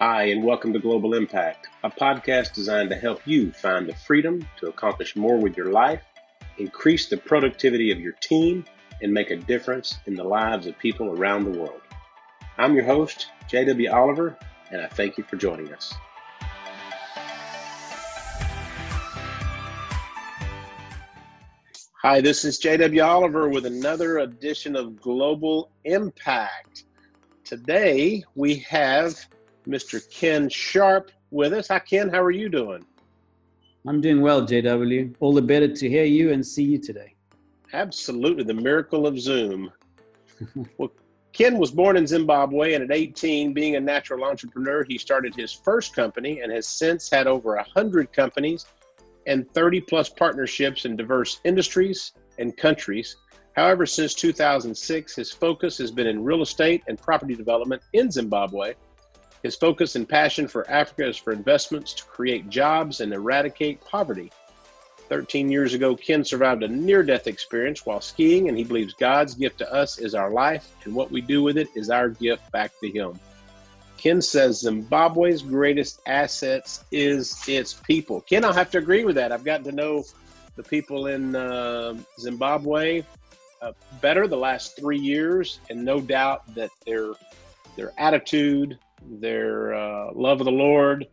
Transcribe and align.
Hi, 0.00 0.26
and 0.26 0.44
welcome 0.44 0.72
to 0.74 0.78
Global 0.78 1.14
Impact, 1.14 1.66
a 1.82 1.90
podcast 1.90 2.54
designed 2.54 2.88
to 2.90 2.94
help 2.94 3.20
you 3.26 3.50
find 3.50 3.88
the 3.88 3.96
freedom 3.96 4.46
to 4.58 4.68
accomplish 4.68 5.16
more 5.16 5.38
with 5.38 5.56
your 5.56 5.72
life, 5.72 6.02
increase 6.58 7.08
the 7.08 7.16
productivity 7.16 7.90
of 7.90 7.98
your 7.98 8.12
team, 8.20 8.64
and 9.02 9.12
make 9.12 9.32
a 9.32 9.36
difference 9.36 9.98
in 10.06 10.14
the 10.14 10.22
lives 10.22 10.68
of 10.68 10.78
people 10.78 11.18
around 11.18 11.42
the 11.42 11.58
world. 11.58 11.80
I'm 12.58 12.76
your 12.76 12.84
host, 12.84 13.26
J.W. 13.48 13.90
Oliver, 13.90 14.38
and 14.70 14.80
I 14.80 14.86
thank 14.86 15.18
you 15.18 15.24
for 15.24 15.34
joining 15.34 15.74
us. 15.74 15.92
Hi, 22.02 22.20
this 22.20 22.44
is 22.44 22.58
J.W. 22.58 23.02
Oliver 23.02 23.48
with 23.48 23.66
another 23.66 24.18
edition 24.18 24.76
of 24.76 25.00
Global 25.00 25.72
Impact. 25.82 26.84
Today 27.42 28.22
we 28.36 28.58
have 28.58 29.26
Mr. 29.68 30.00
Ken 30.10 30.48
Sharpe 30.48 31.12
with 31.30 31.52
us. 31.52 31.68
Hi, 31.68 31.78
Ken. 31.78 32.08
How 32.08 32.22
are 32.22 32.30
you 32.30 32.48
doing? 32.48 32.84
I'm 33.86 34.00
doing 34.00 34.22
well, 34.22 34.46
JW. 34.46 35.14
All 35.20 35.34
the 35.34 35.42
better 35.42 35.68
to 35.68 35.88
hear 35.88 36.04
you 36.04 36.32
and 36.32 36.44
see 36.44 36.64
you 36.64 36.78
today. 36.78 37.14
Absolutely. 37.74 38.44
The 38.44 38.54
miracle 38.54 39.06
of 39.06 39.20
Zoom. 39.20 39.70
well, 40.78 40.90
Ken 41.34 41.58
was 41.58 41.70
born 41.70 41.96
in 41.96 42.06
Zimbabwe, 42.06 42.74
and 42.74 42.82
at 42.82 42.90
18, 42.90 43.52
being 43.52 43.76
a 43.76 43.80
natural 43.80 44.24
entrepreneur, 44.24 44.84
he 44.88 44.96
started 44.96 45.34
his 45.34 45.52
first 45.52 45.94
company 45.94 46.40
and 46.40 46.50
has 46.50 46.66
since 46.66 47.10
had 47.10 47.26
over 47.26 47.54
100 47.56 48.12
companies 48.12 48.64
and 49.26 49.48
30 49.52 49.82
plus 49.82 50.08
partnerships 50.08 50.86
in 50.86 50.96
diverse 50.96 51.40
industries 51.44 52.12
and 52.38 52.56
countries. 52.56 53.16
However, 53.54 53.84
since 53.84 54.14
2006, 54.14 55.16
his 55.16 55.30
focus 55.30 55.76
has 55.78 55.90
been 55.90 56.06
in 56.06 56.24
real 56.24 56.40
estate 56.40 56.82
and 56.88 56.98
property 56.98 57.34
development 57.34 57.82
in 57.92 58.10
Zimbabwe 58.10 58.74
his 59.42 59.56
focus 59.56 59.96
and 59.96 60.08
passion 60.08 60.48
for 60.48 60.68
Africa 60.70 61.08
is 61.08 61.16
for 61.16 61.32
investments 61.32 61.92
to 61.94 62.04
create 62.04 62.48
jobs 62.48 63.00
and 63.00 63.12
eradicate 63.12 63.84
poverty. 63.84 64.30
13 65.08 65.50
years 65.50 65.74
ago, 65.74 65.96
Ken 65.96 66.24
survived 66.24 66.62
a 66.62 66.68
near 66.68 67.02
death 67.02 67.26
experience 67.26 67.86
while 67.86 68.00
skiing, 68.00 68.48
and 68.48 68.58
he 68.58 68.64
believes 68.64 68.92
God's 68.94 69.34
gift 69.34 69.58
to 69.58 69.72
us 69.72 69.98
is 69.98 70.14
our 70.14 70.30
life, 70.30 70.70
and 70.84 70.94
what 70.94 71.10
we 71.10 71.20
do 71.20 71.42
with 71.42 71.56
it 71.56 71.68
is 71.74 71.88
our 71.88 72.10
gift 72.10 72.50
back 72.52 72.72
to 72.80 72.90
Him. 72.90 73.18
Ken 73.96 74.20
says 74.22 74.60
Zimbabwe's 74.60 75.42
greatest 75.42 76.00
assets 76.06 76.84
is 76.92 77.42
its 77.48 77.74
people. 77.74 78.20
Ken, 78.20 78.44
I'll 78.44 78.52
have 78.52 78.70
to 78.72 78.78
agree 78.78 79.04
with 79.04 79.16
that. 79.16 79.32
I've 79.32 79.44
gotten 79.44 79.64
to 79.64 79.72
know 79.72 80.04
the 80.56 80.62
people 80.62 81.06
in 81.06 81.34
uh, 81.34 81.96
Zimbabwe 82.20 83.02
uh, 83.60 83.72
better 84.00 84.28
the 84.28 84.36
last 84.36 84.76
three 84.76 84.98
years, 84.98 85.58
and 85.70 85.84
no 85.84 86.00
doubt 86.00 86.54
that 86.54 86.70
their 86.86 87.12
their 87.76 87.92
attitude, 87.98 88.78
their 89.10 89.74
uh, 89.74 90.12
love 90.14 90.40
of 90.40 90.44
the 90.44 90.52
Lord, 90.52 91.06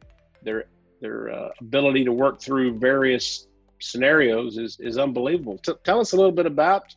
their 0.44 0.66
their 1.02 1.32
uh, 1.32 1.50
ability 1.60 2.04
to 2.06 2.12
work 2.12 2.42
through 2.42 2.78
various 2.80 3.48
scenarios 3.80 4.58
is 4.58 4.78
is 4.80 4.98
unbelievable. 4.98 5.58
T- 5.58 5.74
tell 5.84 6.00
us 6.00 6.14
a 6.14 6.16
little 6.16 6.32
bit 6.32 6.46
about 6.46 6.96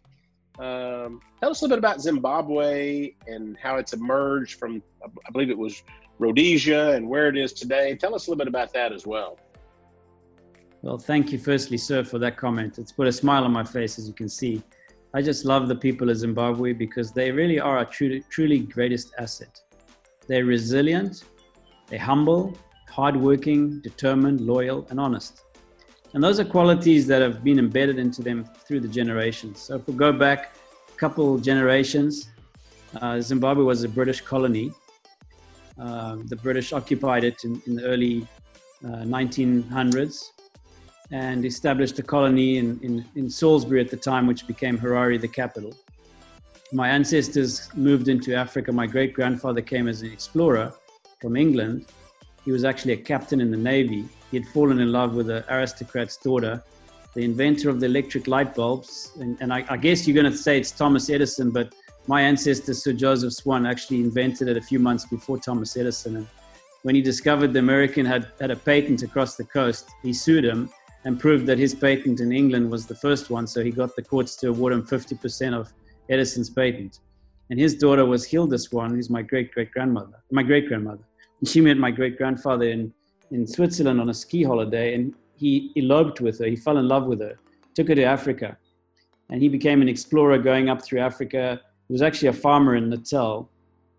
um, 0.58 1.20
tell 1.40 1.50
us 1.50 1.60
a 1.60 1.64
little 1.64 1.76
bit 1.76 1.78
about 1.78 2.00
Zimbabwe 2.00 3.14
and 3.26 3.56
how 3.58 3.76
it's 3.76 3.92
emerged 3.92 4.58
from 4.58 4.82
I 5.04 5.30
believe 5.30 5.50
it 5.50 5.58
was 5.58 5.82
Rhodesia 6.18 6.92
and 6.94 7.08
where 7.08 7.28
it 7.28 7.36
is 7.36 7.52
today. 7.52 7.94
Tell 7.94 8.14
us 8.14 8.26
a 8.26 8.30
little 8.30 8.38
bit 8.38 8.48
about 8.48 8.72
that 8.72 8.92
as 8.92 9.06
well. 9.06 9.38
Well, 10.82 10.98
thank 10.98 11.32
you, 11.32 11.38
firstly, 11.38 11.76
sir, 11.76 12.04
for 12.04 12.18
that 12.20 12.36
comment. 12.36 12.78
It's 12.78 12.92
put 12.92 13.08
a 13.08 13.12
smile 13.12 13.44
on 13.44 13.52
my 13.52 13.64
face, 13.64 13.98
as 13.98 14.06
you 14.06 14.14
can 14.14 14.28
see. 14.28 14.62
I 15.12 15.22
just 15.22 15.44
love 15.44 15.68
the 15.68 15.74
people 15.74 16.10
of 16.10 16.16
Zimbabwe 16.16 16.72
because 16.72 17.12
they 17.12 17.32
really 17.32 17.58
are 17.58 17.78
our 17.78 17.84
truly, 17.84 18.22
truly 18.28 18.60
greatest 18.60 19.12
asset. 19.18 19.60
They're 20.28 20.44
resilient, 20.44 21.24
they're 21.88 21.98
humble, 21.98 22.56
hardworking, 22.88 23.80
determined, 23.80 24.40
loyal, 24.42 24.86
and 24.90 25.00
honest. 25.00 25.42
And 26.14 26.22
those 26.22 26.38
are 26.38 26.44
qualities 26.44 27.06
that 27.06 27.20
have 27.22 27.42
been 27.42 27.58
embedded 27.58 27.98
into 27.98 28.22
them 28.22 28.44
through 28.66 28.80
the 28.80 28.88
generations. 28.88 29.60
So 29.60 29.76
if 29.76 29.86
we 29.86 29.94
go 29.94 30.12
back 30.12 30.54
a 30.88 30.96
couple 30.96 31.38
generations, 31.38 32.28
uh, 33.00 33.20
Zimbabwe 33.20 33.64
was 33.64 33.84
a 33.84 33.88
British 33.88 34.20
colony. 34.20 34.72
Uh, 35.78 36.16
the 36.24 36.36
British 36.36 36.72
occupied 36.72 37.24
it 37.24 37.44
in, 37.44 37.62
in 37.66 37.74
the 37.76 37.84
early 37.84 38.26
uh, 38.84 39.04
1900s 39.18 40.30
and 41.10 41.44
established 41.44 41.98
a 41.98 42.02
colony 42.02 42.58
in, 42.58 42.78
in, 42.82 43.04
in 43.14 43.30
Salisbury 43.30 43.80
at 43.80 43.90
the 43.90 43.96
time, 43.96 44.26
which 44.26 44.46
became 44.46 44.78
Harare, 44.78 45.18
the 45.20 45.28
capital 45.28 45.74
my 46.72 46.88
ancestors 46.88 47.70
moved 47.74 48.08
into 48.08 48.34
Africa. 48.34 48.72
My 48.72 48.86
great 48.86 49.14
grandfather 49.14 49.62
came 49.62 49.88
as 49.88 50.02
an 50.02 50.12
explorer 50.12 50.72
from 51.20 51.36
England. 51.36 51.86
He 52.44 52.52
was 52.52 52.64
actually 52.64 52.92
a 52.92 52.98
captain 52.98 53.40
in 53.40 53.50
the 53.50 53.56
Navy. 53.56 54.04
He 54.30 54.36
had 54.36 54.46
fallen 54.48 54.78
in 54.80 54.92
love 54.92 55.14
with 55.14 55.30
an 55.30 55.44
aristocrat's 55.48 56.16
daughter, 56.16 56.62
the 57.14 57.24
inventor 57.24 57.70
of 57.70 57.80
the 57.80 57.86
electric 57.86 58.26
light 58.26 58.54
bulbs. 58.54 59.12
And, 59.18 59.38
and 59.40 59.52
I, 59.52 59.64
I, 59.68 59.76
guess 59.78 60.06
you're 60.06 60.14
going 60.14 60.30
to 60.30 60.36
say 60.36 60.58
it's 60.58 60.70
Thomas 60.70 61.08
Edison, 61.08 61.50
but 61.50 61.74
my 62.06 62.20
ancestor, 62.20 62.74
Sir 62.74 62.92
Joseph 62.92 63.32
Swan, 63.32 63.66
actually 63.66 64.00
invented 64.00 64.48
it 64.48 64.56
a 64.56 64.62
few 64.62 64.78
months 64.78 65.06
before 65.06 65.38
Thomas 65.38 65.76
Edison. 65.76 66.16
And 66.16 66.26
when 66.82 66.94
he 66.94 67.00
discovered 67.00 67.52
the 67.54 67.58
American 67.60 68.04
had, 68.04 68.28
had 68.40 68.50
a 68.50 68.56
patent 68.56 69.02
across 69.02 69.36
the 69.36 69.44
coast, 69.44 69.88
he 70.02 70.12
sued 70.12 70.44
him 70.44 70.70
and 71.04 71.18
proved 71.18 71.46
that 71.46 71.58
his 71.58 71.74
patent 71.74 72.20
in 72.20 72.32
England 72.32 72.70
was 72.70 72.86
the 72.86 72.94
first 72.94 73.30
one. 73.30 73.46
So 73.46 73.64
he 73.64 73.70
got 73.70 73.96
the 73.96 74.02
courts 74.02 74.36
to 74.36 74.48
award 74.50 74.74
him 74.74 74.82
50% 74.82 75.54
of 75.54 75.72
Edison's 76.08 76.50
patent. 76.50 77.00
And 77.50 77.58
his 77.58 77.74
daughter 77.74 78.04
was 78.04 78.26
Hilda 78.26 78.58
Swan, 78.58 78.90
who's 78.90 79.10
my 79.10 79.22
great 79.22 79.52
great 79.52 79.70
grandmother, 79.70 80.22
my 80.30 80.42
great 80.42 80.68
grandmother. 80.68 81.04
And 81.40 81.48
she 81.48 81.60
met 81.60 81.78
my 81.78 81.90
great 81.90 82.18
grandfather 82.18 82.68
in, 82.68 82.92
in 83.30 83.46
Switzerland 83.46 84.00
on 84.00 84.10
a 84.10 84.14
ski 84.14 84.42
holiday, 84.42 84.94
and 84.94 85.14
he 85.36 85.72
eloped 85.76 86.20
with 86.20 86.38
her. 86.40 86.46
He 86.46 86.56
fell 86.56 86.78
in 86.78 86.88
love 86.88 87.06
with 87.06 87.20
her, 87.20 87.38
took 87.74 87.88
her 87.88 87.94
to 87.94 88.04
Africa, 88.04 88.58
and 89.30 89.40
he 89.40 89.48
became 89.48 89.80
an 89.80 89.88
explorer 89.88 90.38
going 90.38 90.68
up 90.68 90.82
through 90.82 91.00
Africa. 91.00 91.60
He 91.86 91.92
was 91.92 92.02
actually 92.02 92.28
a 92.28 92.32
farmer 92.34 92.76
in 92.76 92.90
Natal. 92.90 93.48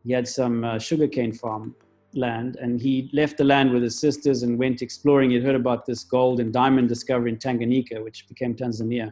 He 0.06 0.14
had 0.14 0.28
some 0.28 0.64
uh, 0.64 0.78
sugarcane 0.80 1.34
farm 1.34 1.76
land, 2.14 2.58
and 2.58 2.80
he 2.82 3.10
left 3.14 3.38
the 3.38 3.44
land 3.44 3.72
with 3.72 3.84
his 3.84 3.98
sisters 4.00 4.44
and 4.44 4.58
went 4.58 4.82
exploring. 4.82 5.32
He'd 5.32 5.44
heard 5.44 5.56
about 5.56 5.86
this 5.86 6.04
gold 6.04 6.40
and 6.40 6.52
diamond 6.54 6.90
discovery 6.90 7.32
in 7.32 7.38
Tanganyika, 7.38 8.04
which 8.04 8.28
became 8.28 8.56
Tanzania. 8.56 9.12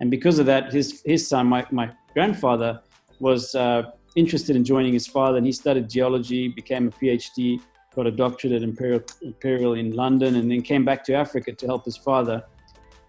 And 0.00 0.10
because 0.10 0.38
of 0.38 0.46
that, 0.46 0.72
his, 0.72 1.02
his 1.04 1.26
son, 1.26 1.46
my, 1.46 1.66
my 1.70 1.90
grandfather 2.14 2.80
was 3.18 3.54
uh, 3.54 3.90
interested 4.16 4.56
in 4.56 4.64
joining 4.64 4.92
his 4.92 5.06
father, 5.06 5.36
and 5.38 5.46
he 5.46 5.52
studied 5.52 5.88
geology, 5.88 6.48
became 6.48 6.88
a 6.88 6.90
PhD, 6.90 7.60
got 7.94 8.06
a 8.06 8.10
doctorate 8.10 8.54
at 8.54 8.62
Imperial, 8.62 9.02
Imperial 9.22 9.74
in 9.74 9.92
London, 9.92 10.36
and 10.36 10.50
then 10.50 10.62
came 10.62 10.84
back 10.84 11.04
to 11.04 11.14
Africa 11.14 11.52
to 11.52 11.66
help 11.66 11.84
his 11.84 11.96
father. 11.96 12.42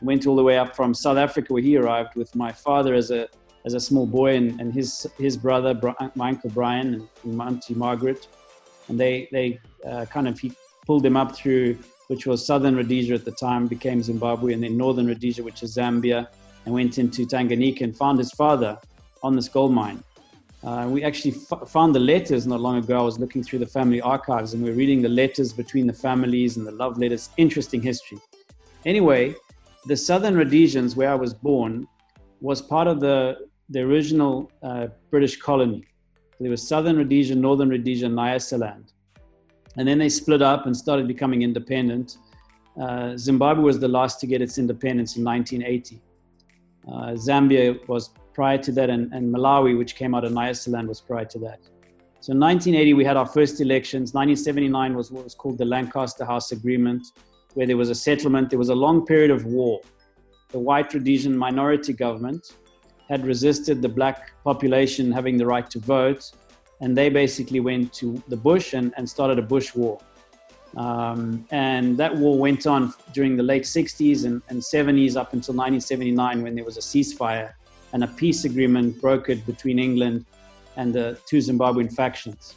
Went 0.02 0.26
all 0.26 0.36
the 0.36 0.44
way 0.44 0.58
up 0.58 0.76
from 0.76 0.94
South 0.94 1.18
Africa, 1.18 1.54
where 1.54 1.62
he 1.62 1.78
arrived 1.78 2.16
with 2.16 2.36
my 2.36 2.52
father 2.52 2.94
as 2.94 3.12
a 3.12 3.28
as 3.64 3.76
a 3.76 3.80
small 3.80 4.08
boy, 4.08 4.36
and, 4.36 4.60
and 4.60 4.74
his 4.74 5.06
his 5.18 5.38
brother, 5.38 5.80
my 6.16 6.30
uncle 6.30 6.50
Brian, 6.50 7.08
and 7.24 7.34
my 7.38 7.48
auntie 7.48 7.76
Margaret, 7.76 8.28
and 8.88 9.00
they 9.00 9.30
they 9.32 9.60
uh, 9.88 10.06
kind 10.06 10.28
of 10.28 10.40
he 10.40 10.52
pulled 10.86 11.06
him 11.06 11.16
up 11.16 11.36
through 11.36 11.78
which 12.08 12.26
was 12.26 12.46
southern 12.46 12.76
Rhodesia 12.76 13.14
at 13.14 13.24
the 13.24 13.32
time, 13.32 13.68
became 13.68 14.04
Zimbabwe, 14.04 14.52
and 14.52 14.62
then 14.62 14.76
northern 14.76 15.08
Rhodesia, 15.08 15.44
which 15.44 15.64
is 15.64 15.78
Zambia, 15.78 16.28
and 16.66 16.74
went 16.74 16.98
into 16.98 17.26
Tanganyika 17.26 17.82
and 17.82 17.96
found 17.96 18.20
his 18.20 18.32
father 18.32 18.78
on 19.24 19.36
this 19.36 19.48
gold 19.48 19.72
mine. 19.72 20.04
Uh, 20.64 20.88
we 20.90 21.04
actually 21.04 21.34
f- 21.52 21.68
found 21.68 21.96
the 21.96 22.00
letters 22.00 22.46
not 22.46 22.60
long 22.62 22.78
ago. 22.78 23.00
I 23.00 23.02
was 23.02 23.20
looking 23.20 23.44
through 23.44 23.60
the 23.60 23.68
family 23.68 24.00
archives 24.00 24.54
and 24.54 24.64
we 24.64 24.70
are 24.70 24.74
reading 24.74 25.02
the 25.02 25.10
letters 25.10 25.52
between 25.54 25.88
the 25.88 25.94
families 25.94 26.58
and 26.58 26.68
the 26.68 26.72
love 26.72 27.00
letters. 27.00 27.30
Interesting 27.38 27.82
history. 27.82 28.20
Anyway, 28.86 29.36
the 29.88 29.98
southern 29.98 30.36
Rhodesians, 30.36 30.96
where 30.96 31.10
I 31.10 31.16
was 31.16 31.34
born, 31.34 31.88
was 32.42 32.62
part 32.62 32.88
of 32.88 33.00
the, 33.00 33.48
the 33.70 33.80
original 33.82 34.52
uh, 34.62 34.88
British 35.10 35.38
colony. 35.38 35.84
There 36.40 36.50
was 36.50 36.68
southern 36.68 36.98
Rhodesia, 36.98 37.36
northern 37.36 37.70
Rhodesia, 37.70 38.08
Nyasaland. 38.08 38.94
And 39.78 39.88
then 39.88 40.00
they 40.00 40.10
split 40.10 40.42
up 40.42 40.66
and 40.66 40.76
started 40.76 41.08
becoming 41.08 41.44
independent. 41.44 42.18
Uh, 42.80 43.16
Zimbabwe 43.16 43.64
was 43.64 43.80
the 43.80 43.88
last 43.88 44.20
to 44.22 44.28
get 44.28 44.42
its 44.42 44.58
independence 44.58 45.18
in 45.18 45.24
1980. 45.24 46.02
Uh, 46.88 46.92
Zambia 47.14 47.88
was 47.88 48.10
prior 48.34 48.58
to 48.58 48.72
that, 48.74 48.90
and, 48.90 49.12
and, 49.14 49.34
Malawi, 49.34 49.78
which 49.78 49.96
came 49.96 50.16
out 50.16 50.24
of 50.24 50.32
Nyasaland, 50.32 50.88
was 50.88 51.02
prior 51.02 51.26
to 51.26 51.40
that. 51.40 51.60
So 52.20 52.34
in 52.34 52.40
1980, 52.40 52.94
we 52.94 53.04
had 53.04 53.18
our 53.18 53.26
first 53.26 53.62
elections. 53.62 54.14
1979 54.14 54.96
was 54.96 55.12
what 55.12 55.24
was 55.24 55.34
called 55.34 55.58
the 55.58 55.66
Lancaster 55.66 56.24
House 56.24 56.52
Agreement, 56.52 57.08
where 57.56 57.66
there 57.66 57.78
was 57.78 57.90
a 57.90 57.96
settlement. 57.96 58.50
There 58.50 58.60
was 58.60 58.70
a 58.70 58.76
long 58.76 59.06
period 59.06 59.32
of 59.32 59.46
war. 59.46 59.82
The 60.50 60.60
white 60.60 60.94
Rhodesian 60.94 61.38
minority 61.38 61.94
government 61.94 62.54
had 63.10 63.26
resisted 63.26 63.82
the 63.82 63.90
black 63.90 64.32
population 64.44 65.12
having 65.12 65.38
the 65.38 65.46
right 65.46 65.70
to 65.72 65.80
vote, 65.80 66.32
and 66.80 66.98
they 66.98 67.10
basically 67.10 67.60
went 67.60 67.92
to 67.94 68.22
the 68.28 68.38
bush 68.38 68.74
and, 68.74 68.94
and 68.98 69.10
started 69.10 69.40
a 69.40 69.42
bush 69.42 69.74
war. 69.76 70.00
Um, 70.78 71.46
and 71.52 71.98
that 71.98 72.16
war 72.16 72.38
went 72.38 72.66
on 72.66 72.94
during 73.14 73.36
the 73.36 73.44
late 73.44 73.64
60s 73.64 74.26
and, 74.26 74.42
and 74.48 74.62
70s 74.62 75.18
up 75.18 75.34
until 75.34 75.56
1979 75.56 76.42
when 76.42 76.56
there 76.56 76.64
was 76.64 76.78
a 76.78 76.82
ceasefire 76.82 77.52
and 77.94 78.04
a 78.04 78.08
peace 78.08 78.46
agreement 78.46 79.02
brokered 79.02 79.46
between 79.46 79.80
England 79.80 80.26
and 80.78 80.94
the 80.94 81.18
two 81.26 81.38
Zimbabwean 81.38 81.92
factions. 81.94 82.56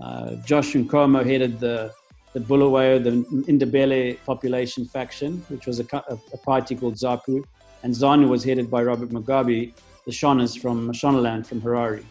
Uh, 0.00 0.36
Josh 0.44 0.72
Nkomo 0.72 1.24
headed 1.24 1.60
the 1.60 1.92
the 2.32 2.40
Bulawayo, 2.40 2.98
the 2.98 3.10
Ndebele 3.52 4.18
population 4.24 4.86
faction, 4.86 5.44
which 5.48 5.66
was 5.66 5.80
a, 5.80 5.84
a, 6.08 6.38
party 6.38 6.74
called 6.74 6.94
ZAPU, 6.94 7.44
and 7.82 7.94
ZANU 7.94 8.26
was 8.26 8.42
headed 8.42 8.70
by 8.70 8.82
Robert 8.82 9.10
Mugabe, 9.10 9.74
the 10.06 10.10
Shonas 10.10 10.58
from 10.58 10.88
Mashonaland 10.88 11.46
from 11.46 11.60
Harare. 11.60 12.02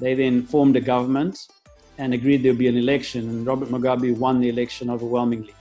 They 0.00 0.14
then 0.14 0.42
formed 0.42 0.76
a 0.76 0.80
government 0.80 1.46
and 1.98 2.12
agreed 2.12 2.42
there 2.42 2.50
would 2.50 2.58
be 2.58 2.66
an 2.66 2.76
election, 2.76 3.28
and 3.28 3.46
Robert 3.46 3.68
Mugabe 3.68 4.16
won 4.16 4.40
the 4.40 4.48
election 4.48 4.90
overwhelmingly. 4.90 5.54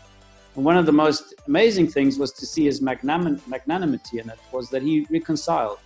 And 0.55 0.65
one 0.65 0.77
of 0.77 0.87
the 0.87 0.91
most 0.91 1.35
amazing 1.47 1.87
things 1.87 2.17
was 2.17 2.31
to 2.33 2.45
see 2.47 2.65
his 2.65 2.81
magnanimity 2.81 4.19
in 4.19 4.29
it 4.29 4.39
was 4.51 4.69
that 4.71 4.81
he 4.81 5.05
reconciled. 5.11 5.77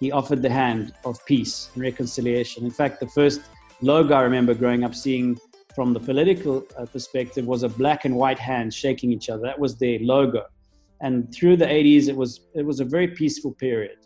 He 0.00 0.12
offered 0.12 0.42
the 0.42 0.50
hand 0.50 0.94
of 1.04 1.24
peace 1.26 1.70
and 1.74 1.82
reconciliation. 1.82 2.64
In 2.64 2.70
fact, 2.70 3.00
the 3.00 3.08
first 3.08 3.40
logo 3.80 4.14
I 4.14 4.22
remember 4.22 4.54
growing 4.54 4.84
up 4.84 4.94
seeing 4.94 5.38
from 5.74 5.92
the 5.92 6.00
political 6.00 6.66
uh, 6.76 6.86
perspective 6.86 7.46
was 7.46 7.62
a 7.62 7.68
black 7.68 8.04
and 8.04 8.14
white 8.16 8.38
hand 8.38 8.74
shaking 8.74 9.12
each 9.12 9.28
other. 9.28 9.42
That 9.42 9.58
was 9.58 9.76
their 9.76 9.98
logo. 10.00 10.44
And 11.00 11.32
through 11.32 11.56
the 11.56 11.66
80s, 11.66 12.08
it 12.08 12.16
was, 12.16 12.40
it 12.54 12.64
was 12.64 12.80
a 12.80 12.84
very 12.84 13.08
peaceful 13.08 13.52
period. 13.52 13.98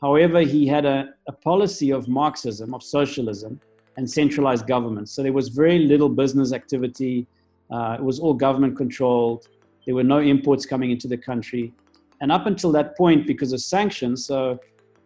However, 0.00 0.40
he 0.40 0.66
had 0.66 0.84
a, 0.84 1.10
a 1.28 1.32
policy 1.32 1.90
of 1.90 2.08
Marxism, 2.08 2.72
of 2.74 2.82
socialism, 2.82 3.60
and 3.96 4.08
centralized 4.08 4.66
government. 4.66 5.08
So 5.08 5.22
there 5.22 5.32
was 5.32 5.48
very 5.48 5.80
little 5.80 6.08
business 6.08 6.52
activity. 6.52 7.26
Uh, 7.70 7.96
it 7.98 8.02
was 8.02 8.18
all 8.18 8.32
government 8.32 8.76
controlled. 8.76 9.48
There 9.86 9.94
were 9.94 10.04
no 10.04 10.20
imports 10.20 10.64
coming 10.64 10.90
into 10.90 11.08
the 11.08 11.18
country. 11.18 11.72
And 12.20 12.30
up 12.30 12.46
until 12.46 12.70
that 12.72 12.96
point, 12.96 13.26
because 13.26 13.52
of 13.52 13.60
sanctions, 13.60 14.26
so 14.26 14.60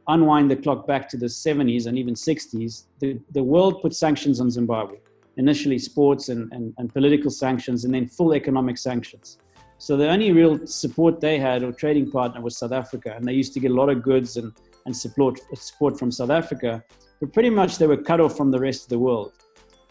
unwind 0.09 0.51
the 0.51 0.56
clock 0.56 0.87
back 0.87 1.09
to 1.11 1.17
the 1.17 1.27
70s 1.27 1.87
and 1.87 1.99
even 1.99 2.15
60s, 2.15 2.85
the, 3.01 3.19
the 3.33 3.43
world 3.43 3.83
put 3.83 3.95
sanctions 3.95 4.41
on 4.41 4.51
Zimbabwe. 4.51 4.99
Initially, 5.37 5.79
sports 5.79 6.29
and, 6.29 6.53
and, 6.53 6.73
and 6.79 6.93
political 6.93 7.31
sanctions, 7.31 7.85
and 7.85 7.93
then 7.93 8.06
full 8.06 8.35
economic 8.35 8.79
sanctions. 8.79 9.39
So 9.79 9.97
the 9.97 10.09
only 10.09 10.31
real 10.31 10.65
support 10.67 11.21
they 11.21 11.39
had 11.39 11.65
or 11.65 11.73
trading 11.73 12.11
partner 12.11 12.41
was 12.41 12.56
South 12.56 12.73
Africa, 12.73 13.15
and 13.17 13.25
they 13.27 13.33
used 13.33 13.53
to 13.55 13.61
get 13.61 13.73
a 13.73 13.75
lot 13.75 13.89
of 13.89 14.03
goods 14.03 14.37
and, 14.37 14.53
and 14.87 14.97
support 14.97 15.41
support 15.55 15.99
from 15.99 16.12
South 16.12 16.31
Africa 16.31 16.85
but 17.21 17.33
pretty 17.33 17.51
much 17.51 17.79
they 17.79 17.87
were 17.87 17.97
cut 17.97 18.21
off 18.21 18.37
from 18.37 18.51
the 18.51 18.59
rest 18.59 18.83
of 18.85 18.89
the 18.91 18.99
world. 18.99 19.33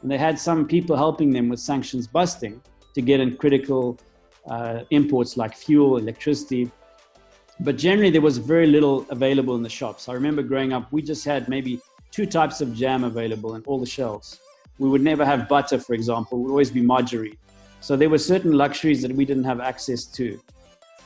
And 0.01 0.11
they 0.11 0.17
had 0.17 0.37
some 0.37 0.67
people 0.67 0.95
helping 0.95 1.31
them 1.31 1.49
with 1.49 1.59
sanctions 1.59 2.07
busting 2.07 2.61
to 2.93 3.01
get 3.01 3.19
in 3.19 3.37
critical 3.37 3.97
uh, 4.47 4.81
imports 4.91 5.37
like 5.37 5.55
fuel, 5.55 5.97
electricity. 5.97 6.69
But 7.59 7.77
generally, 7.77 8.09
there 8.09 8.21
was 8.21 8.37
very 8.37 8.67
little 8.67 9.05
available 9.09 9.55
in 9.55 9.63
the 9.63 9.69
shops. 9.69 10.09
I 10.09 10.13
remember 10.13 10.41
growing 10.41 10.73
up, 10.73 10.91
we 10.91 11.01
just 11.01 11.23
had 11.23 11.47
maybe 11.47 11.79
two 12.11 12.25
types 12.25 12.61
of 12.61 12.73
jam 12.73 13.03
available 13.03 13.55
in 13.55 13.63
all 13.63 13.79
the 13.79 13.85
shelves. 13.85 14.39
We 14.79 14.89
would 14.89 15.01
never 15.01 15.23
have 15.25 15.47
butter, 15.47 15.79
for 15.79 15.93
example, 15.93 16.39
it 16.39 16.41
would 16.41 16.49
always 16.49 16.71
be 16.71 16.81
margarine. 16.81 17.37
So 17.79 17.95
there 17.95 18.09
were 18.09 18.17
certain 18.17 18.53
luxuries 18.53 19.01
that 19.03 19.11
we 19.11 19.25
didn't 19.25 19.43
have 19.43 19.59
access 19.59 20.05
to. 20.05 20.39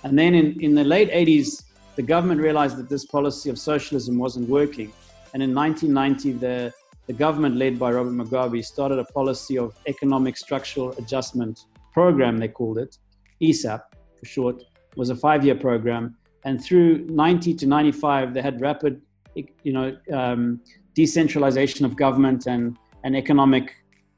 And 0.03 0.17
then 0.17 0.33
in, 0.35 0.59
in 0.61 0.73
the 0.73 0.83
late 0.83 1.11
80s, 1.11 1.63
the 1.95 2.03
government 2.03 2.39
realized 2.39 2.77
that 2.77 2.87
this 2.87 3.05
policy 3.05 3.49
of 3.49 3.57
socialism 3.59 4.17
wasn't 4.17 4.47
working 4.47 4.93
and 5.33 5.43
in 5.43 5.53
1990, 5.53 6.39
the, 6.39 6.73
the 7.05 7.13
government 7.13 7.57
led 7.57 7.77
by 7.77 7.91
Robert 7.91 8.13
Mugabe 8.13 8.63
started 8.65 8.99
a 8.99 9.05
policy 9.05 9.57
of 9.57 9.75
economic 9.87 10.37
structural 10.37 10.93
adjustment 10.93 11.65
program, 11.93 12.37
they 12.37 12.47
called 12.47 12.77
it, 12.77 12.97
ESAP 13.41 13.81
for 14.19 14.25
short, 14.25 14.63
was 14.95 15.09
a 15.09 15.15
five-year 15.15 15.55
program. 15.55 16.17
And 16.47 16.63
through 16.63 16.99
90 17.09 17.55
to 17.55 17.67
95, 17.67 18.33
they 18.33 18.41
had 18.41 18.61
rapid, 18.61 19.01
you 19.35 19.73
know, 19.73 19.97
um, 20.13 20.61
decentralization 20.93 21.85
of 21.85 21.97
government 21.97 22.47
and, 22.47 22.77
and 23.03 23.17
economic 23.17 23.75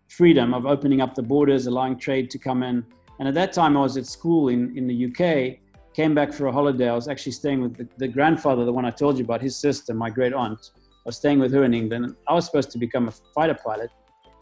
freedom 0.09 0.53
of 0.53 0.67
opening 0.67 1.01
up 1.01 1.15
the 1.15 1.23
borders, 1.23 1.65
allowing 1.65 1.97
trade 1.97 2.29
to 2.29 2.37
come 2.37 2.61
in. 2.61 2.85
And 3.17 3.27
at 3.27 3.33
that 3.33 3.51
time, 3.51 3.75
I 3.75 3.81
was 3.81 3.97
at 3.97 4.05
school 4.05 4.49
in, 4.49 4.77
in 4.77 4.85
the 4.85 5.07
UK, 5.07 5.57
came 5.95 6.13
back 6.13 6.31
for 6.31 6.45
a 6.45 6.51
holiday. 6.51 6.87
I 6.87 6.93
was 6.93 7.07
actually 7.07 7.31
staying 7.31 7.63
with 7.63 7.75
the, 7.75 7.87
the 7.97 8.07
grandfather, 8.07 8.63
the 8.63 8.73
one 8.73 8.85
I 8.85 8.91
told 8.91 9.17
you 9.17 9.23
about, 9.23 9.41
his 9.41 9.55
sister, 9.55 9.95
my 9.95 10.11
great 10.11 10.31
aunt 10.31 10.69
I 10.77 11.07
was 11.07 11.17
staying 11.17 11.39
with 11.39 11.51
her 11.53 11.63
in 11.63 11.73
England. 11.73 12.15
I 12.27 12.35
was 12.35 12.45
supposed 12.45 12.69
to 12.71 12.77
become 12.77 13.07
a 13.07 13.11
fighter 13.33 13.55
pilot. 13.55 13.89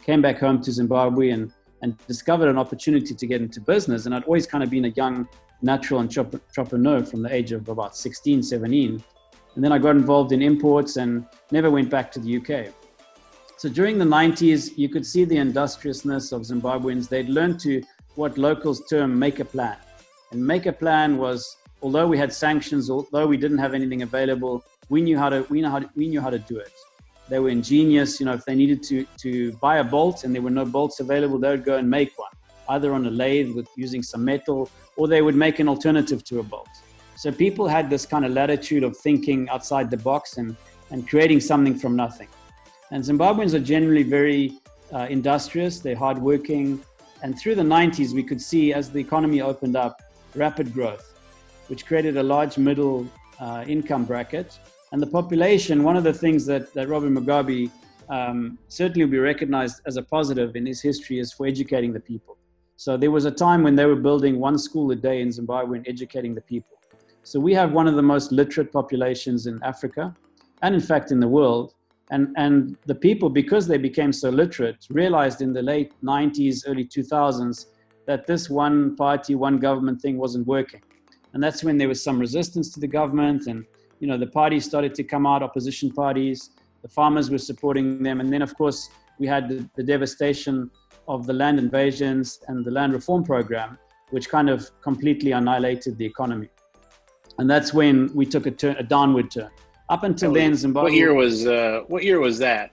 Came 0.04 0.22
back 0.22 0.40
home 0.40 0.62
to 0.64 0.74
Zimbabwe 0.74 1.30
and, 1.30 1.54
and 1.82 1.98
discovered 2.06 2.50
an 2.50 2.58
opportunity 2.58 3.16
to 3.16 3.26
get 3.26 3.42
into 3.42 3.62
business. 3.62 4.06
And 4.06 4.14
I'd 4.14 4.26
always 4.26 4.46
kind 4.46 4.62
of 4.62 4.70
been 4.70 4.84
a 4.84 4.90
young 4.90 5.30
natural 5.62 6.00
entrepreneur 6.00 7.04
from 7.04 7.22
the 7.22 7.34
age 7.34 7.52
of 7.52 7.68
about 7.70 7.96
16, 7.96 8.44
17. 8.44 9.04
And 9.56 9.64
then 9.64 9.72
I 9.72 9.80
got 9.80 9.96
involved 9.96 10.32
in 10.32 10.42
imports 10.42 10.98
and 10.98 11.26
never 11.52 11.72
went 11.72 11.90
back 11.90 12.12
to 12.12 12.20
the 12.20 12.38
UK. 12.38 12.74
So 13.58 13.70
during 13.70 13.98
the 13.98 14.06
90s, 14.06 14.78
you 14.78 14.88
could 14.88 15.06
see 15.06 15.26
the 15.26 15.38
industriousness 15.38 16.32
of 16.32 16.44
Zimbabweans. 16.44 17.10
They'd 17.10 17.28
learned 17.28 17.60
to 17.62 17.82
what 18.14 18.38
locals 18.38 18.86
term 18.88 19.18
make 19.18 19.40
a 19.40 19.46
plan. 19.46 19.78
And 20.32 20.46
make 20.46 20.68
a 20.68 20.74
plan 20.74 21.18
was, 21.18 21.58
although 21.82 22.08
we 22.08 22.18
had 22.18 22.32
sanctions, 22.32 22.90
although 22.90 23.26
we 23.26 23.38
didn't 23.38 23.58
have 23.58 23.74
anything 23.74 24.04
available, 24.04 24.64
we 24.90 25.02
knew 25.02 25.18
how 25.18 25.30
to 25.30 25.42
we 25.50 25.62
know 25.62 25.70
how 25.70 25.80
to, 25.80 25.90
we 25.96 26.08
knew 26.08 26.22
how 26.22 26.30
to 26.30 26.40
do 26.40 26.58
it. 26.58 26.72
They 27.30 27.40
were 27.40 27.50
ingenious. 27.50 28.20
You 28.20 28.28
know, 28.28 28.34
if 28.34 28.46
they 28.46 28.56
needed 28.56 28.84
to 28.84 29.06
to 29.18 29.54
buy 29.54 29.78
a 29.78 29.84
bolt 29.84 30.24
and 30.24 30.36
there 30.36 30.42
were 30.42 30.50
no 30.52 30.66
bolts 30.66 31.00
available, 31.00 31.40
they 31.40 31.50
would 31.50 31.66
go 31.66 31.78
and 31.78 31.90
make 31.90 32.18
one, 32.18 32.32
either 32.70 32.94
on 32.94 33.06
a 33.06 33.10
lathe 33.10 33.56
with 33.56 33.68
using 33.76 34.04
some 34.04 34.24
metal, 34.24 34.70
or 34.98 35.08
they 35.08 35.22
would 35.22 35.36
make 35.36 35.60
an 35.60 35.68
alternative 35.70 36.24
to 36.26 36.40
a 36.40 36.44
bolt. 36.44 36.70
So 37.16 37.32
people 37.32 37.68
had 37.68 37.90
this 37.90 38.06
kind 38.06 38.26
of 38.26 38.32
latitude 38.32 38.84
of 38.84 38.96
thinking 38.98 39.50
outside 39.50 39.90
the 39.90 39.98
box 39.98 40.38
and 40.38 40.56
and 40.90 41.08
creating 41.08 41.42
something 41.42 41.76
from 41.76 41.96
nothing. 41.96 42.30
And 42.92 43.04
Zimbabweans 43.04 43.54
are 43.54 43.60
generally 43.60 44.04
very 44.04 44.54
uh, 44.94 45.08
industrious. 45.10 45.80
They're 45.80 45.98
hardworking. 45.98 46.82
And 47.24 47.38
through 47.38 47.56
the 47.56 47.64
90s, 47.64 48.14
we 48.14 48.24
could 48.24 48.42
see 48.42 48.74
as 48.74 48.90
the 48.90 49.00
economy 49.00 49.42
opened 49.42 49.76
up, 49.76 50.02
rapid 50.34 50.74
growth, 50.74 51.20
which 51.68 51.86
created 51.86 52.16
a 52.16 52.24
large 52.24 52.58
middle 52.58 53.06
uh, 53.42 53.66
income 53.68 54.06
bracket 54.06 54.58
and 54.92 55.02
the 55.02 55.08
population, 55.08 55.84
one 55.84 55.98
of 55.98 56.04
the 56.04 56.14
things 56.14 56.46
that, 56.46 56.74
that 56.74 56.88
Robert 56.88 57.12
Mugabe 57.12 57.70
um, 58.10 58.58
certainly 58.70 59.04
will 59.04 59.12
be 59.12 59.20
recognized 59.20 59.82
as 59.86 59.98
a 59.98 60.02
positive 60.02 60.56
in 60.56 60.66
his 60.66 60.82
history 60.82 61.20
is 61.20 61.34
for 61.34 61.46
educating 61.46 61.92
the 61.92 62.00
people. 62.00 62.37
So 62.78 62.96
there 62.96 63.12
was 63.12 63.26
a 63.26 63.32
time 63.32 63.64
when 63.64 63.76
they 63.76 63.86
were 63.86 63.96
building 63.96 64.40
one 64.40 64.58
school 64.58 64.92
a 64.92 64.96
day 64.96 65.22
in 65.22 65.32
Zimbabwe 65.32 65.80
and 65.80 65.88
educating 65.88 66.34
the 66.34 66.42
people. 66.42 66.78
So 67.24 67.40
we 67.40 67.54
have 67.56 67.74
one 67.74 67.88
of 67.88 67.96
the 67.96 68.04
most 68.04 68.32
literate 68.32 68.72
populations 68.72 69.48
in 69.48 69.60
Africa 69.64 70.16
and 70.62 70.76
in 70.76 70.82
fact 70.82 71.12
in 71.12 71.20
the 71.20 71.28
world. 71.28 71.74
And, 72.12 72.34
and 72.38 72.78
the 72.86 72.96
people, 72.96 73.30
because 73.30 73.68
they 73.68 73.80
became 73.80 74.14
so 74.14 74.30
literate, 74.30 74.86
realized 74.90 75.42
in 75.42 75.54
the 75.54 75.62
late 75.62 75.92
90s, 76.04 76.64
early 76.68 76.86
2000s 76.86 77.66
that 78.06 78.28
this 78.28 78.50
one 78.50 78.96
party, 78.96 79.34
one 79.36 79.58
government 79.58 80.00
thing 80.00 80.18
wasn't 80.18 80.48
working. 80.48 80.82
And 81.34 81.44
that's 81.44 81.64
when 81.64 81.78
there 81.78 81.90
was 81.90 82.02
some 82.02 82.20
resistance 82.20 82.72
to 82.74 82.80
the 82.80 82.88
government 82.88 83.48
and 83.48 83.66
you 84.00 84.08
know, 84.08 84.18
the 84.18 84.28
parties 84.28 84.66
started 84.66 84.94
to 84.96 85.04
come 85.04 85.26
out, 85.26 85.42
opposition 85.42 85.92
parties, 85.92 86.52
the 86.84 86.88
farmers 86.88 87.32
were 87.32 87.40
supporting 87.40 88.04
them. 88.04 88.22
And 88.22 88.32
then, 88.32 88.44
of 88.44 88.56
course, 88.56 88.90
we 89.18 89.26
had 89.26 89.50
the, 89.50 89.68
the 89.76 89.84
devastation 89.84 90.70
of 91.08 91.26
the 91.26 91.34
land 91.34 91.60
invasions 91.60 92.40
and 92.48 92.66
the 92.66 92.72
land 92.72 92.94
reform 92.94 93.24
program, 93.24 93.78
which 94.10 94.30
kind 94.30 94.50
of 94.50 94.70
completely 94.82 95.32
annihilated 95.32 95.98
the 95.98 96.06
economy. 96.06 96.50
And 97.38 97.50
that's 97.50 97.74
when 97.74 98.14
we 98.14 98.26
took 98.26 98.46
a, 98.46 98.52
turn, 98.52 98.76
a 98.78 98.84
downward 98.84 99.32
turn. 99.32 99.50
Up 99.90 100.04
until 100.04 100.34
then, 100.34 100.56
Zimbabwe. 100.56 100.92
What 100.92 100.98
year 100.98 101.14
was 101.14 101.48
uh, 101.48 101.82
what 101.88 102.04
year 102.04 102.20
was 102.20 102.38
that 102.40 102.72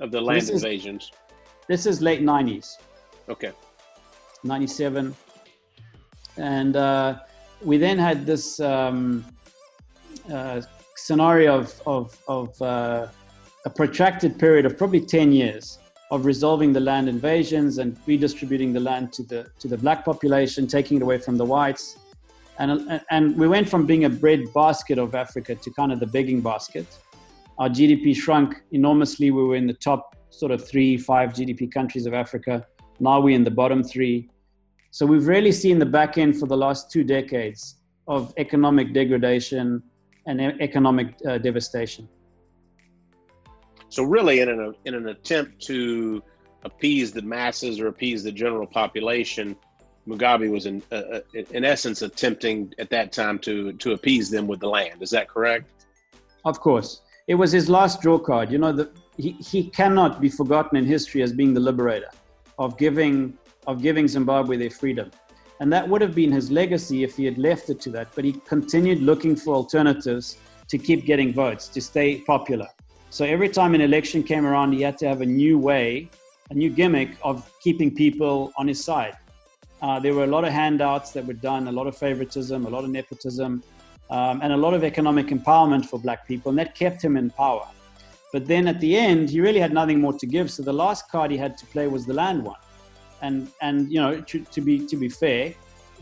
of 0.00 0.10
the 0.10 0.20
land 0.20 0.40
this 0.40 0.50
invasions? 0.50 1.04
Is, 1.04 1.10
this 1.68 1.86
is 1.86 2.02
late 2.02 2.20
'90s. 2.20 2.78
Okay. 3.28 3.52
'97, 4.42 5.14
and 6.36 6.74
uh, 6.74 7.20
we 7.64 7.76
then 7.76 7.96
had 7.96 8.26
this 8.26 8.58
um, 8.58 9.24
uh, 10.32 10.60
scenario 10.96 11.58
of, 11.58 11.82
of, 11.86 12.18
of 12.28 12.62
uh, 12.62 13.06
a 13.64 13.70
protracted 13.70 14.38
period 14.38 14.66
of 14.66 14.76
probably 14.76 15.00
10 15.00 15.32
years 15.32 15.78
of 16.12 16.26
resolving 16.26 16.74
the 16.74 16.80
land 16.80 17.08
invasions 17.08 17.78
and 17.78 17.96
redistributing 18.06 18.70
the 18.74 18.78
land 18.78 19.10
to 19.14 19.22
the, 19.22 19.50
to 19.58 19.66
the 19.66 19.78
black 19.78 20.04
population, 20.04 20.66
taking 20.66 20.98
it 20.98 21.02
away 21.02 21.16
from 21.16 21.38
the 21.38 21.44
whites. 21.44 21.96
And, 22.58 23.00
and 23.10 23.34
we 23.38 23.48
went 23.48 23.66
from 23.66 23.86
being 23.86 24.04
a 24.04 24.10
bread 24.10 24.52
basket 24.52 24.98
of 24.98 25.14
Africa 25.14 25.54
to 25.54 25.70
kind 25.70 25.90
of 25.90 26.00
the 26.00 26.06
begging 26.06 26.42
basket. 26.42 26.86
Our 27.58 27.70
GDP 27.70 28.14
shrunk 28.14 28.62
enormously. 28.72 29.30
We 29.30 29.42
were 29.42 29.56
in 29.56 29.66
the 29.66 29.72
top 29.72 30.14
sort 30.28 30.52
of 30.52 30.68
three, 30.68 30.98
five 30.98 31.30
GDP 31.30 31.72
countries 31.72 32.04
of 32.04 32.12
Africa. 32.12 32.66
Now 33.00 33.18
we're 33.18 33.34
in 33.34 33.42
the 33.42 33.50
bottom 33.50 33.82
three. 33.82 34.28
So 34.90 35.06
we've 35.06 35.26
really 35.26 35.52
seen 35.52 35.78
the 35.78 35.86
back 35.86 36.18
end 36.18 36.38
for 36.38 36.44
the 36.44 36.56
last 36.56 36.90
two 36.90 37.04
decades 37.04 37.76
of 38.06 38.34
economic 38.36 38.92
degradation, 38.92 39.82
and 40.26 40.40
economic 40.60 41.16
uh, 41.26 41.38
devastation. 41.38 42.06
So, 43.92 44.02
really, 44.04 44.40
in 44.40 44.48
an, 44.48 44.74
in 44.86 44.94
an 44.94 45.08
attempt 45.08 45.60
to 45.66 46.22
appease 46.62 47.12
the 47.12 47.20
masses 47.20 47.78
or 47.78 47.88
appease 47.88 48.24
the 48.24 48.32
general 48.32 48.66
population, 48.66 49.54
Mugabe 50.08 50.50
was 50.50 50.64
in, 50.64 50.82
uh, 50.90 50.94
uh, 50.94 51.20
in 51.50 51.62
essence 51.62 52.00
attempting 52.00 52.72
at 52.78 52.88
that 52.88 53.12
time 53.12 53.38
to, 53.40 53.74
to 53.74 53.92
appease 53.92 54.30
them 54.30 54.46
with 54.46 54.60
the 54.60 54.66
land. 54.66 55.02
Is 55.02 55.10
that 55.10 55.28
correct? 55.28 55.84
Of 56.46 56.58
course. 56.58 57.02
It 57.26 57.34
was 57.34 57.52
his 57.52 57.68
last 57.68 58.00
draw 58.00 58.18
card. 58.18 58.50
You 58.50 58.56
know, 58.56 58.72
the, 58.72 58.90
he, 59.18 59.32
he 59.32 59.68
cannot 59.68 60.22
be 60.22 60.30
forgotten 60.30 60.78
in 60.78 60.86
history 60.86 61.20
as 61.22 61.34
being 61.34 61.52
the 61.52 61.60
liberator. 61.60 62.08
of 62.58 62.78
giving 62.78 63.36
of 63.66 63.82
giving 63.82 64.08
Zimbabwe 64.08 64.56
their 64.56 64.70
freedom. 64.70 65.10
And 65.60 65.72
that 65.72 65.86
would 65.86 66.00
have 66.00 66.14
been 66.14 66.32
his 66.32 66.50
legacy 66.50 67.04
if 67.04 67.16
he 67.16 67.24
had 67.26 67.38
left 67.38 67.68
it 67.68 67.78
to 67.82 67.90
that. 67.90 68.08
But 68.14 68.24
he 68.24 68.32
continued 68.32 69.00
looking 69.00 69.36
for 69.36 69.54
alternatives 69.54 70.38
to 70.68 70.78
keep 70.78 71.04
getting 71.04 71.32
votes, 71.32 71.68
to 71.68 71.80
stay 71.80 72.20
popular. 72.20 72.66
So 73.12 73.26
every 73.26 73.50
time 73.50 73.74
an 73.74 73.82
election 73.82 74.22
came 74.22 74.46
around, 74.46 74.72
he 74.72 74.80
had 74.80 74.96
to 75.02 75.06
have 75.06 75.20
a 75.20 75.26
new 75.26 75.58
way, 75.58 76.08
a 76.48 76.54
new 76.54 76.70
gimmick 76.70 77.10
of 77.22 77.36
keeping 77.60 77.94
people 77.94 78.54
on 78.56 78.66
his 78.66 78.82
side. 78.82 79.18
Uh, 79.82 80.00
there 80.00 80.14
were 80.14 80.24
a 80.24 80.32
lot 80.36 80.44
of 80.44 80.52
handouts 80.52 81.10
that 81.10 81.26
were 81.26 81.40
done, 81.50 81.68
a 81.68 81.72
lot 81.72 81.86
of 81.86 81.94
favoritism, 81.94 82.64
a 82.64 82.70
lot 82.70 82.84
of 82.84 82.90
nepotism, 82.90 83.62
um, 84.08 84.40
and 84.42 84.50
a 84.54 84.56
lot 84.56 84.72
of 84.72 84.82
economic 84.82 85.26
empowerment 85.26 85.84
for 85.84 85.98
black 85.98 86.26
people, 86.26 86.48
and 86.48 86.58
that 86.58 86.74
kept 86.74 87.04
him 87.04 87.18
in 87.18 87.28
power. 87.28 87.68
But 88.32 88.46
then 88.46 88.66
at 88.66 88.80
the 88.80 88.96
end, 88.96 89.28
he 89.28 89.42
really 89.42 89.60
had 89.60 89.74
nothing 89.74 90.00
more 90.00 90.14
to 90.14 90.26
give. 90.26 90.50
So 90.50 90.62
the 90.62 90.72
last 90.72 91.10
card 91.10 91.30
he 91.30 91.36
had 91.36 91.58
to 91.58 91.66
play 91.66 91.88
was 91.88 92.06
the 92.06 92.14
land 92.14 92.42
one 92.42 92.62
and 93.22 93.48
and 93.62 93.90
you 93.90 94.00
know 94.00 94.20
to, 94.20 94.40
to 94.40 94.60
be 94.60 94.84
to 94.86 94.96
be 94.96 95.08
fair 95.08 95.54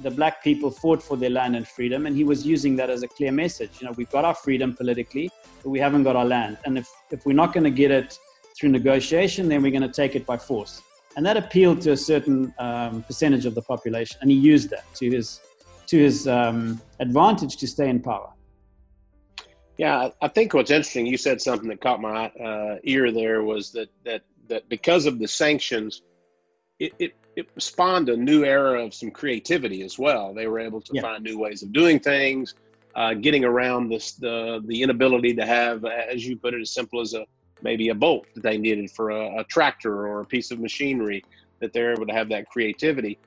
the 0.02 0.11
black 0.11 0.42
people 0.42 0.71
fought 0.71 1.02
for 1.02 1.16
their 1.16 1.30
land 1.30 1.57
and 1.57 1.66
freedom 1.66 2.07
and 2.07 2.16
he 2.16 2.25
was 2.25 2.47
using 2.47 2.76
that 2.76 2.90
as 2.90 3.02
a 3.02 3.09
clear 3.09 3.33
message. 3.33 3.71
You 3.80 3.87
know 3.87 3.92
we've 3.92 4.11
got 4.11 4.25
our 4.25 4.35
freedom 4.35 4.75
politically 4.75 5.30
but 5.62 5.71
we 5.71 5.78
haven't 5.78 6.04
got 6.04 6.16
our 6.16 6.25
land. 6.25 6.59
And 6.64 6.78
if 6.78 6.88
if 7.11 7.26
we're 7.26 7.40
not 7.45 7.52
going 7.52 7.64
to 7.64 7.71
get 7.71 7.90
it 7.90 8.19
through 8.57 8.71
negotiation 8.71 9.49
then 9.49 9.62
we're 9.62 9.71
going 9.71 9.83
to 9.83 9.97
take 10.02 10.14
it 10.16 10.26
by 10.26 10.37
force. 10.37 10.83
And 11.16 11.26
that 11.26 11.37
appealed 11.37 11.80
to 11.83 11.92
a 11.92 11.97
certain 11.97 12.54
um, 12.59 13.02
percentage 13.02 13.47
of 13.47 13.54
the 13.54 13.62
population 13.62 14.19
and 14.23 14.30
he 14.30 14.37
used 14.37 14.71
that 14.71 14.85
to 14.97 15.11
his 15.11 15.40
to 15.88 15.99
his 15.99 16.28
um, 16.28 16.80
advantage 17.00 17.57
to 17.57 17.66
stay 17.66 17.88
in 17.88 18.00
power. 18.00 18.30
Yeah 19.76 20.11
i 20.21 20.28
think 20.28 20.54
what's 20.54 20.71
interesting 20.71 21.07
you 21.07 21.16
said 21.16 21.40
something 21.40 21.69
that 21.69 21.80
caught 21.80 22.00
my 22.00 22.26
uh, 22.49 22.76
ear 22.85 23.11
there 23.12 23.42
was 23.42 23.73
that 23.73 23.88
that 24.04 24.23
that 24.49 24.69
because 24.69 25.07
of 25.07 25.19
the 25.19 25.28
sanctions 25.28 26.02
it, 26.80 26.92
it, 26.99 27.14
it 27.40 27.62
spawned 27.62 28.09
a 28.09 28.16
new 28.16 28.44
era 28.44 28.85
of 28.85 28.94
some 28.94 29.11
creativity 29.11 29.82
as 29.82 29.99
well. 29.99 30.35
They 30.35 30.47
were 30.47 30.61
able 30.61 30.80
to 30.82 30.92
yeah. 30.94 31.02
find 31.02 31.25
new 31.25 31.38
ways 31.38 31.62
of 31.62 31.73
doing 31.73 31.99
things, 31.99 32.54
uh, 32.94 33.14
getting 33.14 33.44
around 33.44 33.88
this 33.88 34.12
the 34.12 34.62
the 34.66 34.82
inability 34.82 35.35
to 35.35 35.47
have, 35.47 35.85
as 35.85 36.26
you 36.26 36.37
put 36.37 36.54
it, 36.54 36.61
as 36.61 36.70
simple 36.70 37.00
as 37.00 37.14
a 37.14 37.25
maybe 37.62 37.88
a 37.88 37.94
bolt 37.94 38.26
that 38.35 38.42
they 38.42 38.56
needed 38.56 38.90
for 38.90 39.11
a, 39.11 39.40
a 39.40 39.44
tractor 39.44 40.06
or 40.06 40.20
a 40.20 40.25
piece 40.25 40.50
of 40.50 40.61
machinery. 40.61 41.25
That 41.61 41.75
they're 41.75 41.92
able 41.92 42.06
to 42.06 42.14
have 42.14 42.30
that 42.30 42.49
creativity. 42.49 43.18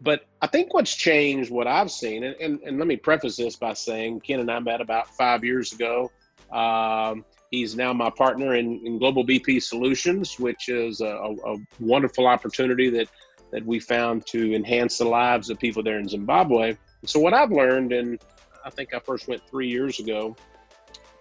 But 0.00 0.26
I 0.42 0.46
think 0.46 0.74
what's 0.74 0.94
changed, 0.94 1.50
what 1.50 1.66
I've 1.66 1.90
seen, 1.90 2.22
and, 2.22 2.36
and, 2.40 2.60
and 2.60 2.78
let 2.78 2.86
me 2.86 2.96
preface 2.96 3.36
this 3.36 3.56
by 3.56 3.72
saying 3.72 4.20
Ken 4.20 4.38
and 4.38 4.50
I 4.50 4.60
met 4.60 4.80
about 4.80 5.08
five 5.16 5.42
years 5.42 5.72
ago. 5.72 6.12
Um, 6.52 7.24
He's 7.54 7.76
now 7.76 7.92
my 7.92 8.10
partner 8.10 8.56
in, 8.56 8.84
in 8.84 8.98
Global 8.98 9.24
BP 9.24 9.62
Solutions, 9.62 10.40
which 10.40 10.68
is 10.68 11.00
a, 11.00 11.06
a, 11.06 11.56
wonderful 11.78 12.26
opportunity 12.26 12.90
that, 12.90 13.08
that 13.54 13.64
we 13.64 13.78
found 13.78 14.26
to 14.26 14.52
enhance 14.52 14.98
the 14.98 15.04
lives 15.04 15.48
of 15.48 15.60
people 15.60 15.80
there 15.80 16.00
in 16.00 16.08
Zimbabwe. 16.08 16.76
So, 17.06 17.20
what 17.20 17.32
I've 17.32 17.52
learned, 17.52 17.92
and 17.92 18.20
I 18.64 18.70
think 18.70 18.92
I 18.92 18.98
first 18.98 19.28
went 19.28 19.42
three 19.48 19.68
years 19.68 20.00
ago 20.00 20.36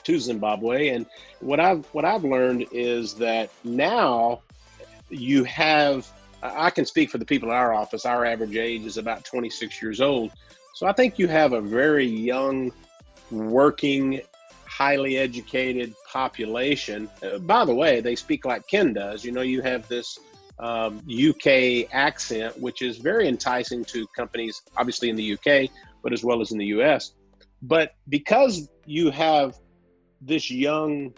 to 0.03 0.19
Zimbabwe, 0.19 0.89
and 0.89 1.05
what 1.41 1.59
I've 1.59 1.85
what 1.93 2.05
I've 2.05 2.23
learned 2.23 2.65
is 2.71 3.13
that 3.15 3.51
now 3.63 4.41
you 5.09 5.43
have. 5.43 6.11
I 6.41 6.71
can 6.71 6.85
speak 6.85 7.09
for 7.09 7.19
the 7.19 7.25
people 7.25 7.49
in 7.49 7.55
our 7.55 7.73
office. 7.73 8.05
Our 8.05 8.25
average 8.25 8.57
age 8.57 8.83
is 8.83 8.97
about 8.97 9.23
26 9.23 9.81
years 9.81 10.01
old. 10.01 10.33
So 10.73 10.85
I 10.87 10.91
think 10.91 11.17
you 11.17 11.29
have 11.29 11.53
a 11.53 11.61
very 11.61 12.05
young, 12.05 12.73
working 13.31 14.19
highly 14.65 15.17
educated 15.17 15.93
population. 16.05 17.09
Uh, 17.23 17.37
by 17.37 17.63
the 17.63 17.73
way, 17.73 18.01
they 18.01 18.17
speak 18.17 18.43
like 18.43 18.67
Ken 18.67 18.91
does. 18.91 19.23
You 19.23 19.31
know, 19.31 19.41
you 19.41 19.61
have 19.61 19.87
this 19.87 20.19
um, 20.59 21.01
UK 21.09 21.93
accent, 21.93 22.59
which 22.59 22.81
is 22.81 22.97
very 22.97 23.27
enticing 23.27 23.83
to 23.85 24.07
companies, 24.07 24.61
obviously 24.77 25.09
in 25.09 25.15
the 25.15 25.33
UK, 25.33 25.69
but 26.01 26.13
as 26.13 26.23
well 26.23 26.41
as 26.41 26.51
in 26.51 26.57
the 26.57 26.67
US. 26.67 27.13
But 27.61 27.95
because 28.09 28.69
you 28.85 29.09
have 29.11 29.57
this 30.21 30.51
young, 30.51 31.13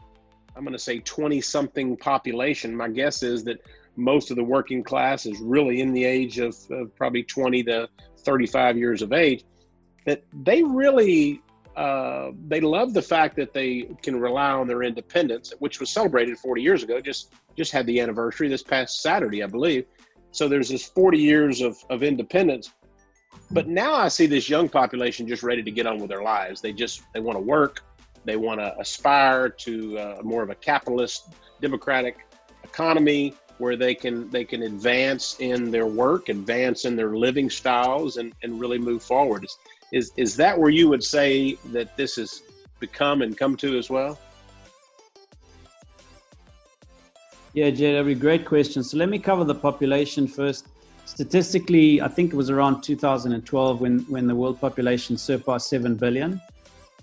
I'm 0.56 0.64
going 0.64 0.74
to 0.74 0.80
say 0.80 1.00
20 1.00 1.42
something 1.42 1.98
population, 1.98 2.76
my 2.76 2.88
guess 2.88 3.24
is 3.24 3.44
that 3.46 3.60
most 3.96 4.30
of 4.30 4.38
the 4.38 4.44
working 4.44 4.84
class 4.84 5.26
is 5.26 5.40
really 5.40 5.82
in 5.82 5.94
the 5.94 6.04
age 6.04 6.40
of, 6.40 6.56
of 6.70 6.96
probably 6.96 7.24
20 7.24 7.64
to 7.64 7.90
35 8.20 8.78
years 8.78 9.02
of 9.02 9.14
age, 9.14 9.44
that 10.06 10.24
they 10.44 10.64
really 10.64 11.42
uh, 11.76 12.32
they 12.48 12.62
love 12.62 12.94
the 12.94 13.02
fact 13.02 13.36
that 13.36 13.54
they 13.54 13.90
can 14.02 14.20
rely 14.20 14.52
on 14.52 14.68
their 14.68 14.84
independence, 14.84 15.54
which 15.60 15.80
was 15.80 15.90
celebrated 15.90 16.38
40 16.38 16.62
years 16.62 16.84
ago. 16.84 17.02
Just 17.02 17.34
just 17.58 17.72
had 17.72 17.86
the 17.86 18.00
anniversary 18.00 18.48
this 18.48 18.64
past 18.64 19.02
Saturday, 19.02 19.44
I 19.44 19.48
believe. 19.48 19.86
So 20.32 20.48
there's 20.50 20.70
this 20.70 20.86
40 20.86 21.18
years 21.18 21.62
of, 21.62 21.78
of 21.90 22.04
independence. 22.04 22.74
But 23.52 23.68
now 23.68 23.94
I 23.94 24.10
see 24.10 24.26
this 24.26 24.50
young 24.50 24.68
population 24.68 25.28
just 25.28 25.44
ready 25.44 25.64
to 25.64 25.72
get 25.72 25.86
on 25.86 26.00
with 26.00 26.10
their 26.10 26.24
lives. 26.24 26.62
They 26.62 26.74
just 26.74 27.04
they 27.14 27.20
want 27.20 27.38
to 27.38 27.42
work. 27.42 27.84
They 28.26 28.38
want 28.38 28.60
to 28.60 28.78
aspire 28.80 29.50
to 29.50 29.98
uh, 30.00 30.22
more 30.24 30.44
of 30.44 30.50
a 30.50 30.56
capitalist, 30.56 31.34
democratic 31.62 32.18
economy 32.64 33.36
where 33.58 33.76
they 33.78 33.96
can 33.96 34.30
they 34.30 34.44
can 34.44 34.64
advance 34.64 35.38
in 35.40 35.72
their 35.72 35.88
work, 35.88 36.30
advance 36.30 36.86
in 36.86 36.96
their 36.96 37.16
living 37.16 37.50
styles, 37.50 38.18
and, 38.18 38.34
and 38.44 38.60
really 38.60 38.78
move 38.78 39.04
forward. 39.04 39.44
It's, 39.44 39.58
is 39.96 40.12
is 40.18 40.36
that 40.36 40.60
where 40.60 40.70
you 40.70 40.90
would 40.90 41.04
say 41.04 41.58
that 41.76 41.96
this 41.96 42.18
has 42.18 42.44
become 42.80 43.22
and 43.22 43.38
come 43.38 43.56
to 43.64 43.78
as 43.78 43.90
well? 43.90 44.20
Yeah, 47.54 47.70
be 47.70 48.12
a 48.12 48.16
great 48.16 48.46
question. 48.46 48.84
So 48.84 48.98
let 48.98 49.08
me 49.08 49.18
cover 49.18 49.46
the 49.46 49.56
population 49.56 50.28
first. 50.28 50.68
Statistically, 51.06 52.02
I 52.02 52.10
think 52.10 52.34
it 52.34 52.36
was 52.36 52.50
around 52.50 52.82
2012 52.82 53.80
when, 53.80 54.00
when 54.10 54.28
the 54.28 54.36
world 54.36 54.60
population 54.60 55.18
surpassed 55.18 55.70
7 55.70 55.96
billion. 55.96 56.42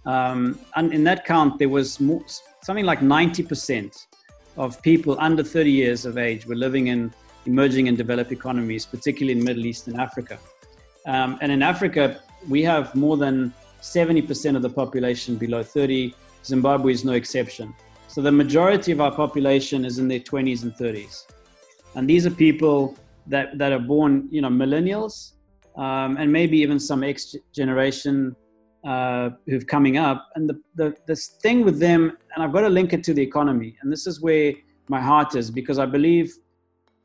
Um, 0.04 0.58
and 0.76 0.92
in 0.92 1.02
that 1.04 1.24
count, 1.24 1.58
there 1.58 1.70
was 1.70 1.98
more, 1.98 2.22
something 2.62 2.84
like 2.84 3.00
90% 3.00 4.06
of 4.58 4.82
people 4.82 5.16
under 5.18 5.42
30 5.42 5.70
years 5.70 6.04
of 6.04 6.18
age 6.18 6.44
were 6.44 6.56
living 6.66 6.88
in 6.88 7.14
emerging 7.46 7.88
and 7.88 7.96
developed 7.96 8.32
economies, 8.32 8.84
particularly 8.84 9.38
in 9.38 9.42
Middle 9.42 9.64
East 9.64 9.86
and 9.86 9.98
Africa. 9.98 10.38
Um, 11.06 11.38
and 11.40 11.50
in 11.50 11.62
Africa, 11.62 12.20
we 12.48 12.62
have 12.62 12.94
more 12.94 13.16
than 13.16 13.52
70% 13.80 14.56
of 14.56 14.62
the 14.62 14.70
population 14.70 15.36
below 15.36 15.62
30. 15.62 16.14
Zimbabwe 16.44 16.92
is 16.92 17.04
no 17.04 17.12
exception. 17.12 17.74
So 18.08 18.20
the 18.20 18.32
majority 18.32 18.92
of 18.92 19.00
our 19.00 19.10
population 19.12 19.84
is 19.84 19.98
in 19.98 20.08
their 20.08 20.20
20s 20.20 20.62
and 20.62 20.72
30s. 20.74 21.24
And 21.94 22.08
these 22.08 22.26
are 22.26 22.30
people 22.30 22.96
that, 23.26 23.58
that 23.58 23.72
are 23.72 23.78
born, 23.78 24.28
you 24.30 24.42
know, 24.42 24.48
millennials, 24.48 25.32
um, 25.76 26.16
and 26.16 26.30
maybe 26.30 26.58
even 26.58 26.78
some 26.78 27.02
X 27.02 27.34
generation 27.54 28.36
uh, 28.84 29.30
who've 29.46 29.66
coming 29.66 29.96
up. 29.96 30.28
And 30.34 30.48
the, 30.48 30.60
the, 30.74 30.94
this 31.06 31.28
thing 31.42 31.64
with 31.64 31.78
them, 31.78 32.16
and 32.34 32.44
I've 32.44 32.52
got 32.52 32.62
to 32.62 32.68
link 32.68 32.92
it 32.92 33.04
to 33.04 33.14
the 33.14 33.22
economy. 33.22 33.76
And 33.82 33.92
this 33.92 34.06
is 34.06 34.20
where 34.20 34.52
my 34.88 35.00
heart 35.00 35.34
is 35.36 35.50
because 35.50 35.78
I 35.78 35.86
believe 35.86 36.34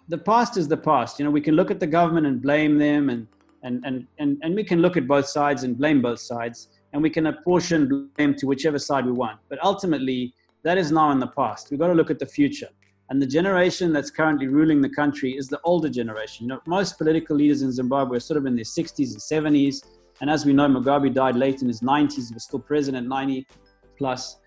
the 0.07 0.17
past 0.17 0.57
is 0.57 0.67
the 0.67 0.77
past. 0.77 1.19
You 1.19 1.25
know, 1.25 1.31
we 1.31 1.41
can 1.41 1.55
look 1.55 1.71
at 1.71 1.79
the 1.79 1.87
government 1.87 2.25
and 2.25 2.41
blame 2.41 2.77
them 2.77 3.09
and 3.09 3.27
and, 3.67 3.85
and, 3.85 4.07
and, 4.17 4.37
and 4.41 4.55
we 4.55 4.63
can 4.63 4.81
look 4.81 4.97
at 4.97 5.07
both 5.07 5.27
sides 5.27 5.63
and 5.63 5.77
blame 5.77 6.01
both 6.01 6.19
sides, 6.19 6.69
and 6.93 7.03
we 7.03 7.09
can 7.09 7.27
apportion 7.27 8.09
blame 8.15 8.33
to 8.35 8.47
whichever 8.47 8.79
side 8.79 9.05
we 9.05 9.11
want. 9.11 9.39
But 9.49 9.59
ultimately, 9.63 10.33
that 10.63 10.77
is 10.77 10.91
now 10.91 11.11
in 11.11 11.19
the 11.19 11.27
past. 11.27 11.69
We've 11.69 11.79
got 11.79 11.87
to 11.87 11.93
look 11.93 12.09
at 12.09 12.19
the 12.19 12.25
future. 12.25 12.69
And 13.09 13.21
the 13.21 13.27
generation 13.27 13.93
that's 13.93 14.09
currently 14.09 14.47
ruling 14.47 14.81
the 14.81 14.89
country 14.89 15.37
is 15.37 15.47
the 15.47 15.59
older 15.63 15.89
generation. 15.89 16.45
You 16.45 16.49
know, 16.49 16.61
most 16.65 16.97
political 16.97 17.35
leaders 17.35 17.61
in 17.61 17.71
Zimbabwe 17.71 18.17
are 18.17 18.19
sort 18.21 18.37
of 18.37 18.45
in 18.45 18.55
their 18.55 18.65
60s 18.65 19.11
and 19.13 19.55
70s. 19.55 19.85
And 20.19 20.29
as 20.29 20.45
we 20.45 20.53
know, 20.53 20.67
Mugabe 20.67 21.13
died 21.13 21.35
late 21.35 21.61
in 21.61 21.67
his 21.67 21.81
90s. 21.81 22.27
He 22.29 22.33
was 22.33 22.43
still 22.43 22.59
president, 22.59 23.07
90 23.07 23.47
plus. 23.97 24.37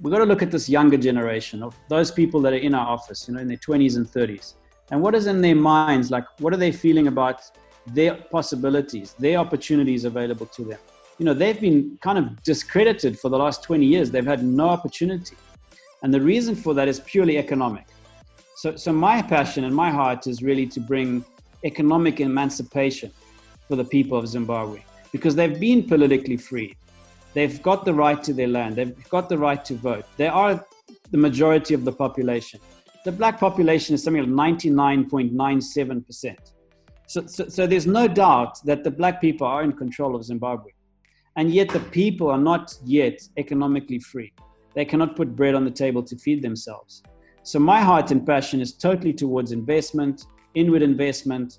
We've 0.00 0.12
got 0.12 0.18
to 0.18 0.24
look 0.24 0.42
at 0.42 0.50
this 0.50 0.68
younger 0.68 0.98
generation 0.98 1.62
of 1.62 1.74
those 1.88 2.10
people 2.10 2.40
that 2.42 2.52
are 2.52 2.64
in 2.68 2.74
our 2.74 2.86
office, 2.86 3.28
you 3.28 3.34
know, 3.34 3.40
in 3.40 3.48
their 3.48 3.56
20s 3.56 3.96
and 3.96 4.06
30s. 4.06 4.54
And 4.90 5.00
what 5.00 5.14
is 5.14 5.26
in 5.26 5.40
their 5.40 5.56
minds? 5.56 6.10
Like, 6.10 6.24
what 6.40 6.52
are 6.52 6.58
they 6.58 6.72
feeling 6.72 7.06
about 7.06 7.40
their 7.88 8.14
possibilities, 8.14 9.14
their 9.18 9.38
opportunities 9.38 10.04
available 10.04 10.46
to 10.46 10.64
them. 10.64 10.78
You 11.18 11.24
know, 11.24 11.34
they've 11.34 11.60
been 11.60 11.98
kind 12.02 12.18
of 12.18 12.42
discredited 12.42 13.18
for 13.18 13.28
the 13.28 13.38
last 13.38 13.62
20 13.62 13.86
years. 13.86 14.10
They've 14.10 14.26
had 14.26 14.44
no 14.44 14.68
opportunity. 14.68 15.36
And 16.02 16.12
the 16.12 16.20
reason 16.20 16.54
for 16.54 16.74
that 16.74 16.88
is 16.88 17.00
purely 17.00 17.38
economic. 17.38 17.86
So, 18.56 18.76
so 18.76 18.92
my 18.92 19.22
passion 19.22 19.64
and 19.64 19.74
my 19.74 19.90
heart 19.90 20.26
is 20.26 20.42
really 20.42 20.66
to 20.66 20.80
bring 20.80 21.24
economic 21.64 22.20
emancipation 22.20 23.10
for 23.68 23.76
the 23.76 23.84
people 23.84 24.18
of 24.18 24.28
Zimbabwe 24.28 24.82
because 25.12 25.34
they've 25.34 25.58
been 25.58 25.82
politically 25.82 26.36
freed. 26.36 26.76
They've 27.34 27.60
got 27.62 27.84
the 27.84 27.94
right 27.94 28.22
to 28.22 28.32
their 28.32 28.48
land. 28.48 28.76
They've 28.76 29.08
got 29.10 29.28
the 29.28 29.38
right 29.38 29.62
to 29.64 29.74
vote. 29.74 30.04
They 30.16 30.28
are 30.28 30.64
the 31.10 31.18
majority 31.18 31.74
of 31.74 31.84
the 31.84 31.92
population. 31.92 32.60
The 33.04 33.12
black 33.12 33.38
population 33.38 33.94
is 33.94 34.02
something 34.02 34.34
like 34.34 34.54
99.97%. 34.54 36.36
So, 37.06 37.26
so, 37.26 37.48
so, 37.48 37.66
there's 37.66 37.86
no 37.86 38.08
doubt 38.08 38.58
that 38.64 38.82
the 38.82 38.90
black 38.90 39.20
people 39.20 39.46
are 39.46 39.62
in 39.62 39.72
control 39.72 40.16
of 40.16 40.24
Zimbabwe. 40.24 40.72
And 41.36 41.52
yet 41.52 41.68
the 41.68 41.80
people 41.80 42.30
are 42.30 42.38
not 42.38 42.74
yet 42.84 43.20
economically 43.36 43.98
free. 43.98 44.32
They 44.74 44.84
cannot 44.84 45.14
put 45.16 45.36
bread 45.36 45.54
on 45.54 45.64
the 45.64 45.70
table 45.70 46.02
to 46.02 46.16
feed 46.16 46.42
themselves. 46.42 47.02
So 47.42 47.58
my 47.58 47.80
heart 47.80 48.10
and 48.10 48.26
passion 48.26 48.60
is 48.60 48.72
totally 48.72 49.12
towards 49.12 49.52
investment, 49.52 50.24
inward 50.54 50.82
investment, 50.82 51.58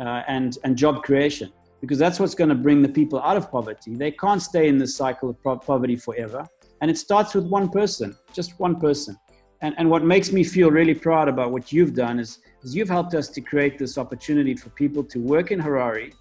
uh, 0.00 0.22
and, 0.28 0.56
and 0.64 0.76
job 0.76 1.02
creation, 1.02 1.52
because 1.80 1.98
that's 1.98 2.18
what's 2.18 2.34
going 2.34 2.48
to 2.48 2.54
bring 2.54 2.80
the 2.82 2.88
people 2.88 3.20
out 3.20 3.36
of 3.36 3.50
poverty. 3.50 3.94
They 3.94 4.12
can't 4.12 4.40
stay 4.40 4.68
in 4.68 4.78
this 4.78 4.96
cycle 4.96 5.28
of 5.28 5.62
poverty 5.62 5.96
forever. 5.96 6.46
And 6.80 6.90
it 6.90 6.98
starts 6.98 7.34
with 7.34 7.44
one 7.46 7.68
person, 7.68 8.16
just 8.32 8.58
one 8.58 8.78
person. 8.80 9.16
And, 9.62 9.74
and 9.78 9.90
what 9.90 10.04
makes 10.04 10.32
me 10.32 10.44
feel 10.44 10.70
really 10.70 10.94
proud 10.94 11.28
about 11.28 11.50
what 11.50 11.72
you've 11.72 11.94
done 11.94 12.18
is, 12.18 12.38
you've 12.74 12.88
helped 12.88 13.14
us 13.14 13.28
to 13.28 13.40
create 13.40 13.78
this 13.78 13.98
opportunity 13.98 14.54
for 14.54 14.70
people 14.70 15.04
to 15.04 15.18
work 15.20 15.50
in 15.50 15.60
Harare 15.60 16.12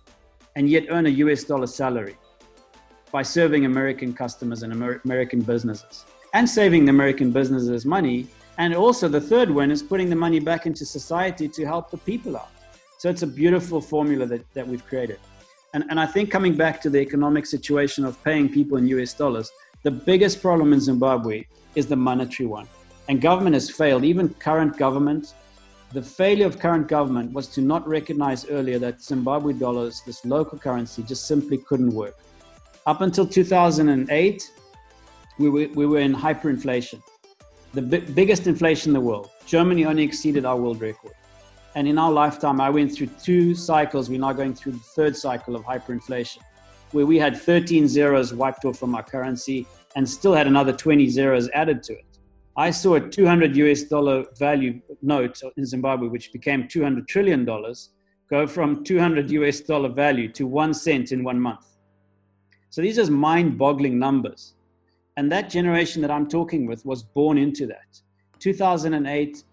and 0.55 0.69
yet 0.69 0.85
earn 0.89 1.05
a 1.05 1.09
US 1.09 1.43
dollar 1.43 1.67
salary 1.67 2.17
by 3.11 3.21
serving 3.21 3.65
American 3.65 4.13
customers 4.13 4.63
and 4.63 4.73
Amer- 4.73 5.01
American 5.05 5.41
businesses 5.41 6.05
and 6.33 6.49
saving 6.49 6.85
the 6.85 6.89
American 6.89 7.31
businesses 7.31 7.85
money. 7.85 8.27
And 8.57 8.75
also, 8.75 9.07
the 9.07 9.21
third 9.21 9.49
one 9.49 9.71
is 9.71 9.81
putting 9.81 10.09
the 10.09 10.15
money 10.15 10.39
back 10.39 10.65
into 10.65 10.85
society 10.85 11.47
to 11.47 11.65
help 11.65 11.89
the 11.91 11.97
people 11.97 12.37
out. 12.37 12.51
So 12.97 13.09
it's 13.09 13.23
a 13.23 13.27
beautiful 13.27 13.81
formula 13.81 14.25
that, 14.25 14.53
that 14.53 14.67
we've 14.67 14.85
created. 14.85 15.19
And, 15.73 15.83
and 15.89 15.99
I 15.99 16.05
think 16.05 16.31
coming 16.31 16.55
back 16.55 16.81
to 16.81 16.89
the 16.89 16.99
economic 16.99 17.45
situation 17.45 18.05
of 18.05 18.21
paying 18.23 18.47
people 18.49 18.77
in 18.77 18.87
US 18.87 19.13
dollars, 19.13 19.51
the 19.83 19.91
biggest 19.91 20.41
problem 20.41 20.73
in 20.73 20.79
Zimbabwe 20.79 21.45
is 21.75 21.87
the 21.87 21.95
monetary 21.95 22.47
one. 22.47 22.67
And 23.07 23.21
government 23.21 23.53
has 23.53 23.69
failed, 23.69 24.03
even 24.03 24.29
current 24.35 24.77
government. 24.77 25.33
The 25.95 26.01
failure 26.01 26.45
of 26.45 26.59
current 26.59 26.89
government 26.89 27.31
was 27.31 27.47
to 27.55 27.61
not 27.61 27.87
recognize 27.87 28.49
earlier 28.49 28.77
that 28.79 29.01
Zimbabwe 29.01 29.53
dollars, 29.53 30.01
this 30.05 30.25
local 30.25 30.59
currency, 30.59 31.03
just 31.03 31.25
simply 31.25 31.57
couldn't 31.57 31.91
work. 31.91 32.17
Up 32.85 32.99
until 32.99 33.25
2008, 33.25 34.51
we 35.39 35.49
were, 35.49 35.69
we 35.73 35.85
were 35.85 35.99
in 35.99 36.13
hyperinflation, 36.13 37.01
the 37.73 37.81
bi- 37.81 37.99
biggest 38.13 38.45
inflation 38.45 38.89
in 38.89 38.93
the 38.93 38.99
world. 38.99 39.29
Germany 39.45 39.85
only 39.85 40.03
exceeded 40.03 40.43
our 40.43 40.57
world 40.57 40.81
record. 40.81 41.13
And 41.75 41.87
in 41.87 41.97
our 41.97 42.11
lifetime, 42.11 42.59
I 42.59 42.69
went 42.69 42.93
through 42.93 43.11
two 43.23 43.55
cycles. 43.55 44.09
We're 44.09 44.19
now 44.19 44.33
going 44.33 44.53
through 44.53 44.73
the 44.73 44.89
third 44.97 45.15
cycle 45.15 45.55
of 45.55 45.63
hyperinflation 45.63 46.39
where 46.91 47.05
we 47.05 47.17
had 47.17 47.37
13 47.37 47.87
zeros 47.87 48.33
wiped 48.33 48.65
off 48.65 48.79
from 48.79 48.95
our 48.95 49.03
currency 49.03 49.65
and 49.95 50.07
still 50.09 50.33
had 50.33 50.45
another 50.45 50.73
20 50.73 51.07
zeros 51.07 51.49
added 51.53 51.83
to 51.83 51.93
it. 51.93 52.14
I 52.57 52.71
saw 52.71 52.95
a 52.95 53.01
200 53.01 53.57
US 53.57 53.83
dollar 53.83 54.25
value 54.39 54.79
note 55.01 55.41
in 55.57 55.65
Zimbabwe, 55.65 56.07
which 56.07 56.31
became 56.31 56.67
200 56.69 57.05
trillion 57.07 57.43
dollars, 57.43 57.89
go 58.29 58.47
from 58.47 58.83
200 58.83 59.29
US 59.31 59.59
dollar 59.59 59.89
value 59.89 60.31
to 60.33 60.47
one 60.47 60.73
cent 60.73 61.11
in 61.11 61.23
one 61.23 61.39
month. 61.39 61.65
So 62.69 62.81
these 62.81 62.97
are 62.97 63.11
mind 63.11 63.57
boggling 63.57 63.99
numbers. 63.99 64.53
And 65.17 65.29
that 65.31 65.49
generation 65.49 66.01
that 66.01 66.11
I'm 66.11 66.27
talking 66.27 66.65
with 66.65 66.85
was 66.85 67.03
born 67.03 67.37
into 67.37 67.65
that. 67.67 68.01
2008 68.39 69.43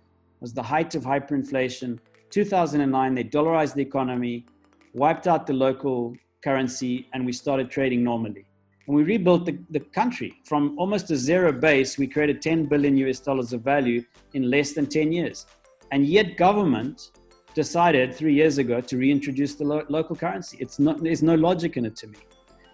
was 0.40 0.52
the 0.52 0.62
height 0.62 0.94
of 0.94 1.02
hyperinflation. 1.02 1.98
2009, 2.30 3.14
they 3.14 3.24
dollarized 3.24 3.74
the 3.74 3.82
economy, 3.82 4.46
wiped 4.94 5.26
out 5.26 5.46
the 5.46 5.52
local 5.52 6.14
currency 6.42 7.08
and 7.12 7.26
we 7.26 7.32
started 7.32 7.70
trading 7.70 8.02
normally. 8.04 8.44
And 8.86 8.96
we 8.96 9.02
rebuilt 9.04 9.46
the, 9.46 9.58
the 9.70 9.80
country 9.80 10.40
from 10.44 10.76
almost 10.78 11.10
a 11.10 11.16
zero 11.16 11.52
base. 11.52 11.98
We 11.98 12.06
created 12.06 12.42
10 12.42 12.66
billion 12.66 12.96
US 12.98 13.20
dollars 13.20 13.52
of 13.52 13.62
value 13.62 14.04
in 14.34 14.50
less 14.50 14.72
than 14.72 14.86
10 14.86 15.12
years. 15.12 15.46
And 15.92 16.06
yet, 16.06 16.36
government 16.36 17.10
decided 17.54 18.14
three 18.14 18.34
years 18.34 18.58
ago 18.58 18.80
to 18.80 18.96
reintroduce 18.96 19.54
the 19.54 19.64
lo- 19.64 19.84
local 19.88 20.16
currency. 20.16 20.56
It's 20.60 20.78
not, 20.78 21.02
there's 21.02 21.22
no 21.22 21.34
logic 21.34 21.76
in 21.76 21.84
it 21.84 21.96
to 21.96 22.06
me. 22.06 22.18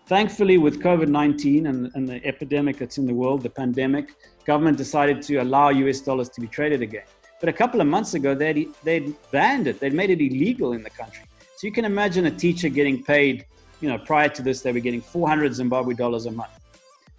Thankfully, 0.07 0.57
with 0.57 0.81
COVID 0.81 1.09
19 1.09 1.67
and, 1.67 1.91
and 1.95 2.09
the 2.09 2.25
epidemic 2.25 2.79
that's 2.79 2.97
in 2.97 3.07
the 3.07 3.13
world, 3.13 3.43
the 3.43 3.51
pandemic, 3.51 4.15
government 4.47 4.79
decided 4.79 5.21
to 5.23 5.37
allow 5.37 5.69
US 5.69 6.01
dollars 6.01 6.31
to 6.31 6.41
be 6.41 6.47
traded 6.47 6.81
again. 6.81 7.05
But 7.41 7.49
a 7.51 7.53
couple 7.53 7.81
of 7.81 7.87
months 7.87 8.15
ago, 8.15 8.35
they'd, 8.35 8.69
they'd 8.83 9.15
banned 9.31 9.67
it, 9.67 9.81
they'd 9.81 9.93
made 9.93 10.11
it 10.11 10.21
illegal 10.21 10.73
in 10.73 10.83
the 10.83 10.91
country. 10.91 11.25
So 11.57 11.67
you 11.67 11.73
can 11.73 11.85
imagine 11.85 12.27
a 12.27 12.31
teacher 12.31 12.69
getting 12.69 13.05
paid 13.05 13.45
you 13.81 13.89
know, 13.89 13.99
prior 13.99 14.29
to 14.29 14.43
this, 14.43 14.61
they 14.61 14.73
were 14.73 14.81
getting 14.81 15.01
400 15.01 15.55
Zimbabwe 15.55 15.95
dollars 15.95 16.27
a 16.27 16.31
month. 16.31 16.51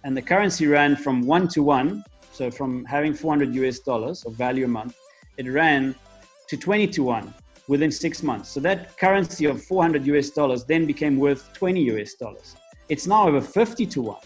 And 0.04 0.16
the 0.16 0.22
currency 0.22 0.66
ran 0.66 0.96
from 0.96 1.26
one 1.26 1.48
to 1.48 1.62
one. 1.62 2.04
So 2.32 2.50
from 2.50 2.84
having 2.84 3.14
400 3.14 3.54
US 3.54 3.80
dollars 3.80 4.24
of 4.24 4.34
value 4.34 4.64
a 4.64 4.68
month, 4.68 4.96
it 5.36 5.48
ran 5.48 5.94
to 6.48 6.56
20 6.56 6.86
to 6.88 7.02
one 7.02 7.34
within 7.68 7.90
six 7.90 8.22
months. 8.22 8.48
So 8.48 8.60
that 8.60 8.96
currency 8.98 9.44
of 9.46 9.62
400 9.62 10.06
US 10.06 10.30
dollars 10.30 10.64
then 10.64 10.86
became 10.86 11.16
worth 11.18 11.52
20 11.54 11.80
US 11.92 12.14
dollars. 12.14 12.56
It's 12.88 13.06
now 13.06 13.28
over 13.28 13.40
50 13.40 13.86
to 13.86 14.02
one. 14.02 14.20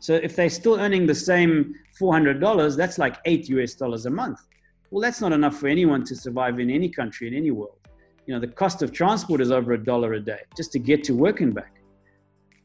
So 0.00 0.14
if 0.14 0.36
they're 0.36 0.50
still 0.50 0.78
earning 0.78 1.06
the 1.06 1.14
same 1.14 1.74
$400, 2.00 2.76
that's 2.76 2.98
like 2.98 3.16
eight 3.24 3.48
US 3.48 3.74
dollars 3.74 4.06
a 4.06 4.10
month. 4.10 4.40
Well, 4.90 5.00
that's 5.00 5.20
not 5.20 5.32
enough 5.32 5.56
for 5.56 5.68
anyone 5.68 6.04
to 6.04 6.14
survive 6.14 6.60
in 6.60 6.70
any 6.70 6.88
country, 6.88 7.28
in 7.28 7.34
any 7.34 7.50
world 7.50 7.78
you 8.26 8.34
know 8.34 8.40
the 8.40 8.48
cost 8.48 8.82
of 8.82 8.92
transport 8.92 9.40
is 9.40 9.50
over 9.50 9.72
a 9.72 9.82
dollar 9.82 10.14
a 10.14 10.20
day 10.20 10.40
just 10.56 10.72
to 10.72 10.78
get 10.78 11.04
to 11.04 11.12
work 11.14 11.40
and 11.40 11.54
back. 11.54 11.72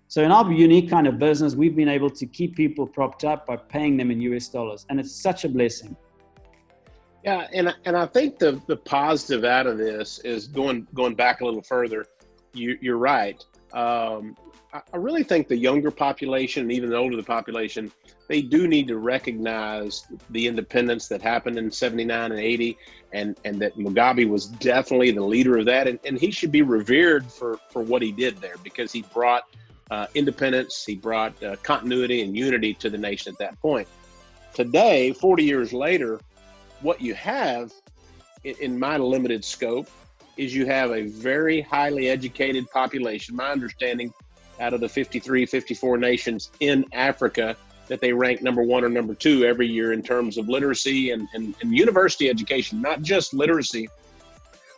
So 0.08 0.24
in 0.24 0.32
our 0.32 0.52
unique 0.52 0.90
kind 0.90 1.08
of 1.08 1.20
business 1.20 1.56
we've 1.56 1.76
been 1.76 1.90
able 1.90 2.10
to 2.10 2.26
keep 2.26 2.56
people 2.56 2.86
propped 2.86 3.24
up 3.24 3.46
by 3.46 3.56
paying 3.56 3.98
them 3.98 4.12
in 4.12 4.20
us 4.22 4.48
dollars 4.48 4.86
and 4.90 5.00
it's 5.00 5.16
such 5.16 5.46
a 5.46 5.50
blessing. 5.50 5.96
Yeah 7.24 7.48
and, 7.54 7.74
and 7.86 7.96
i 7.96 8.08
think 8.08 8.40
the, 8.40 8.60
the 8.66 8.78
positive 8.78 9.44
out 9.44 9.68
of 9.68 9.78
this 9.78 10.18
is 10.20 10.48
going 10.48 10.88
going 10.96 11.14
back 11.14 11.42
a 11.42 11.46
little 11.46 11.62
further 11.62 12.08
you, 12.54 12.78
you're 12.82 12.98
right. 12.98 13.44
Um, 13.74 14.36
I 14.74 14.98
really 14.98 15.24
think 15.24 15.50
the 15.50 15.58
younger 15.58 15.92
population 15.92 16.64
and 16.64 16.72
even 16.72 16.90
the 16.90 16.96
older 16.96 17.18
the 17.18 17.24
population, 17.24 17.92
they 18.30 18.42
do 18.42 18.68
need 18.68 18.88
to 18.88 18.98
recognize 18.98 20.06
the 20.30 20.48
independence 20.48 21.10
that 21.10 21.22
happened 21.22 21.58
in 21.58 21.70
79 21.70 22.32
and 22.32 22.40
80 22.40 22.78
and, 23.12 23.38
and 23.44 23.62
that 23.62 23.78
Mugabe 23.78 24.30
was 24.30 24.46
definitely 24.46 25.12
the 25.12 25.24
leader 25.24 25.58
of 25.58 25.66
that. 25.66 25.90
And, 25.90 26.00
and 26.06 26.18
he 26.18 26.32
should 26.32 26.54
be 26.54 26.62
revered 26.62 27.26
for, 27.26 27.60
for 27.70 27.82
what 27.82 28.02
he 28.02 28.14
did 28.14 28.38
there 28.38 28.56
because 28.64 28.94
he 28.94 29.02
brought 29.14 29.44
uh, 29.90 30.08
independence, 30.16 30.86
he 30.86 30.96
brought 30.96 31.42
uh, 31.44 31.58
continuity 31.58 32.22
and 32.22 32.36
unity 32.36 32.74
to 32.76 32.90
the 32.90 32.98
nation 32.98 33.34
at 33.34 33.40
that 33.40 33.60
point. 33.60 33.90
Today, 34.54 35.12
40 35.12 35.44
years 35.44 35.74
later, 35.74 36.22
what 36.80 37.02
you 37.02 37.14
have 37.14 37.74
in, 38.46 38.56
in 38.62 38.80
my 38.80 38.96
limited 38.98 39.44
scope 39.44 39.90
is 40.38 40.56
you 40.56 40.66
have 40.66 40.92
a 40.92 41.08
very 41.08 41.60
highly 41.60 42.08
educated 42.08 42.70
population. 42.72 43.36
My 43.36 43.52
understanding 43.52 44.14
out 44.62 44.74
of 44.74 44.80
the 44.80 44.88
53, 44.88 45.46
54 45.46 45.98
nations 45.98 46.52
in 46.60 46.86
Africa 46.94 47.58
that 47.88 48.00
they 48.00 48.14
rank 48.14 48.42
number 48.42 48.64
one 48.64 48.86
or 48.86 48.90
number 48.90 49.14
two 49.14 49.44
every 49.44 49.68
year 49.68 49.92
in 49.92 50.02
terms 50.02 50.38
of 50.38 50.48
literacy 50.48 51.12
and, 51.12 51.28
and, 51.34 51.54
and 51.62 51.78
university 51.78 52.30
education, 52.30 52.82
not 52.82 53.02
just 53.02 53.34
literacy, 53.34 53.90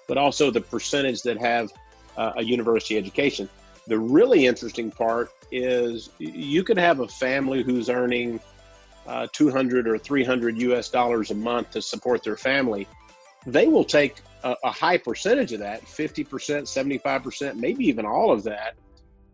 but 0.08 0.18
also 0.18 0.50
the 0.50 0.62
percentage 0.62 1.22
that 1.22 1.38
have 1.38 1.72
uh, 2.18 2.34
a 2.38 2.44
university 2.44 2.98
education. 2.98 3.48
The 3.86 4.00
really 4.00 4.48
interesting 4.48 4.90
part 4.90 5.30
is 5.52 6.10
you 6.18 6.64
could 6.64 6.78
have 6.78 7.02
a 7.02 7.08
family 7.08 7.62
who's 7.62 7.90
earning 7.90 8.40
uh, 9.06 9.28
200 9.32 9.88
or 9.88 9.98
300 9.98 10.58
US 10.58 10.90
dollars 10.90 11.30
a 11.32 11.36
month 11.36 11.72
to 11.72 11.82
support 11.82 12.24
their 12.24 12.38
family. 12.38 12.88
They 13.46 13.68
will 13.68 13.84
take 13.84 14.22
a, 14.44 14.56
a 14.64 14.72
high 14.72 14.98
percentage 14.98 15.52
of 15.52 15.60
that 15.60 15.84
50%, 15.84 16.26
75%, 16.26 17.56
maybe 17.56 17.86
even 17.86 18.06
all 18.06 18.32
of 18.32 18.44
that 18.44 18.76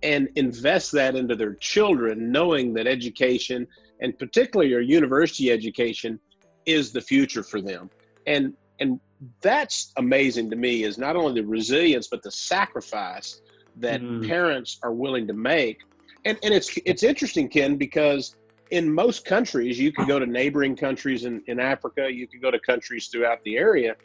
and 0.03 0.29
invest 0.35 0.91
that 0.93 1.15
into 1.15 1.35
their 1.35 1.55
children, 1.55 2.31
knowing 2.31 2.73
that 2.73 2.87
education 2.87 3.67
and 4.01 4.17
particularly 4.17 4.69
your 4.69 4.81
university 4.81 5.51
education 5.51 6.19
is 6.65 6.91
the 6.91 7.01
future 7.01 7.43
for 7.43 7.61
them. 7.61 7.89
And 8.27 8.53
and 8.79 8.99
that's 9.41 9.91
amazing 9.97 10.49
to 10.51 10.55
me 10.55 10.83
is 10.83 10.97
not 10.97 11.15
only 11.15 11.41
the 11.41 11.47
resilience 11.47 12.07
but 12.07 12.23
the 12.23 12.31
sacrifice 12.31 13.41
that 13.77 14.01
mm. 14.01 14.25
parents 14.27 14.79
are 14.83 14.93
willing 14.93 15.27
to 15.27 15.33
make. 15.33 15.79
And 16.25 16.37
and 16.43 16.53
it's 16.53 16.77
it's 16.85 17.03
interesting, 17.03 17.49
Ken, 17.49 17.75
because 17.75 18.35
in 18.71 18.93
most 18.93 19.25
countries, 19.25 19.79
you 19.79 19.91
could 19.91 20.07
go 20.07 20.19
to 20.19 20.27
neighboring 20.27 20.75
countries 20.75 21.25
in, 21.25 21.41
in 21.47 21.59
Africa, 21.59 22.07
you 22.11 22.27
could 22.27 22.41
go 22.41 22.51
to 22.51 22.59
countries 22.59 23.07
throughout 23.07 23.43
the 23.43 23.57
area, 23.57 23.95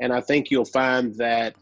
and 0.00 0.12
I 0.12 0.20
think 0.20 0.50
you'll 0.50 0.64
find 0.64 1.14
that 1.16 1.54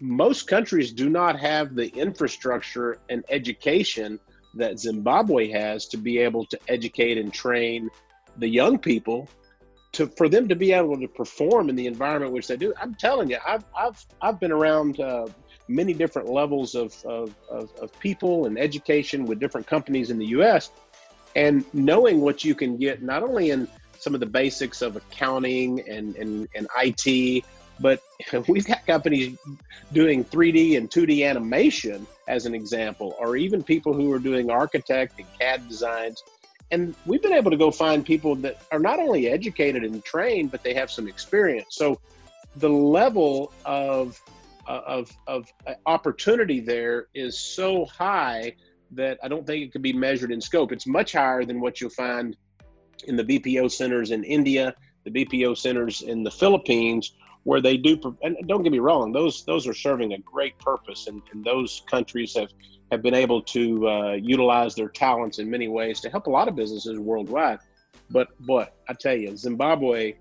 most 0.00 0.46
countries 0.46 0.92
do 0.92 1.08
not 1.08 1.38
have 1.38 1.74
the 1.74 1.88
infrastructure 1.88 2.98
and 3.08 3.24
education 3.28 4.18
that 4.54 4.78
Zimbabwe 4.78 5.50
has 5.50 5.86
to 5.88 5.96
be 5.96 6.18
able 6.18 6.44
to 6.46 6.58
educate 6.68 7.18
and 7.18 7.32
train 7.32 7.90
the 8.38 8.48
young 8.48 8.78
people 8.78 9.28
to 9.92 10.06
for 10.06 10.28
them 10.28 10.48
to 10.48 10.56
be 10.56 10.72
able 10.72 10.98
to 10.98 11.08
perform 11.08 11.68
in 11.68 11.76
the 11.76 11.86
environment 11.86 12.32
which 12.32 12.46
they 12.46 12.56
do. 12.56 12.72
I'm 12.80 12.94
telling 12.94 13.30
you, 13.30 13.38
I've 13.46 13.64
I've 13.76 14.04
I've 14.20 14.40
been 14.40 14.52
around 14.52 15.00
uh, 15.00 15.26
many 15.68 15.92
different 15.92 16.28
levels 16.28 16.74
of, 16.74 16.94
of, 17.04 17.34
of, 17.50 17.70
of 17.80 17.98
people 17.98 18.46
and 18.46 18.58
education 18.58 19.26
with 19.26 19.40
different 19.40 19.66
companies 19.66 20.10
in 20.10 20.18
the 20.18 20.26
U.S. 20.26 20.70
and 21.34 21.64
knowing 21.72 22.20
what 22.20 22.44
you 22.44 22.54
can 22.54 22.76
get 22.76 23.02
not 23.02 23.22
only 23.22 23.50
in 23.50 23.68
some 23.98 24.14
of 24.14 24.20
the 24.20 24.26
basics 24.26 24.82
of 24.82 24.96
accounting 24.96 25.80
and, 25.88 26.14
and, 26.16 26.48
and 26.54 26.68
IT 26.76 27.44
but 27.80 28.00
we've 28.48 28.66
got 28.66 28.86
companies 28.86 29.36
doing 29.92 30.24
3D 30.24 30.76
and 30.76 30.90
2D 30.90 31.28
animation, 31.28 32.06
as 32.28 32.46
an 32.46 32.54
example, 32.54 33.14
or 33.18 33.36
even 33.36 33.62
people 33.62 33.92
who 33.92 34.12
are 34.12 34.18
doing 34.18 34.50
architect 34.50 35.18
and 35.18 35.26
CAD 35.38 35.68
designs. 35.68 36.22
And 36.72 36.96
we've 37.06 37.22
been 37.22 37.32
able 37.32 37.50
to 37.52 37.56
go 37.56 37.70
find 37.70 38.04
people 38.04 38.34
that 38.36 38.60
are 38.72 38.80
not 38.80 38.98
only 38.98 39.28
educated 39.28 39.84
and 39.84 40.04
trained, 40.04 40.50
but 40.50 40.64
they 40.64 40.74
have 40.74 40.90
some 40.90 41.06
experience. 41.06 41.76
So 41.76 42.00
the 42.56 42.68
level 42.68 43.52
of 43.64 44.20
uh, 44.66 44.80
of 44.84 45.16
of 45.28 45.52
uh, 45.68 45.74
opportunity 45.86 46.58
there 46.58 47.06
is 47.14 47.38
so 47.38 47.84
high 47.84 48.52
that 48.90 49.18
I 49.22 49.28
don't 49.28 49.46
think 49.46 49.64
it 49.64 49.72
could 49.72 49.82
be 49.82 49.92
measured 49.92 50.32
in 50.32 50.40
scope. 50.40 50.72
It's 50.72 50.86
much 50.86 51.12
higher 51.12 51.44
than 51.44 51.60
what 51.60 51.80
you'll 51.80 51.90
find 51.90 52.36
in 53.04 53.16
the 53.16 53.22
BPO 53.22 53.70
centers 53.70 54.10
in 54.10 54.24
India, 54.24 54.74
the 55.04 55.10
BPO 55.10 55.56
centers 55.56 56.02
in 56.02 56.24
the 56.24 56.30
Philippines, 56.30 57.12
where 57.46 57.60
they 57.60 57.76
do. 57.76 57.92
And 58.22 58.36
don't 58.46 58.62
get 58.62 58.72
me 58.72 58.80
wrong; 58.80 59.12
those 59.12 59.44
those 59.44 59.66
are 59.66 59.74
serving 59.74 60.12
a 60.12 60.18
great 60.18 60.58
purpose, 60.58 61.06
and, 61.06 61.22
and 61.32 61.44
those 61.44 61.82
countries 61.88 62.34
have 62.34 62.50
have 62.90 63.02
been 63.02 63.14
able 63.14 63.40
to 63.42 63.88
uh, 63.88 64.12
utilize 64.12 64.74
their 64.74 64.88
talents 64.88 65.38
in 65.38 65.48
many 65.48 65.68
ways 65.68 66.00
to 66.00 66.10
help 66.10 66.26
a 66.26 66.30
lot 66.30 66.48
of 66.48 66.56
businesses 66.56 66.98
worldwide. 66.98 67.60
But 68.10 68.28
but 68.40 68.74
I 68.88 68.94
tell 68.94 69.16
you, 69.16 69.36
Zimbabwe 69.36 70.14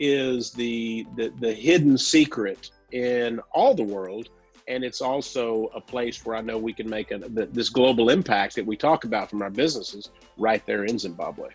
is 0.00 0.50
the 0.50 1.06
the, 1.16 1.32
the 1.38 1.52
hidden 1.52 1.96
secret 1.96 2.70
in 2.92 3.40
all 3.52 3.74
the 3.74 3.84
world 3.84 4.28
and 4.66 4.82
it's 4.82 5.02
also 5.02 5.70
a 5.74 5.80
place 5.80 6.24
where 6.24 6.36
I 6.36 6.40
know 6.40 6.56
we 6.56 6.72
can 6.72 6.88
make 6.88 7.10
a, 7.10 7.18
this 7.18 7.68
global 7.68 8.08
impact 8.08 8.54
that 8.54 8.64
we 8.64 8.76
talk 8.76 9.04
about 9.04 9.28
from 9.28 9.42
our 9.42 9.50
businesses 9.50 10.10
right 10.38 10.64
there 10.64 10.84
in 10.84 10.98
Zimbabwe. 10.98 11.48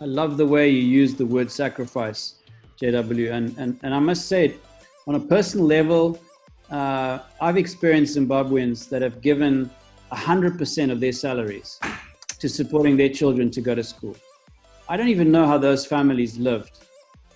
I 0.00 0.06
love 0.06 0.36
the 0.36 0.46
way 0.46 0.68
you 0.68 0.82
use 0.82 1.14
the 1.14 1.26
word 1.26 1.50
sacrifice, 1.50 2.36
JW, 2.80 3.32
and 3.32 3.56
and, 3.58 3.78
and 3.82 3.94
I 3.94 3.98
must 3.98 4.26
say, 4.26 4.54
on 5.06 5.14
a 5.14 5.20
personal 5.20 5.66
level, 5.66 6.18
uh, 6.70 7.18
I've 7.40 7.56
experienced 7.56 8.16
Zimbabweans 8.16 8.88
that 8.88 9.02
have 9.02 9.20
given 9.20 9.70
100% 10.12 10.90
of 10.90 11.00
their 11.00 11.12
salaries 11.12 11.78
to 12.38 12.48
supporting 12.48 12.96
their 12.96 13.08
children 13.08 13.50
to 13.50 13.60
go 13.60 13.74
to 13.74 13.84
school. 13.84 14.16
I 14.88 14.96
don't 14.96 15.08
even 15.08 15.30
know 15.30 15.46
how 15.46 15.58
those 15.58 15.86
families 15.86 16.38
lived, 16.38 16.78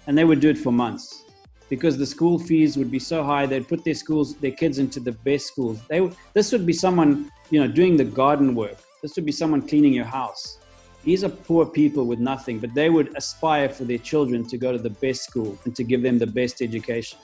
and 0.07 0.17
they 0.17 0.25
would 0.25 0.41
do 0.41 0.51
it 0.51 0.59
for 0.59 0.73
months 0.73 1.25
because 1.69 1.97
the 1.97 2.07
school 2.07 2.39
fees 2.39 2.77
would 2.77 2.91
be 2.91 2.99
so 2.99 3.25
high 3.25 3.47
they'd 3.47 3.67
put 3.67 3.85
their 3.85 3.95
schools 3.95 4.37
their 4.37 4.51
kids 4.51 4.79
into 4.79 5.01
the 5.01 5.13
best 5.13 5.47
schools. 5.47 5.81
They 5.89 6.11
this 6.33 6.53
would 6.53 6.67
be 6.67 6.73
someone 6.73 7.31
you 7.51 7.61
know 7.61 7.69
doing 7.69 7.97
the 7.97 8.05
garden 8.05 8.55
work. 8.55 8.79
This 9.03 9.17
would 9.17 9.27
be 9.27 9.33
someone 9.33 9.63
cleaning 9.63 9.93
your 9.93 10.05
house 10.05 10.59
these 11.05 11.23
are 11.25 11.29
poor 11.29 11.67
people 11.67 12.05
with 12.07 12.19
nothing 12.19 12.59
but 12.59 12.73
they 12.75 12.91
would 12.91 13.17
aspire 13.17 13.69
for 13.69 13.85
their 13.85 13.99
children 13.99 14.47
to 14.47 14.57
go 14.57 14.73
to 14.73 14.79
the 14.79 14.91
best 14.91 15.25
school 15.25 15.59
and 15.65 15.75
to 15.77 15.85
give 15.85 16.03
them 16.03 16.19
the 16.19 16.27
best 16.27 16.63
education 16.63 17.19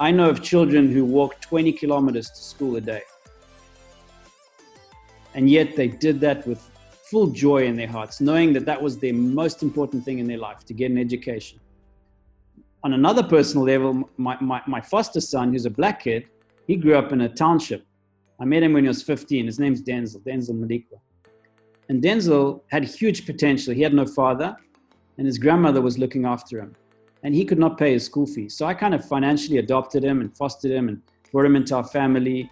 i 0.00 0.10
know 0.10 0.28
of 0.28 0.42
children 0.42 0.90
who 0.90 1.04
walk 1.04 1.40
20 1.40 1.72
kilometers 1.72 2.30
to 2.30 2.42
school 2.42 2.76
a 2.76 2.80
day 2.80 3.02
and 5.34 5.50
yet 5.50 5.76
they 5.76 5.88
did 5.88 6.20
that 6.20 6.46
with 6.46 6.60
full 7.10 7.26
joy 7.28 7.64
in 7.64 7.74
their 7.76 7.88
hearts 7.88 8.20
knowing 8.20 8.52
that 8.52 8.64
that 8.64 8.80
was 8.80 8.98
the 8.98 9.12
most 9.12 9.62
important 9.62 10.04
thing 10.04 10.18
in 10.18 10.26
their 10.26 10.38
life 10.38 10.64
to 10.64 10.74
get 10.74 10.90
an 10.90 10.98
education 10.98 11.58
on 12.84 12.92
another 12.92 13.22
personal 13.22 13.66
level, 13.66 14.08
my, 14.16 14.36
my, 14.40 14.62
my 14.66 14.80
foster 14.80 15.20
son, 15.20 15.52
who's 15.52 15.66
a 15.66 15.70
black 15.70 16.04
kid, 16.04 16.26
he 16.66 16.76
grew 16.76 16.96
up 16.96 17.12
in 17.12 17.22
a 17.22 17.28
township. 17.28 17.84
I 18.40 18.44
met 18.44 18.62
him 18.62 18.72
when 18.72 18.84
he 18.84 18.88
was 18.88 19.02
15. 19.02 19.46
His 19.46 19.58
name's 19.58 19.82
Denzel, 19.82 20.22
Denzel 20.22 20.54
Malikwa. 20.54 21.00
And 21.88 22.02
Denzel 22.02 22.60
had 22.68 22.84
huge 22.84 23.24
potential. 23.24 23.72
He 23.74 23.82
had 23.82 23.94
no 23.94 24.06
father, 24.06 24.56
and 25.16 25.26
his 25.26 25.38
grandmother 25.38 25.80
was 25.80 25.98
looking 25.98 26.26
after 26.26 26.58
him. 26.60 26.76
And 27.22 27.34
he 27.34 27.44
could 27.44 27.58
not 27.58 27.78
pay 27.78 27.92
his 27.92 28.04
school 28.04 28.26
fees. 28.26 28.54
So 28.54 28.66
I 28.66 28.74
kind 28.74 28.94
of 28.94 29.04
financially 29.04 29.58
adopted 29.58 30.04
him 30.04 30.20
and 30.20 30.36
fostered 30.36 30.70
him 30.70 30.88
and 30.88 31.02
brought 31.32 31.46
him 31.46 31.56
into 31.56 31.74
our 31.74 31.84
family 31.84 32.50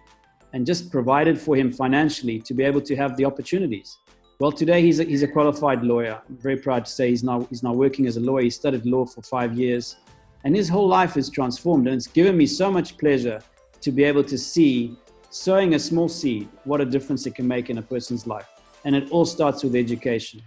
and 0.53 0.65
just 0.65 0.91
provided 0.91 1.39
for 1.39 1.55
him 1.55 1.71
financially 1.71 2.39
to 2.41 2.53
be 2.53 2.63
able 2.63 2.81
to 2.81 2.95
have 2.95 3.15
the 3.15 3.25
opportunities. 3.25 3.97
Well, 4.39 4.51
today 4.51 4.81
he's 4.81 4.99
a, 4.99 5.03
he's 5.03 5.23
a 5.23 5.27
qualified 5.27 5.83
lawyer. 5.83 6.21
I'm 6.27 6.37
very 6.37 6.57
proud 6.57 6.85
to 6.85 6.91
say 6.91 7.09
he's 7.09 7.23
now, 7.23 7.41
he's 7.49 7.63
now 7.63 7.73
working 7.73 8.07
as 8.07 8.17
a 8.17 8.19
lawyer. 8.19 8.43
He 8.43 8.49
studied 8.49 8.85
law 8.85 9.05
for 9.05 9.21
five 9.21 9.57
years 9.57 9.95
and 10.43 10.55
his 10.55 10.69
whole 10.69 10.87
life 10.87 11.17
is 11.17 11.29
transformed. 11.29 11.87
And 11.87 11.95
it's 11.95 12.07
given 12.07 12.37
me 12.37 12.45
so 12.45 12.71
much 12.71 12.97
pleasure 12.97 13.39
to 13.81 13.91
be 13.91 14.03
able 14.03 14.23
to 14.25 14.37
see 14.37 14.97
sowing 15.29 15.75
a 15.75 15.79
small 15.79 16.07
seed, 16.07 16.47
what 16.63 16.81
a 16.81 16.85
difference 16.85 17.25
it 17.25 17.35
can 17.35 17.47
make 17.47 17.69
in 17.69 17.77
a 17.77 17.81
person's 17.81 18.27
life. 18.27 18.47
And 18.87 18.95
it 18.95 19.11
all 19.11 19.25
starts 19.25 19.65
with 19.65 19.75
education. 19.75 20.41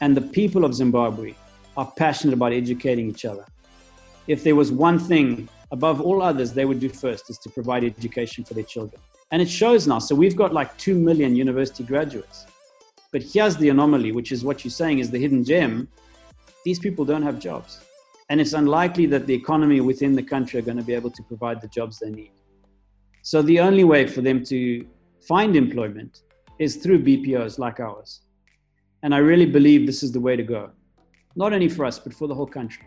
And 0.00 0.16
the 0.16 0.20
people 0.20 0.64
of 0.64 0.74
Zimbabwe 0.74 1.34
are 1.76 1.90
passionate 1.96 2.34
about 2.34 2.52
educating 2.52 3.08
each 3.08 3.24
other. 3.24 3.46
If 4.26 4.42
there 4.42 4.56
was 4.56 4.72
one 4.72 4.98
thing 4.98 5.48
above 5.70 6.00
all 6.00 6.20
others 6.20 6.52
they 6.52 6.64
would 6.64 6.80
do 6.80 6.88
first 6.88 7.30
is 7.30 7.38
to 7.38 7.48
provide 7.50 7.84
education 7.84 8.42
for 8.42 8.54
their 8.54 8.64
children. 8.64 9.00
And 9.30 9.40
it 9.40 9.48
shows 9.48 9.86
now. 9.86 10.00
So 10.00 10.12
we've 10.16 10.34
got 10.34 10.52
like 10.52 10.76
2 10.76 10.96
million 10.96 11.36
university 11.36 11.84
graduates. 11.84 12.46
But 13.12 13.22
here's 13.22 13.56
the 13.58 13.68
anomaly, 13.68 14.10
which 14.10 14.32
is 14.32 14.44
what 14.44 14.64
you're 14.64 14.72
saying 14.72 14.98
is 14.98 15.12
the 15.12 15.20
hidden 15.20 15.44
gem. 15.44 15.86
These 16.64 16.80
people 16.80 17.04
don't 17.04 17.22
have 17.22 17.38
jobs. 17.38 17.80
And 18.28 18.40
it's 18.40 18.54
unlikely 18.54 19.06
that 19.06 19.28
the 19.28 19.34
economy 19.34 19.80
within 19.80 20.16
the 20.16 20.22
country 20.34 20.58
are 20.58 20.66
going 20.70 20.78
to 20.78 20.82
be 20.82 20.94
able 20.94 21.12
to 21.12 21.22
provide 21.22 21.60
the 21.60 21.68
jobs 21.68 22.00
they 22.00 22.10
need. 22.10 22.32
So 23.22 23.40
the 23.40 23.60
only 23.60 23.84
way 23.84 24.08
for 24.08 24.20
them 24.20 24.44
to 24.46 24.84
find 25.20 25.54
employment 25.54 26.22
is 26.58 26.76
through 26.76 27.02
BPOs 27.02 27.58
like 27.58 27.80
ours. 27.80 28.20
And 29.02 29.14
I 29.14 29.18
really 29.18 29.46
believe 29.46 29.86
this 29.86 30.02
is 30.02 30.12
the 30.12 30.20
way 30.20 30.36
to 30.36 30.42
go, 30.42 30.70
not 31.36 31.52
only 31.52 31.68
for 31.68 31.84
us, 31.84 31.98
but 31.98 32.14
for 32.14 32.26
the 32.26 32.34
whole 32.34 32.46
country. 32.46 32.86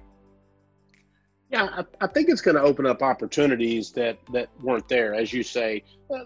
Yeah, 1.50 1.70
I, 1.78 2.06
I 2.06 2.08
think 2.08 2.28
it's 2.28 2.42
going 2.42 2.56
to 2.56 2.62
open 2.62 2.86
up 2.86 3.02
opportunities 3.02 3.92
that, 3.92 4.18
that 4.34 4.50
weren't 4.62 4.88
there. 4.90 5.14
As 5.14 5.32
you 5.32 5.44
say, 5.44 5.84
uh, 6.14 6.24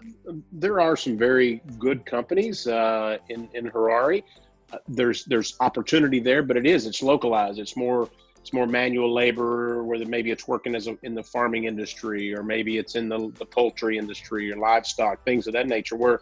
there 0.50 0.80
are 0.80 0.96
some 0.96 1.16
very 1.16 1.62
good 1.78 2.04
companies 2.04 2.66
uh, 2.66 3.18
in, 3.28 3.48
in 3.54 3.70
Harare. 3.70 4.24
Uh, 4.72 4.78
there's 4.88 5.24
there's 5.26 5.54
opportunity 5.60 6.18
there, 6.18 6.42
but 6.42 6.56
it 6.56 6.66
is 6.66 6.86
it's 6.86 7.02
localized. 7.02 7.58
It's 7.58 7.76
more 7.76 8.08
it's 8.40 8.52
more 8.52 8.66
manual 8.66 9.12
labor, 9.12 9.84
whether 9.84 10.04
maybe 10.04 10.32
it's 10.32 10.48
working 10.48 10.74
as 10.74 10.88
a, 10.88 10.96
in 11.04 11.14
the 11.14 11.22
farming 11.22 11.64
industry 11.64 12.34
or 12.34 12.42
maybe 12.42 12.78
it's 12.78 12.96
in 12.96 13.08
the, 13.08 13.30
the 13.38 13.46
poultry 13.46 13.98
industry 13.98 14.50
or 14.50 14.56
livestock, 14.56 15.24
things 15.24 15.46
of 15.46 15.52
that 15.52 15.68
nature. 15.68 15.94
Where 15.94 16.20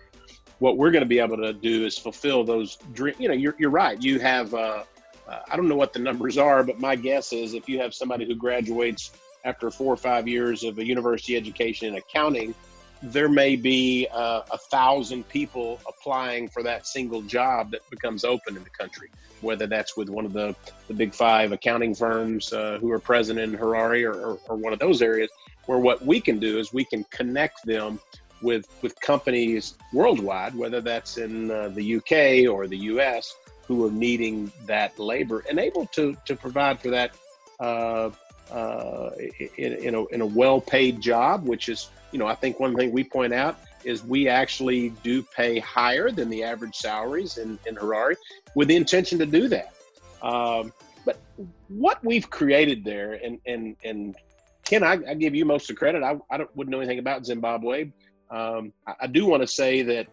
what 0.61 0.77
we're 0.77 0.91
going 0.91 1.03
to 1.03 1.09
be 1.09 1.19
able 1.19 1.37
to 1.39 1.53
do 1.53 1.85
is 1.85 1.99
fulfill 1.99 2.45
those 2.45 2.77
dreams. 2.93 3.19
You 3.19 3.29
know, 3.29 3.35
you're, 3.35 3.57
you're 3.59 3.71
right. 3.71 4.01
You 4.01 4.21
have, 4.21 4.55
uh, 4.55 4.85
uh, 5.29 5.39
I 5.51 5.57
don't 5.57 5.69
know 5.69 5.77
what 5.77 5.93
the 5.93 5.99
numbers 5.99 6.39
are, 6.39 6.63
but 6.63 6.79
my 6.79 6.97
guess 6.97 7.33
is 7.33 7.55
if 7.55 7.69
you 7.69 7.81
have 7.81 7.93
somebody 7.93 8.25
who 8.27 8.35
graduates 8.35 9.11
after 9.45 9.71
four 9.71 9.93
or 9.93 9.97
five 9.97 10.29
years 10.29 10.63
of 10.63 10.79
a 10.79 10.85
university 10.85 11.37
education 11.37 11.89
in 11.89 11.95
accounting, 11.97 12.55
there 13.03 13.29
may 13.29 13.57
be 13.57 14.07
uh, 14.13 14.43
a 14.51 14.59
thousand 14.59 15.27
people 15.29 15.81
applying 15.89 16.47
for 16.47 16.63
that 16.63 16.87
single 16.87 17.23
job 17.23 17.71
that 17.71 17.89
becomes 17.91 18.25
open 18.25 18.57
in 18.57 18.63
the 18.63 18.71
country 18.71 19.11
whether 19.41 19.67
that's 19.67 19.97
with 19.97 20.09
one 20.09 20.25
of 20.25 20.33
the, 20.33 20.55
the 20.89 20.95
big 20.95 21.15
five 21.15 21.53
accounting 21.53 21.95
firms 21.95 22.53
uh, 22.53 22.79
who 22.81 22.91
are 22.91 22.99
present 22.99 23.39
in 23.39 23.57
Harare 23.57 24.05
or, 24.05 24.33
or, 24.33 24.39
or, 24.49 24.57
one 24.57 24.73
of 24.73 24.79
those 24.79 25.03
areas, 25.03 25.31
where 25.67 25.79
what 25.79 26.05
we 26.05 26.21
can 26.21 26.39
do 26.39 26.59
is 26.59 26.73
we 26.73 26.85
can 26.85 27.05
connect 27.05 27.65
them 27.65 27.99
with, 28.43 28.67
with 28.83 28.99
companies 29.01 29.75
worldwide, 29.93 30.55
whether 30.55 30.81
that's 30.81 31.19
in 31.19 31.51
uh, 31.51 31.69
the 31.69 31.97
UK 31.97 32.53
or 32.53 32.67
the 32.67 32.79
US, 32.79 33.35
who 33.67 33.87
are 33.87 33.91
needing 33.91 34.51
that 34.67 34.99
labor 34.99 35.45
and 35.49 35.59
able 35.59 35.87
to, 35.87 36.17
to 36.25 36.35
provide 36.35 36.81
for 36.81 36.91
that 36.91 37.13
uh, 37.61 38.11
uh 38.51 39.11
in, 39.59 39.75
in, 39.75 39.95
a, 39.95 40.05
in 40.07 40.21
a 40.23 40.27
well 40.27 40.61
paid 40.61 41.01
job, 41.01 41.47
which 41.47 41.69
is, 41.69 41.91
you 42.11 42.19
know, 42.19 42.27
I 42.27 42.35
think 42.35 42.59
one 42.59 42.75
thing 42.75 42.91
we 42.91 43.05
point 43.05 43.33
out 43.33 43.61
is 43.85 44.05
we 44.05 44.29
actually 44.29 44.91
do 45.03 45.23
pay 45.23 45.59
higher 45.59 46.11
than 46.11 46.29
the 46.29 46.43
average 46.43 46.75
salaries 46.75 47.39
in, 47.39 47.59
in 47.67 47.77
Harare 47.77 48.17
with 48.55 48.69
the 48.69 48.77
intention 48.77 49.19
to 49.19 49.27
do 49.27 49.49
that. 49.49 49.73
Um, 50.23 50.73
but 51.05 51.19
what 51.69 52.03
we've 52.05 52.29
created 52.29 52.85
there, 52.85 53.15
and 53.25 53.39
and 53.47 53.77
and 53.85 54.17
Ken, 54.65 54.83
I, 54.83 54.99
I 55.09 55.15
give 55.15 55.35
you 55.35 55.45
most 55.45 55.71
of 55.71 55.77
the 55.77 55.79
credit. 55.79 56.03
I, 56.03 56.19
I 56.31 56.45
wouldn't 56.55 56.71
know 56.71 56.79
anything 56.79 56.99
about 56.99 57.25
Zimbabwe. 57.25 57.91
Um, 58.31 58.73
I, 58.87 58.95
I 59.03 59.07
do 59.07 59.27
want 59.27 59.43
to 59.43 59.47
say 59.47 59.83
that 59.83 60.07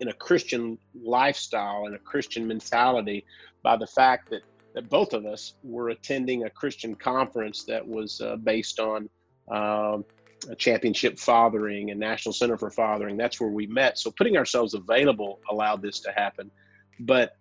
in 0.00 0.08
a 0.08 0.12
Christian 0.12 0.78
lifestyle 0.94 1.86
and 1.86 1.94
a 1.94 1.98
Christian 1.98 2.46
mentality, 2.46 3.24
by 3.62 3.76
the 3.76 3.86
fact 3.86 4.30
that 4.30 4.42
that 4.74 4.88
both 4.88 5.12
of 5.12 5.26
us 5.26 5.54
were 5.64 5.88
attending 5.88 6.44
a 6.44 6.50
Christian 6.50 6.94
conference 6.94 7.64
that 7.64 7.86
was 7.86 8.20
uh, 8.20 8.36
based 8.36 8.78
on 8.78 9.08
um, 9.50 10.04
championship 10.56 11.18
fathering 11.18 11.90
and 11.90 11.98
national 11.98 12.32
center 12.32 12.56
for 12.56 12.70
fathering 12.70 13.16
that's 13.16 13.40
where 13.40 13.50
we 13.50 13.66
met. 13.66 13.98
So 13.98 14.10
putting 14.10 14.36
ourselves 14.36 14.74
available 14.74 15.40
allowed 15.50 15.82
this 15.82 16.00
to 16.00 16.12
happen. 16.12 16.50
But 17.00 17.36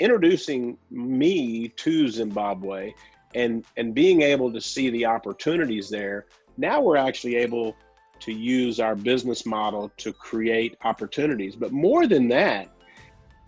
introducing 0.00 0.76
me 0.90 1.68
to 1.68 2.08
zimbabwe 2.08 2.92
and 3.34 3.64
and 3.76 3.94
being 3.94 4.22
able 4.22 4.52
to 4.52 4.60
see 4.60 4.90
the 4.90 5.06
opportunities 5.06 5.88
there 5.88 6.26
now 6.56 6.80
we're 6.80 6.96
actually 6.96 7.36
able 7.36 7.76
to 8.22 8.32
use 8.32 8.80
our 8.80 8.94
business 8.94 9.44
model 9.44 9.90
to 9.96 10.12
create 10.12 10.76
opportunities 10.84 11.56
but 11.56 11.72
more 11.72 12.06
than 12.06 12.28
that 12.28 12.68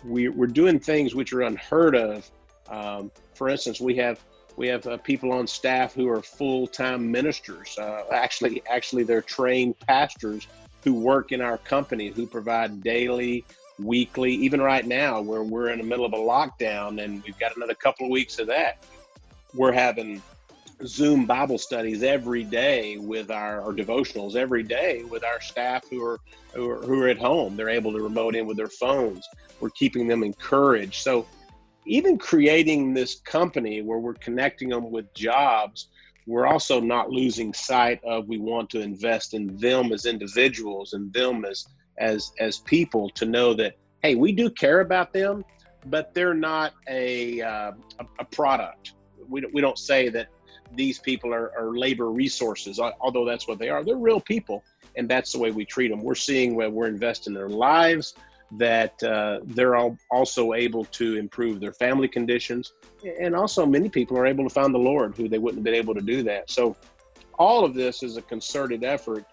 we, 0.04 0.28
we're 0.28 0.46
doing 0.46 0.78
things 0.78 1.14
which 1.14 1.32
are 1.32 1.42
unheard 1.42 1.94
of 1.96 2.30
um, 2.70 3.10
for 3.34 3.48
instance 3.48 3.80
we 3.80 3.94
have 3.94 4.20
we 4.56 4.68
have 4.68 4.86
uh, 4.86 4.96
people 4.98 5.32
on 5.32 5.46
staff 5.46 5.94
who 5.94 6.08
are 6.08 6.22
full-time 6.22 7.10
ministers. 7.10 7.76
Uh, 7.78 8.04
actually, 8.12 8.62
actually, 8.70 9.02
they're 9.02 9.22
trained 9.22 9.78
pastors 9.80 10.46
who 10.84 10.94
work 10.94 11.32
in 11.32 11.40
our 11.40 11.58
company 11.58 12.08
who 12.08 12.26
provide 12.26 12.82
daily, 12.82 13.44
weekly, 13.78 14.32
even 14.32 14.60
right 14.60 14.86
now 14.86 15.20
where 15.20 15.42
we're 15.42 15.70
in 15.70 15.78
the 15.78 15.84
middle 15.84 16.04
of 16.04 16.12
a 16.12 16.16
lockdown 16.16 17.02
and 17.02 17.22
we've 17.24 17.38
got 17.38 17.56
another 17.56 17.74
couple 17.74 18.06
of 18.06 18.12
weeks 18.12 18.38
of 18.38 18.46
that. 18.46 18.84
We're 19.54 19.72
having 19.72 20.22
Zoom 20.86 21.24
Bible 21.24 21.58
studies 21.58 22.02
every 22.02 22.44
day 22.44 22.98
with 22.98 23.30
our 23.30 23.60
or 23.62 23.72
devotionals 23.72 24.36
every 24.36 24.62
day 24.62 25.02
with 25.04 25.24
our 25.24 25.40
staff 25.40 25.84
who 25.88 26.04
are, 26.04 26.20
who 26.54 26.70
are 26.70 26.82
who 26.82 27.02
are 27.02 27.08
at 27.08 27.18
home. 27.18 27.56
They're 27.56 27.68
able 27.68 27.92
to 27.92 28.02
remote 28.02 28.34
in 28.34 28.46
with 28.46 28.56
their 28.56 28.68
phones. 28.68 29.26
We're 29.60 29.70
keeping 29.70 30.06
them 30.06 30.22
encouraged. 30.22 31.02
So 31.02 31.26
even 31.86 32.18
creating 32.18 32.94
this 32.94 33.20
company 33.20 33.82
where 33.82 33.98
we're 33.98 34.14
connecting 34.14 34.70
them 34.70 34.90
with 34.90 35.12
jobs, 35.14 35.88
we're 36.26 36.46
also 36.46 36.80
not 36.80 37.10
losing 37.10 37.52
sight 37.52 38.02
of 38.04 38.28
we 38.28 38.38
want 38.38 38.70
to 38.70 38.80
invest 38.80 39.34
in 39.34 39.56
them 39.58 39.92
as 39.92 40.06
individuals 40.06 40.92
and 40.92 41.12
them 41.12 41.44
as 41.44 41.66
as 41.98 42.32
as 42.40 42.58
people 42.58 43.10
to 43.10 43.24
know 43.24 43.54
that 43.54 43.76
hey, 44.02 44.14
we 44.14 44.32
do 44.32 44.50
care 44.50 44.80
about 44.80 45.14
them, 45.14 45.42
but 45.86 46.12
they're 46.12 46.34
not 46.34 46.74
a 46.88 47.40
uh, 47.40 47.72
a, 48.00 48.06
a 48.18 48.24
product. 48.24 48.92
We 49.28 49.44
we 49.52 49.60
don't 49.60 49.78
say 49.78 50.08
that 50.10 50.28
these 50.76 50.98
people 50.98 51.32
are, 51.32 51.52
are 51.58 51.76
labor 51.76 52.10
resources, 52.10 52.78
although 52.78 53.24
that's 53.24 53.46
what 53.48 53.58
they 53.58 53.68
are. 53.68 53.84
They're 53.84 53.96
real 53.96 54.20
people, 54.20 54.64
and 54.96 55.08
that's 55.08 55.32
the 55.32 55.38
way 55.38 55.50
we 55.50 55.64
treat 55.64 55.88
them. 55.88 56.02
We're 56.02 56.14
seeing 56.14 56.54
where 56.54 56.70
we're 56.70 56.88
investing 56.88 57.34
their 57.34 57.48
lives, 57.48 58.14
that 58.52 59.02
uh, 59.02 59.40
they're 59.44 59.76
all 59.76 59.98
also 60.10 60.52
able 60.52 60.84
to 60.86 61.16
improve 61.16 61.60
their 61.60 61.72
family 61.72 62.08
conditions. 62.08 62.72
And 63.20 63.34
also, 63.34 63.66
many 63.66 63.88
people 63.88 64.18
are 64.18 64.26
able 64.26 64.44
to 64.44 64.50
find 64.50 64.74
the 64.74 64.78
Lord 64.78 65.16
who 65.16 65.28
they 65.28 65.38
wouldn't 65.38 65.58
have 65.58 65.64
been 65.64 65.74
able 65.74 65.94
to 65.94 66.00
do 66.00 66.22
that. 66.24 66.50
So, 66.50 66.76
all 67.38 67.64
of 67.64 67.74
this 67.74 68.02
is 68.02 68.16
a 68.16 68.22
concerted 68.22 68.84
effort 68.84 69.24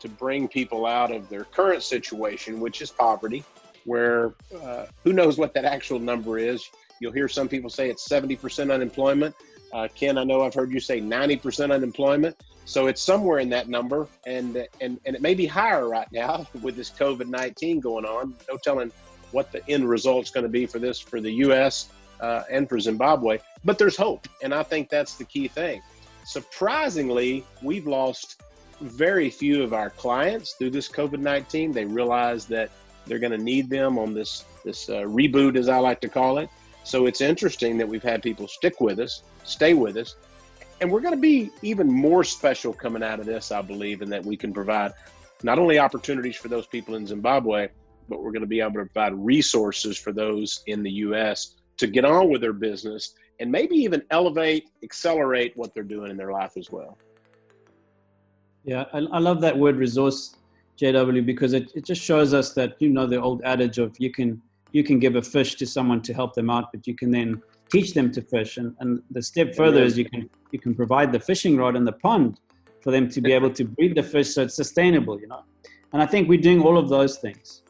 to 0.00 0.08
bring 0.08 0.46
people 0.46 0.86
out 0.86 1.10
of 1.10 1.28
their 1.28 1.44
current 1.44 1.82
situation, 1.82 2.60
which 2.60 2.80
is 2.82 2.90
poverty, 2.90 3.44
where 3.84 4.34
uh, 4.62 4.86
who 5.02 5.12
knows 5.12 5.38
what 5.38 5.54
that 5.54 5.64
actual 5.64 5.98
number 5.98 6.38
is. 6.38 6.70
You'll 7.00 7.12
hear 7.12 7.28
some 7.28 7.48
people 7.48 7.70
say 7.70 7.90
it's 7.90 8.08
70% 8.08 8.72
unemployment. 8.72 9.34
Uh, 9.72 9.88
Ken, 9.94 10.18
I 10.18 10.24
know 10.24 10.42
I've 10.42 10.54
heard 10.54 10.72
you 10.72 10.80
say 10.80 11.00
90% 11.00 11.72
unemployment. 11.72 12.36
So 12.68 12.86
it's 12.86 13.02
somewhere 13.02 13.38
in 13.38 13.48
that 13.48 13.70
number, 13.70 14.06
and 14.26 14.68
and 14.82 15.00
and 15.06 15.16
it 15.16 15.22
may 15.22 15.32
be 15.32 15.46
higher 15.46 15.88
right 15.88 16.06
now 16.12 16.46
with 16.62 16.76
this 16.76 16.90
COVID 16.90 17.26
19 17.26 17.80
going 17.80 18.04
on. 18.04 18.34
No 18.46 18.58
telling 18.58 18.92
what 19.32 19.50
the 19.52 19.66
end 19.70 19.88
result's 19.88 20.30
going 20.30 20.44
to 20.44 20.50
be 20.50 20.66
for 20.66 20.78
this 20.78 21.00
for 21.00 21.18
the 21.18 21.32
U.S. 21.46 21.88
Uh, 22.20 22.42
and 22.50 22.68
for 22.68 22.78
Zimbabwe. 22.78 23.38
But 23.64 23.78
there's 23.78 23.96
hope, 23.96 24.28
and 24.42 24.52
I 24.52 24.62
think 24.62 24.90
that's 24.90 25.16
the 25.16 25.24
key 25.24 25.48
thing. 25.48 25.80
Surprisingly, 26.24 27.42
we've 27.62 27.86
lost 27.86 28.42
very 28.82 29.30
few 29.30 29.62
of 29.62 29.72
our 29.72 29.88
clients 29.88 30.52
through 30.52 30.70
this 30.70 30.90
COVID 30.90 31.20
19. 31.20 31.72
They 31.72 31.86
realize 31.86 32.44
that 32.48 32.70
they're 33.06 33.18
going 33.18 33.32
to 33.32 33.38
need 33.38 33.70
them 33.70 33.98
on 33.98 34.12
this 34.12 34.44
this 34.62 34.90
uh, 34.90 35.04
reboot, 35.04 35.56
as 35.56 35.70
I 35.70 35.78
like 35.78 36.02
to 36.02 36.08
call 36.08 36.36
it. 36.36 36.50
So 36.84 37.06
it's 37.06 37.20
interesting 37.20 37.76
that 37.78 37.88
we've 37.88 38.02
had 38.02 38.22
people 38.22 38.48
stick 38.48 38.80
with 38.80 38.98
us, 38.98 39.22
stay 39.44 39.74
with 39.74 39.96
us, 39.96 40.16
and 40.80 40.90
we're 40.90 41.00
going 41.00 41.14
to 41.14 41.20
be 41.20 41.50
even 41.62 41.90
more 41.90 42.24
special 42.24 42.72
coming 42.72 43.02
out 43.02 43.20
of 43.20 43.26
this, 43.26 43.50
I 43.50 43.62
believe, 43.62 44.00
in 44.02 44.10
that 44.10 44.24
we 44.24 44.36
can 44.36 44.52
provide 44.52 44.92
not 45.42 45.58
only 45.58 45.78
opportunities 45.78 46.36
for 46.36 46.48
those 46.48 46.66
people 46.66 46.94
in 46.94 47.06
Zimbabwe, 47.06 47.68
but 48.08 48.22
we're 48.22 48.32
going 48.32 48.42
to 48.42 48.46
be 48.46 48.60
able 48.60 48.72
to 48.72 48.86
provide 48.86 49.12
resources 49.14 49.98
for 49.98 50.12
those 50.12 50.62
in 50.66 50.82
the 50.82 50.90
U.S. 50.90 51.56
to 51.76 51.86
get 51.86 52.04
on 52.04 52.30
with 52.30 52.40
their 52.40 52.52
business 52.52 53.14
and 53.40 53.50
maybe 53.50 53.76
even 53.76 54.02
elevate, 54.10 54.68
accelerate 54.82 55.52
what 55.56 55.74
they're 55.74 55.82
doing 55.82 56.10
in 56.10 56.16
their 56.16 56.32
life 56.32 56.56
as 56.56 56.70
well. 56.70 56.98
Yeah, 58.64 58.84
I, 58.92 58.98
I 58.98 59.18
love 59.18 59.40
that 59.42 59.56
word 59.56 59.76
resource, 59.76 60.36
JW, 60.80 61.24
because 61.24 61.52
it, 61.52 61.70
it 61.74 61.84
just 61.84 62.02
shows 62.02 62.34
us 62.34 62.52
that, 62.54 62.76
you 62.80 62.90
know, 62.90 63.06
the 63.06 63.20
old 63.20 63.42
adage 63.44 63.78
of 63.78 63.94
you 63.98 64.10
can 64.10 64.42
you 64.72 64.84
can 64.84 64.98
give 64.98 65.16
a 65.16 65.22
fish 65.22 65.54
to 65.56 65.66
someone 65.66 66.02
to 66.02 66.12
help 66.12 66.34
them 66.34 66.50
out, 66.50 66.70
but 66.72 66.86
you 66.86 66.94
can 66.94 67.10
then 67.10 67.42
teach 67.70 67.94
them 67.94 68.10
to 68.12 68.22
fish. 68.22 68.56
And, 68.56 68.74
and 68.80 69.02
the 69.10 69.22
step 69.22 69.54
further 69.54 69.82
is 69.82 69.96
you 69.96 70.04
can 70.04 70.28
you 70.50 70.58
can 70.58 70.74
provide 70.74 71.12
the 71.12 71.20
fishing 71.20 71.56
rod 71.56 71.76
in 71.76 71.84
the 71.84 71.92
pond 71.92 72.40
for 72.82 72.90
them 72.90 73.08
to 73.10 73.20
be 73.20 73.32
able 73.32 73.50
to 73.50 73.64
breed 73.64 73.94
the 73.96 74.02
fish 74.02 74.34
so 74.34 74.42
it's 74.42 74.54
sustainable, 74.54 75.20
you 75.20 75.26
know. 75.26 75.42
And 75.92 76.02
I 76.02 76.06
think 76.06 76.28
we're 76.28 76.40
doing 76.40 76.62
all 76.62 76.78
of 76.78 76.88
those 76.88 77.18
things. 77.18 77.62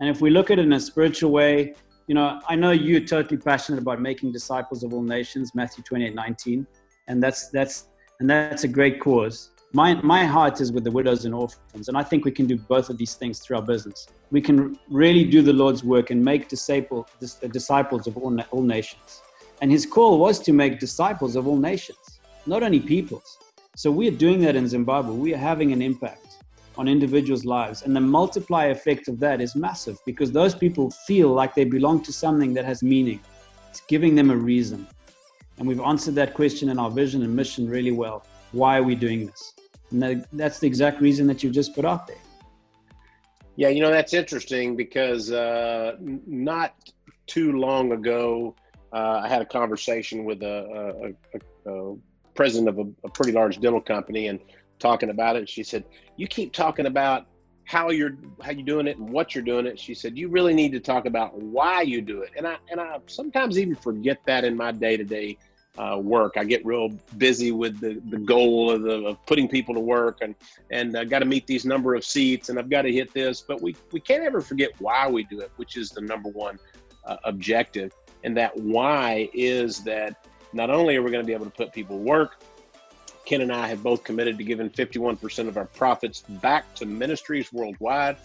And 0.00 0.08
if 0.08 0.20
we 0.20 0.30
look 0.30 0.50
at 0.50 0.58
it 0.58 0.64
in 0.64 0.72
a 0.72 0.80
spiritual 0.80 1.30
way, 1.30 1.74
you 2.08 2.14
know, 2.14 2.40
I 2.48 2.56
know 2.56 2.72
you're 2.72 3.00
totally 3.00 3.36
passionate 3.36 3.80
about 3.80 4.00
making 4.00 4.32
disciples 4.32 4.82
of 4.82 4.92
all 4.92 5.02
nations, 5.02 5.54
Matthew 5.54 5.84
28, 5.84 6.14
19. 6.14 6.66
And 7.08 7.22
that's 7.22 7.48
that's 7.48 7.88
and 8.20 8.28
that's 8.28 8.64
a 8.64 8.68
great 8.68 9.00
cause. 9.00 9.51
My 9.74 9.94
my 10.02 10.26
heart 10.26 10.60
is 10.60 10.70
with 10.70 10.84
the 10.84 10.90
widows 10.90 11.24
and 11.24 11.34
orphans, 11.34 11.88
and 11.88 11.96
I 11.96 12.02
think 12.02 12.26
we 12.26 12.30
can 12.30 12.46
do 12.46 12.58
both 12.58 12.90
of 12.90 12.98
these 12.98 13.14
things 13.14 13.38
through 13.38 13.56
our 13.56 13.62
business. 13.62 14.06
We 14.30 14.42
can 14.42 14.78
really 14.90 15.24
do 15.24 15.40
the 15.40 15.54
Lord's 15.54 15.82
work 15.82 16.10
and 16.10 16.22
make 16.22 16.48
disciple, 16.48 17.08
disciples 17.50 18.06
of 18.06 18.18
all, 18.18 18.38
all 18.50 18.62
nations. 18.62 19.22
And 19.62 19.70
his 19.70 19.86
call 19.86 20.18
was 20.18 20.40
to 20.40 20.52
make 20.52 20.78
disciples 20.78 21.36
of 21.36 21.46
all 21.46 21.56
nations, 21.56 22.20
not 22.44 22.62
only 22.62 22.80
peoples. 22.80 23.38
So 23.74 23.90
we 23.90 24.08
are 24.08 24.18
doing 24.26 24.42
that 24.42 24.56
in 24.56 24.68
Zimbabwe. 24.68 25.14
We 25.14 25.32
are 25.32 25.38
having 25.38 25.72
an 25.72 25.80
impact 25.80 26.44
on 26.76 26.86
individuals' 26.86 27.46
lives. 27.46 27.80
And 27.80 27.96
the 27.96 28.00
multiplier 28.00 28.72
effect 28.72 29.08
of 29.08 29.18
that 29.20 29.40
is 29.40 29.56
massive 29.56 29.98
because 30.04 30.32
those 30.32 30.54
people 30.54 30.90
feel 31.06 31.28
like 31.28 31.54
they 31.54 31.64
belong 31.64 32.02
to 32.02 32.12
something 32.12 32.52
that 32.54 32.66
has 32.66 32.82
meaning. 32.82 33.20
It's 33.70 33.80
giving 33.80 34.16
them 34.16 34.30
a 34.30 34.36
reason. 34.36 34.86
And 35.56 35.66
we've 35.66 35.80
answered 35.80 36.14
that 36.16 36.34
question 36.34 36.68
in 36.68 36.78
our 36.78 36.90
vision 36.90 37.22
and 37.22 37.34
mission 37.34 37.70
really 37.70 37.92
well. 37.92 38.26
Why 38.52 38.76
are 38.76 38.82
we 38.82 38.94
doing 38.94 39.24
this? 39.24 39.54
And 39.92 40.26
that's 40.32 40.58
the 40.58 40.66
exact 40.66 41.00
reason 41.00 41.26
that 41.26 41.42
you 41.42 41.50
just 41.50 41.74
put 41.74 41.84
out 41.84 42.06
there. 42.06 42.16
Yeah, 43.56 43.68
you 43.68 43.82
know, 43.82 43.90
that's 43.90 44.14
interesting 44.14 44.76
because 44.76 45.30
uh, 45.30 45.96
not 46.00 46.74
too 47.26 47.52
long 47.52 47.92
ago, 47.92 48.56
uh, 48.92 49.20
I 49.24 49.28
had 49.28 49.42
a 49.42 49.46
conversation 49.46 50.24
with 50.24 50.42
a, 50.42 51.14
a, 51.64 51.70
a, 51.70 51.92
a 51.92 51.96
president 52.34 52.68
of 52.68 52.94
a, 53.04 53.08
pretty 53.10 53.32
large 53.32 53.60
dental 53.60 53.80
company 53.80 54.28
and 54.28 54.40
talking 54.78 55.10
about 55.10 55.36
it. 55.36 55.48
She 55.48 55.62
said, 55.62 55.84
"You 56.16 56.26
keep 56.26 56.52
talking 56.52 56.86
about 56.86 57.26
how 57.64 57.90
you're 57.90 58.16
how 58.42 58.50
you 58.50 58.62
doing 58.62 58.86
it 58.86 58.98
and 58.98 59.10
what 59.10 59.34
you're 59.34 59.44
doing 59.44 59.66
it." 59.66 59.78
She 59.78 59.94
said, 59.94 60.16
"You 60.16 60.28
really 60.28 60.54
need 60.54 60.72
to 60.72 60.80
talk 60.80 61.06
about 61.06 61.38
why 61.38 61.82
you 61.82 62.00
do 62.00 62.22
it." 62.22 62.30
And 62.36 62.46
I 62.46 62.56
and 62.70 62.80
I 62.80 62.98
sometimes 63.06 63.58
even 63.58 63.74
forget 63.74 64.18
that 64.24 64.44
in 64.44 64.56
my 64.56 64.72
day 64.72 64.96
to 64.96 65.04
day 65.04 65.38
day 65.76 65.94
work. 65.96 66.34
I 66.36 66.44
get 66.44 66.64
real 66.64 66.90
busy 67.18 67.52
with 67.52 67.80
the, 67.80 68.00
the 68.10 68.18
goal 68.18 68.70
of, 68.70 68.82
the, 68.82 69.06
of 69.06 69.26
putting 69.26 69.48
people 69.48 69.74
to 69.74 69.80
work 69.80 70.18
and 70.20 70.34
and 70.70 70.96
I 70.96 71.04
got 71.04 71.20
to 71.20 71.24
meet 71.24 71.46
these 71.46 71.64
number 71.64 71.94
of 71.94 72.04
seats 72.04 72.48
and 72.48 72.58
I've 72.58 72.70
got 72.70 72.82
to 72.82 72.92
hit 72.92 73.12
this. 73.12 73.40
But 73.40 73.60
we 73.60 73.76
we 73.92 74.00
can't 74.00 74.22
ever 74.22 74.40
forget 74.40 74.70
why 74.78 75.08
we 75.08 75.24
do 75.24 75.40
it, 75.40 75.50
which 75.56 75.76
is 75.76 75.90
the 75.90 76.00
number 76.00 76.28
one 76.30 76.58
uh, 77.04 77.16
objective. 77.24 77.92
And 78.24 78.36
that 78.36 78.56
why 78.56 79.28
is 79.34 79.82
that 79.84 80.26
not 80.52 80.70
only 80.70 80.96
are 80.96 81.02
we 81.02 81.10
going 81.10 81.22
to 81.22 81.26
be 81.26 81.32
able 81.32 81.46
to 81.46 81.50
put 81.50 81.72
people 81.72 81.96
to 81.96 82.02
work, 82.02 82.42
Ken 83.24 83.40
and 83.40 83.52
I 83.52 83.66
have 83.68 83.82
both 83.82 84.04
committed 84.04 84.36
to 84.38 84.44
giving 84.44 84.68
51% 84.68 85.48
of 85.48 85.56
our 85.56 85.64
profits 85.64 86.22
back 86.22 86.74
to 86.76 86.86
ministries 86.86 87.52
worldwide. 87.52 88.16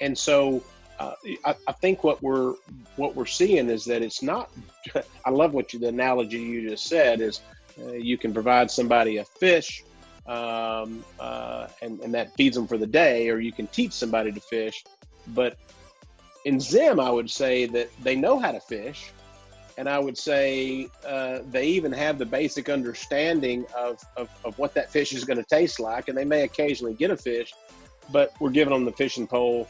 And 0.00 0.16
so 0.16 0.62
uh, 1.00 1.14
I, 1.46 1.54
I, 1.66 1.72
think 1.72 2.04
what 2.04 2.22
we're 2.22 2.54
what 2.96 3.16
we're 3.16 3.24
seeing 3.24 3.70
is 3.70 3.86
that 3.86 4.02
it's 4.02 4.22
not. 4.22 4.50
I 5.24 5.30
love 5.30 5.54
what 5.54 5.72
you, 5.72 5.78
the 5.78 5.88
analogy 5.88 6.38
you 6.38 6.68
just 6.68 6.84
said 6.86 7.22
is 7.22 7.40
uh, 7.82 7.92
you 7.92 8.18
can 8.18 8.34
provide 8.34 8.70
somebody 8.70 9.16
a 9.16 9.24
fish, 9.24 9.82
um, 10.26 11.02
uh, 11.18 11.68
and 11.80 12.00
and 12.00 12.12
that 12.12 12.34
feeds 12.34 12.54
them 12.54 12.66
for 12.66 12.76
the 12.76 12.86
day, 12.86 13.30
or 13.30 13.40
you 13.40 13.50
can 13.50 13.66
teach 13.68 13.92
somebody 13.92 14.30
to 14.30 14.40
fish. 14.40 14.84
But 15.28 15.56
in 16.44 16.60
Zim, 16.60 17.00
I 17.00 17.10
would 17.10 17.30
say 17.30 17.64
that 17.66 17.88
they 18.02 18.14
know 18.14 18.38
how 18.38 18.52
to 18.52 18.60
fish, 18.60 19.10
and 19.78 19.88
I 19.88 19.98
would 19.98 20.18
say 20.18 20.88
uh, 21.06 21.38
they 21.50 21.66
even 21.68 21.92
have 21.92 22.18
the 22.18 22.26
basic 22.26 22.68
understanding 22.68 23.64
of, 23.74 24.04
of, 24.18 24.28
of 24.44 24.58
what 24.58 24.74
that 24.74 24.90
fish 24.90 25.14
is 25.14 25.24
going 25.24 25.38
to 25.38 25.44
taste 25.44 25.80
like, 25.80 26.08
and 26.08 26.18
they 26.18 26.26
may 26.26 26.42
occasionally 26.42 26.92
get 26.92 27.10
a 27.10 27.16
fish, 27.16 27.54
but 28.12 28.34
we're 28.38 28.50
giving 28.50 28.74
them 28.74 28.84
the 28.84 28.92
fishing 28.92 29.26
pole 29.26 29.66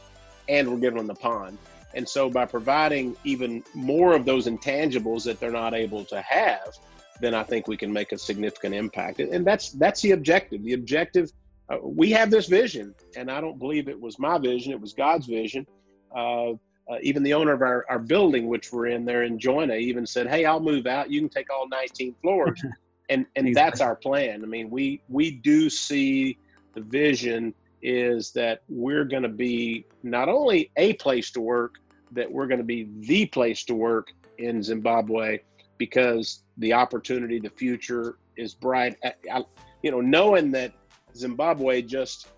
and 0.51 0.69
we're 0.69 0.79
giving 0.79 0.99
them 0.99 1.07
the 1.07 1.15
pond. 1.15 1.57
And 1.95 2.09
so 2.09 2.31
by 2.31 2.45
providing 2.45 3.17
even 3.25 3.65
more 3.75 4.15
of 4.15 4.25
those 4.25 4.47
intangibles 4.47 5.25
that 5.25 5.41
they're 5.41 5.51
not 5.51 5.75
able 5.75 6.05
to 6.07 6.21
have, 6.21 6.77
then 7.21 7.35
I 7.35 7.43
think 7.43 7.67
we 7.69 7.77
can 7.77 7.93
make 7.93 8.13
a 8.13 8.19
significant 8.19 8.75
impact. 8.75 9.21
And 9.21 9.47
that's 9.47 9.71
that's 9.71 10.01
the 10.01 10.13
objective. 10.13 10.63
The 10.63 10.75
objective, 10.75 11.31
uh, 11.69 11.79
we 11.83 12.11
have 12.11 12.31
this 12.31 12.47
vision, 12.47 12.95
and 13.17 13.31
I 13.31 13.41
don't 13.41 13.59
believe 13.59 13.89
it 13.89 14.01
was 14.01 14.19
my 14.19 14.39
vision; 14.39 14.73
it 14.73 14.81
was 14.81 14.93
God's 14.93 15.27
vision. 15.27 15.67
Uh, 16.15 16.53
uh, 16.91 16.99
even 17.03 17.23
the 17.23 17.33
owner 17.35 17.53
of 17.53 17.63
our, 17.63 17.87
our 17.89 18.01
building, 18.01 18.49
which 18.49 18.73
we're 18.73 18.89
in 18.89 19.05
there 19.05 19.23
in 19.23 19.39
Joina, 19.39 19.77
even 19.79 20.07
said, 20.07 20.29
"Hey, 20.29 20.45
I'll 20.45 20.61
move 20.61 20.87
out. 20.87 21.11
You 21.11 21.21
can 21.21 21.29
take 21.29 21.53
all 21.53 21.69
19 21.69 22.15
floors." 22.23 22.63
and 23.11 23.27
and 23.37 23.55
that's 23.55 23.81
our 23.81 23.97
plan. 23.97 24.43
I 24.43 24.47
mean, 24.47 24.71
we 24.71 25.03
we 25.09 25.33
do 25.33 25.69
see 25.69 26.39
the 26.75 26.81
vision 26.81 27.53
is 27.83 28.31
that 28.33 28.63
we're 28.69 29.05
going 29.05 29.23
to 29.23 29.29
be 29.29 29.87
not 30.03 30.29
only 30.29 30.71
a 30.77 30.95
place 30.95 31.31
to 31.33 31.41
work, 31.41 31.77
that 32.13 32.31
we're 32.31 32.47
going 32.47 32.59
to 32.59 32.65
be 32.65 32.89
the 33.01 33.27
place 33.27 33.65
to 33.65 33.75
work 33.75 34.13
in 34.39 34.63
Zimbabwe 34.63 35.39
because 35.79 36.43
the 36.59 36.73
opportunity, 36.73 37.39
the 37.39 37.51
future 37.51 38.17
is 38.37 38.55
bright. 38.55 38.97
I, 39.05 39.45
you 39.83 39.91
know, 39.91 40.01
knowing 40.01 40.51
that 40.53 40.73
Zimbabwe 41.17 41.83
just 41.83 42.29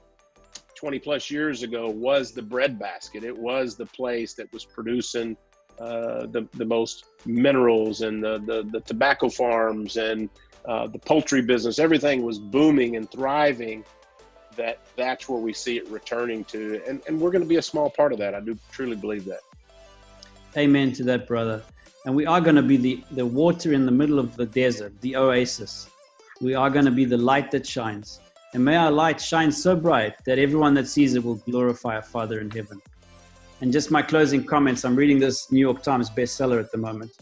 20 0.77 0.99
plus 0.99 1.31
years 1.31 1.63
ago 1.63 1.89
was 1.89 2.33
the 2.33 2.43
breadbasket. 2.43 3.25
It 3.25 3.37
was 3.37 3.77
the 3.77 3.87
place 3.87 4.35
that 4.35 4.53
was 4.53 4.65
producing 4.65 5.37
uh, 5.79 6.27
the, 6.27 6.47
the 6.55 6.65
most 6.65 7.07
minerals 7.25 8.03
and 8.03 8.23
the, 8.23 8.39
the, 8.41 8.63
the 8.71 8.81
tobacco 8.81 9.29
farms 9.29 9.97
and 9.97 10.29
uh, 10.65 10.87
the 10.87 10.99
poultry 10.99 11.43
business, 11.43 11.79
everything 11.79 12.23
was 12.23 12.39
booming 12.39 12.97
and 12.97 13.11
thriving. 13.11 13.85
That 14.57 14.81
that's 14.97 15.29
where 15.29 15.41
we 15.41 15.53
see 15.53 15.77
it 15.77 15.89
returning 15.89 16.45
to, 16.45 16.83
and 16.87 17.03
and 17.07 17.21
we're 17.21 17.31
going 17.31 17.43
to 17.43 17.49
be 17.49 17.57
a 17.57 17.63
small 17.63 17.89
part 17.91 18.13
of 18.13 18.19
that. 18.19 18.35
I 18.35 18.41
do 18.41 18.59
truly 18.71 18.97
believe 18.97 19.25
that. 19.27 19.41
Amen 20.57 20.93
to 20.93 21.05
that, 21.05 21.27
brother. 21.27 21.63
And 22.05 22.15
we 22.15 22.27
are 22.27 22.41
going 22.41 22.57
to 22.57 22.63
be 22.63 22.77
the, 22.77 23.05
the 23.13 23.25
water 23.25 23.73
in 23.73 23.87
the 23.87 23.93
middle 23.93 24.19
of 24.19 24.37
the 24.37 24.45
desert, 24.45 24.93
the 25.01 25.17
oasis. 25.17 25.89
We 26.41 26.55
are 26.55 26.69
going 26.69 26.85
to 26.85 26.91
be 26.91 27.05
the 27.05 27.17
light 27.17 27.51
that 27.53 27.67
shines. 27.67 28.21
And 28.53 28.65
may 28.65 28.77
our 28.77 28.91
light 28.91 29.21
shine 29.21 29.53
so 29.53 29.77
bright 29.77 30.23
that 30.25 30.39
everyone 30.39 30.75
that 30.75 30.89
sees 30.89 31.15
it 31.15 31.25
will 31.25 31.37
glorify 31.37 31.97
our 31.97 32.03
Father 32.03 32.41
in 32.41 32.51
heaven. 32.51 32.83
And 33.61 33.73
just 33.73 33.91
my 33.91 34.03
closing 34.03 34.45
comments 34.45 34.85
I'm 34.85 34.97
reading 34.97 35.21
this 35.21 35.51
New 35.53 35.61
York 35.61 35.83
Times 35.83 36.11
bestseller 36.11 36.59
at 36.59 36.73
the 36.73 36.79
moment 36.79 37.13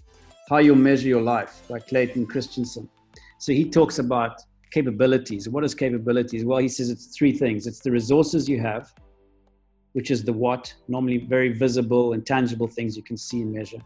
How 0.48 0.56
You'll 0.56 0.76
Measure 0.76 1.08
Your 1.08 1.22
Life 1.22 1.62
by 1.68 1.78
Clayton 1.78 2.26
Christensen. 2.26 2.88
So 3.38 3.52
he 3.52 3.68
talks 3.68 3.98
about 3.98 4.42
capabilities. 4.70 5.48
What 5.48 5.64
is 5.64 5.74
capabilities? 5.74 6.44
Well, 6.44 6.58
he 6.58 6.68
says 6.68 6.90
it's 6.90 7.06
three 7.06 7.32
things 7.32 7.66
it's 7.66 7.80
the 7.80 7.90
resources 7.90 8.48
you 8.48 8.60
have, 8.60 8.92
which 9.92 10.10
is 10.10 10.24
the 10.24 10.32
what, 10.32 10.72
normally 10.88 11.18
very 11.18 11.52
visible 11.52 12.12
and 12.12 12.24
tangible 12.24 12.68
things 12.68 12.96
you 12.96 13.02
can 13.02 13.16
see 13.16 13.42
and 13.42 13.52
measure. 13.52 13.80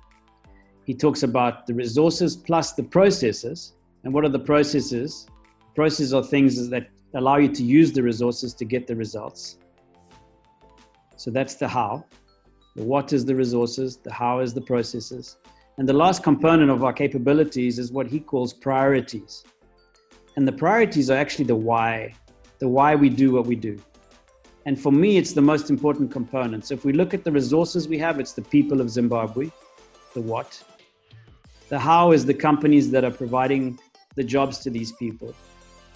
He 0.85 0.94
talks 0.94 1.23
about 1.23 1.66
the 1.66 1.75
resources 1.75 2.37
plus 2.37 2.73
the 2.73 2.83
processes. 2.83 3.75
And 4.05 4.12
what 4.12 4.25
are 4.25 4.29
the 4.29 4.38
processes? 4.38 5.27
Processes 5.75 6.12
are 6.12 6.23
things 6.23 6.68
that 6.68 6.88
allow 7.14 7.37
you 7.37 7.49
to 7.49 7.62
use 7.62 7.92
the 7.92 8.03
resources 8.03 8.53
to 8.55 8.64
get 8.64 8.87
the 8.87 8.94
results. 8.94 9.59
So 11.16 11.31
that's 11.31 11.55
the 11.55 11.66
how. 11.66 12.05
The 12.77 12.83
what 12.83 13.12
is 13.12 13.25
the 13.25 13.35
resources, 13.35 13.97
the 13.97 14.12
how 14.12 14.40
is 14.40 14.53
the 14.53 14.61
processes. 14.61 15.38
And 15.79 15.88
the 15.88 15.92
last 15.92 16.23
component 16.23 16.70
of 16.70 16.85
our 16.85 16.92
capabilities 16.92 17.79
is 17.79 17.90
what 17.90 18.07
he 18.07 18.20
calls 18.20 18.53
priorities. 18.53 19.42
And 20.37 20.47
the 20.49 20.53
priorities 20.53 21.11
are 21.11 21.16
actually 21.16 21.44
the 21.44 21.57
why, 21.57 22.14
the 22.59 22.68
why 22.68 22.94
we 22.94 23.09
do 23.09 23.33
what 23.33 23.47
we 23.47 23.57
do. 23.57 23.79
And 24.66 24.81
for 24.81 24.90
me, 24.90 25.16
it's 25.16 25.33
the 25.33 25.42
most 25.42 25.70
important 25.70 26.11
component. 26.11 26.66
So 26.66 26.75
if 26.75 26.85
we 26.85 26.92
look 26.92 27.14
at 27.14 27.23
the 27.23 27.31
resources 27.31 27.87
we 27.87 27.99
have, 27.99 28.18
it's 28.18 28.33
the 28.33 28.42
people 28.42 28.81
of 28.81 28.90
Zimbabwe, 28.90 29.51
the 30.14 30.20
what. 30.23 30.62
The 31.68 31.79
how 31.79 32.12
is 32.12 32.25
the 32.25 32.35
companies 32.35 32.90
that 32.90 33.05
are 33.05 33.11
providing 33.11 33.79
the 34.14 34.25
jobs 34.25 34.59
to 34.61 34.70
these 34.70 34.92
people. 34.92 35.35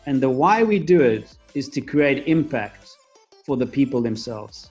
And 0.07 0.21
the 0.21 0.31
why 0.31 0.63
we 0.63 0.79
do 0.79 1.01
it 1.01 1.37
is 1.55 1.69
to 1.71 1.81
create 1.81 2.27
impact 2.27 2.89
for 3.45 3.57
the 3.57 3.67
people 3.67 4.01
themselves. 4.01 4.71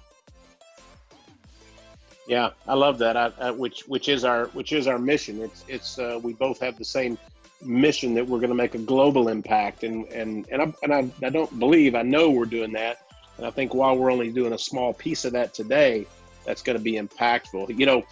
Yeah, 2.28 2.50
I 2.68 2.74
love 2.74 2.98
that. 3.00 3.16
I, 3.16 3.32
I, 3.40 3.52
which 3.52 3.88
which 3.88 4.10
is 4.10 4.26
our 4.26 4.48
which 4.48 4.74
is 4.74 4.86
our 4.86 5.00
mission. 5.00 5.42
It's 5.42 5.64
it's 5.70 5.98
uh, 5.98 6.20
we 6.22 6.34
both 6.34 6.60
have 6.60 6.78
the 6.78 6.84
same 6.84 7.18
mission 7.64 8.14
that 8.16 8.28
we're 8.28 8.40
going 8.40 8.50
to 8.50 8.56
make 8.56 8.76
a 8.76 8.80
global 8.80 9.30
impact, 9.30 9.84
and 9.84 10.06
and 10.08 10.48
and 10.52 10.62
I, 10.62 10.74
and 10.84 10.94
I, 10.94 11.26
I 11.26 11.30
don't 11.30 11.60
believe 11.60 11.96
I 11.96 12.02
know 12.02 12.30
we're 12.30 12.46
doing 12.46 12.72
that, 12.74 13.08
and 13.38 13.46
I 13.46 13.52
think 13.52 13.74
while 13.74 13.98
we're 13.98 14.12
only 14.12 14.32
doing 14.32 14.54
a 14.54 14.60
small 14.60 14.94
piece 14.94 15.26
of 15.26 15.34
that 15.34 15.54
today, 15.54 16.06
that's 16.46 16.62
going 16.62 16.78
to 16.78 16.84
be 16.84 16.94
impactful. 16.94 17.78
You 17.78 17.86
know, 17.86 18.04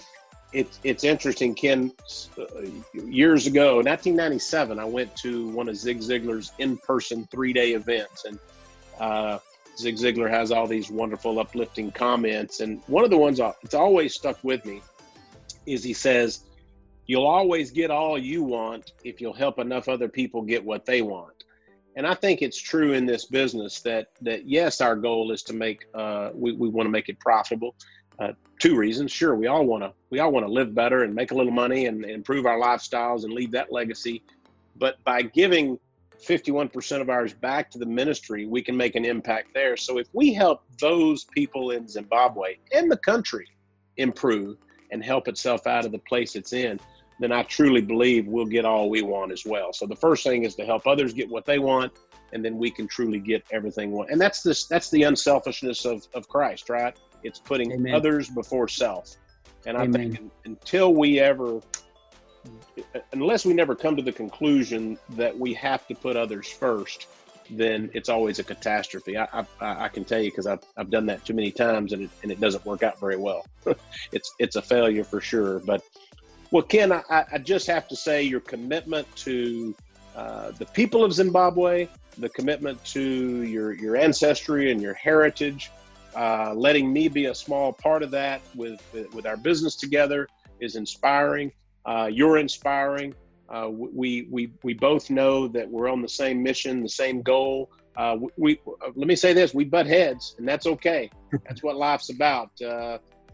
it's 0.53 0.79
it's 0.83 1.03
interesting, 1.03 1.53
Ken. 1.53 1.91
Uh, 2.37 2.45
years 2.93 3.47
ago, 3.47 3.75
1997, 3.77 4.79
I 4.79 4.85
went 4.85 5.15
to 5.17 5.49
one 5.49 5.69
of 5.69 5.75
Zig 5.75 5.99
Ziglar's 5.99 6.51
in-person 6.59 7.27
three-day 7.31 7.73
events, 7.73 8.25
and 8.25 8.39
uh, 8.99 9.39
Zig 9.77 9.95
Ziglar 9.95 10.29
has 10.29 10.51
all 10.51 10.67
these 10.67 10.89
wonderful, 10.89 11.39
uplifting 11.39 11.91
comments. 11.91 12.59
And 12.59 12.81
one 12.87 13.03
of 13.03 13.09
the 13.09 13.17
ones 13.17 13.37
that's 13.37 13.73
always 13.73 14.15
stuck 14.15 14.41
with 14.43 14.65
me 14.65 14.81
is 15.65 15.83
he 15.83 15.93
says, 15.93 16.41
"You'll 17.07 17.27
always 17.27 17.71
get 17.71 17.91
all 17.91 18.17
you 18.17 18.43
want 18.43 18.93
if 19.03 19.21
you'll 19.21 19.33
help 19.33 19.59
enough 19.59 19.87
other 19.87 20.09
people 20.09 20.41
get 20.41 20.63
what 20.63 20.85
they 20.85 21.01
want." 21.01 21.43
And 21.95 22.05
I 22.05 22.13
think 22.13 22.41
it's 22.41 22.61
true 22.61 22.93
in 22.93 23.05
this 23.05 23.25
business 23.25 23.79
that 23.81 24.07
that 24.21 24.47
yes, 24.47 24.81
our 24.81 24.95
goal 24.95 25.31
is 25.31 25.43
to 25.43 25.53
make 25.53 25.85
uh, 25.93 26.31
we 26.33 26.53
we 26.53 26.69
want 26.69 26.87
to 26.87 26.91
make 26.91 27.09
it 27.09 27.19
profitable. 27.19 27.75
Uh, 28.17 28.31
two 28.59 28.77
reasons. 28.77 29.11
Sure, 29.11 29.35
we 29.35 29.47
all 29.47 29.65
want 29.65 29.83
to 29.83 29.93
we 30.09 30.19
all 30.19 30.31
want 30.31 30.45
to 30.45 30.51
live 30.51 30.73
better 30.73 31.03
and 31.03 31.13
make 31.13 31.31
a 31.31 31.35
little 31.35 31.51
money 31.51 31.85
and, 31.85 32.03
and 32.03 32.13
improve 32.13 32.45
our 32.45 32.59
lifestyles 32.59 33.23
and 33.23 33.33
leave 33.33 33.51
that 33.51 33.71
legacy. 33.71 34.23
But 34.77 35.01
by 35.03 35.21
giving 35.21 35.79
51% 36.25 37.01
of 37.01 37.09
ours 37.09 37.33
back 37.33 37.69
to 37.71 37.77
the 37.77 37.85
ministry, 37.85 38.45
we 38.45 38.61
can 38.61 38.75
make 38.75 38.95
an 38.95 39.05
impact 39.05 39.53
there. 39.53 39.77
So 39.77 39.97
if 39.97 40.07
we 40.13 40.33
help 40.33 40.63
those 40.79 41.25
people 41.25 41.71
in 41.71 41.87
Zimbabwe 41.87 42.55
and 42.73 42.91
the 42.91 42.97
country 42.97 43.47
improve 43.97 44.57
and 44.91 45.03
help 45.03 45.27
itself 45.27 45.67
out 45.67 45.85
of 45.85 45.91
the 45.91 45.99
place 45.99 46.35
it's 46.35 46.53
in, 46.53 46.79
then 47.19 47.31
I 47.31 47.43
truly 47.43 47.81
believe 47.81 48.27
we'll 48.27 48.45
get 48.45 48.65
all 48.65 48.89
we 48.89 49.01
want 49.01 49.31
as 49.31 49.45
well. 49.45 49.71
So 49.73 49.85
the 49.85 49.95
first 49.95 50.23
thing 50.23 50.43
is 50.43 50.55
to 50.55 50.65
help 50.65 50.85
others 50.85 51.13
get 51.13 51.29
what 51.29 51.45
they 51.45 51.59
want, 51.59 51.93
and 52.33 52.43
then 52.43 52.57
we 52.57 52.69
can 52.69 52.87
truly 52.87 53.19
get 53.19 53.43
everything 53.51 53.91
we 53.91 53.97
want. 53.97 54.09
And 54.11 54.19
that's 54.19 54.41
this 54.41 54.65
that's 54.65 54.89
the 54.89 55.03
unselfishness 55.03 55.85
of, 55.85 56.05
of 56.13 56.27
Christ, 56.27 56.69
right? 56.69 56.95
It's 57.23 57.39
putting 57.39 57.71
Amen. 57.71 57.93
others 57.93 58.29
before 58.29 58.67
self. 58.67 59.15
And 59.65 59.77
I 59.77 59.83
Amen. 59.83 60.11
think 60.11 60.31
until 60.45 60.93
we 60.93 61.19
ever, 61.19 61.61
unless 63.13 63.45
we 63.45 63.53
never 63.53 63.75
come 63.75 63.95
to 63.95 64.03
the 64.03 64.11
conclusion 64.11 64.99
that 65.11 65.37
we 65.37 65.53
have 65.55 65.87
to 65.87 65.95
put 65.95 66.15
others 66.15 66.47
first, 66.47 67.07
then 67.49 67.89
it's 67.93 68.09
always 68.09 68.39
a 68.39 68.43
catastrophe. 68.43 69.17
I, 69.17 69.27
I, 69.33 69.45
I 69.85 69.87
can 69.87 70.03
tell 70.03 70.21
you 70.21 70.31
because 70.31 70.47
I've, 70.47 70.63
I've 70.77 70.89
done 70.89 71.05
that 71.07 71.25
too 71.25 71.33
many 71.33 71.51
times 71.51 71.93
and 71.93 72.03
it, 72.03 72.09
and 72.23 72.31
it 72.31 72.39
doesn't 72.39 72.65
work 72.65 72.83
out 72.83 72.99
very 72.99 73.17
well. 73.17 73.45
it's 74.11 74.33
it's 74.39 74.55
a 74.55 74.61
failure 74.61 75.03
for 75.03 75.21
sure. 75.21 75.59
But 75.59 75.81
well, 76.55 76.63
Ken, 76.63 76.93
I, 76.93 77.03
I 77.33 77.37
just 77.37 77.67
have 77.67 77.85
to 77.89 77.97
say 77.97 78.23
your 78.23 78.39
commitment 78.39 79.13
to 79.17 79.75
uh, 80.15 80.51
the 80.51 80.65
people 80.67 81.03
of 81.03 81.11
Zimbabwe, 81.11 81.89
the 82.17 82.29
commitment 82.29 82.81
to 82.85 83.01
your 83.43 83.73
your 83.73 83.97
ancestry 83.97 84.71
and 84.71 84.81
your 84.81 84.93
heritage, 84.93 85.69
uh, 86.15 86.53
letting 86.53 86.93
me 86.93 87.09
be 87.09 87.25
a 87.25 87.35
small 87.35 87.73
part 87.73 88.03
of 88.03 88.11
that 88.11 88.39
with 88.55 88.81
with 89.11 89.25
our 89.25 89.35
business 89.35 89.75
together 89.75 90.29
is 90.61 90.77
inspiring. 90.77 91.51
Uh, 91.85 92.09
you're 92.09 92.37
inspiring. 92.37 93.13
Uh, 93.49 93.67
we 93.69 94.25
we 94.31 94.49
we 94.63 94.73
both 94.73 95.09
know 95.09 95.49
that 95.49 95.69
we're 95.69 95.89
on 95.89 96.01
the 96.01 96.07
same 96.07 96.41
mission, 96.41 96.81
the 96.81 96.87
same 96.87 97.21
goal. 97.21 97.69
Uh, 97.97 98.15
we, 98.37 98.61
let 98.95 99.07
me 99.07 99.15
say 99.17 99.33
this: 99.33 99.53
we 99.53 99.65
butt 99.65 99.87
heads, 99.87 100.35
and 100.37 100.47
that's 100.47 100.67
okay. 100.67 101.09
That's 101.45 101.61
what 101.61 101.75
life's 101.75 102.11
about. 102.11 102.51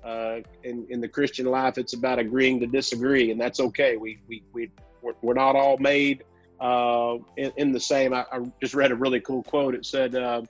Uh, 0.03 0.39
in 0.63 0.85
in 0.89 0.99
the 0.99 1.07
Christian 1.07 1.45
life, 1.45 1.77
it's 1.77 1.93
about 1.93 2.19
agreeing 2.19 2.59
to 2.59 2.67
disagree, 2.67 3.31
and 3.31 3.39
that's 3.39 3.59
okay. 3.59 3.97
We 3.97 4.19
we 4.27 4.43
we 4.51 4.71
we're, 5.01 5.13
we're 5.21 5.33
not 5.33 5.55
all 5.55 5.77
made 5.77 6.23
in, 6.61 7.51
in, 7.57 7.71
the 7.71 7.79
same. 7.79 8.13
I, 8.13 8.25
I, 8.31 8.39
just 8.61 8.73
read 8.73 8.91
a 8.91 8.95
really 8.95 9.19
cool 9.19 9.43
quote. 9.43 9.75
It 9.75 9.85
said. 9.85 10.15
Uh, 10.15 10.43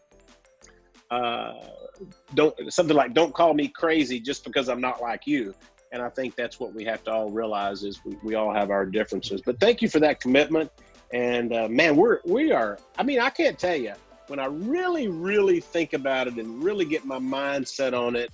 don't 2.35 2.55
something 2.71 2.95
like 2.95 3.13
don't 3.13 3.33
call 3.33 3.53
me 3.53 3.67
crazy 3.67 4.19
just 4.19 4.45
because 4.45 4.69
I'm 4.69 4.81
not 4.81 5.01
like 5.01 5.27
you. 5.27 5.53
And 5.91 6.01
I 6.01 6.09
think 6.09 6.35
that's 6.35 6.59
what 6.59 6.73
we 6.73 6.85
have 6.85 7.03
to 7.03 7.11
all 7.11 7.29
realize 7.29 7.83
is 7.83 7.99
we, 8.05 8.15
we 8.23 8.35
all 8.35 8.53
have 8.53 8.71
our 8.71 8.85
differences. 8.85 9.41
But 9.45 9.59
thank 9.59 9.81
you 9.81 9.89
for 9.89 9.99
that 9.99 10.21
commitment. 10.21 10.71
And 11.13 11.53
uh, 11.53 11.67
man, 11.67 11.97
we're 11.97 12.19
we 12.23 12.53
are. 12.53 12.79
I 12.97 13.03
mean, 13.03 13.19
I 13.19 13.29
can't 13.29 13.59
tell 13.59 13.75
you 13.75 13.93
when 14.27 14.39
I 14.39 14.45
really, 14.45 15.09
really 15.09 15.59
think 15.59 15.91
about 15.91 16.27
it 16.27 16.35
and 16.35 16.63
really 16.63 16.85
get 16.85 17.05
my 17.05 17.19
mind 17.19 17.67
set 17.67 17.93
on 17.93 18.15
it. 18.15 18.31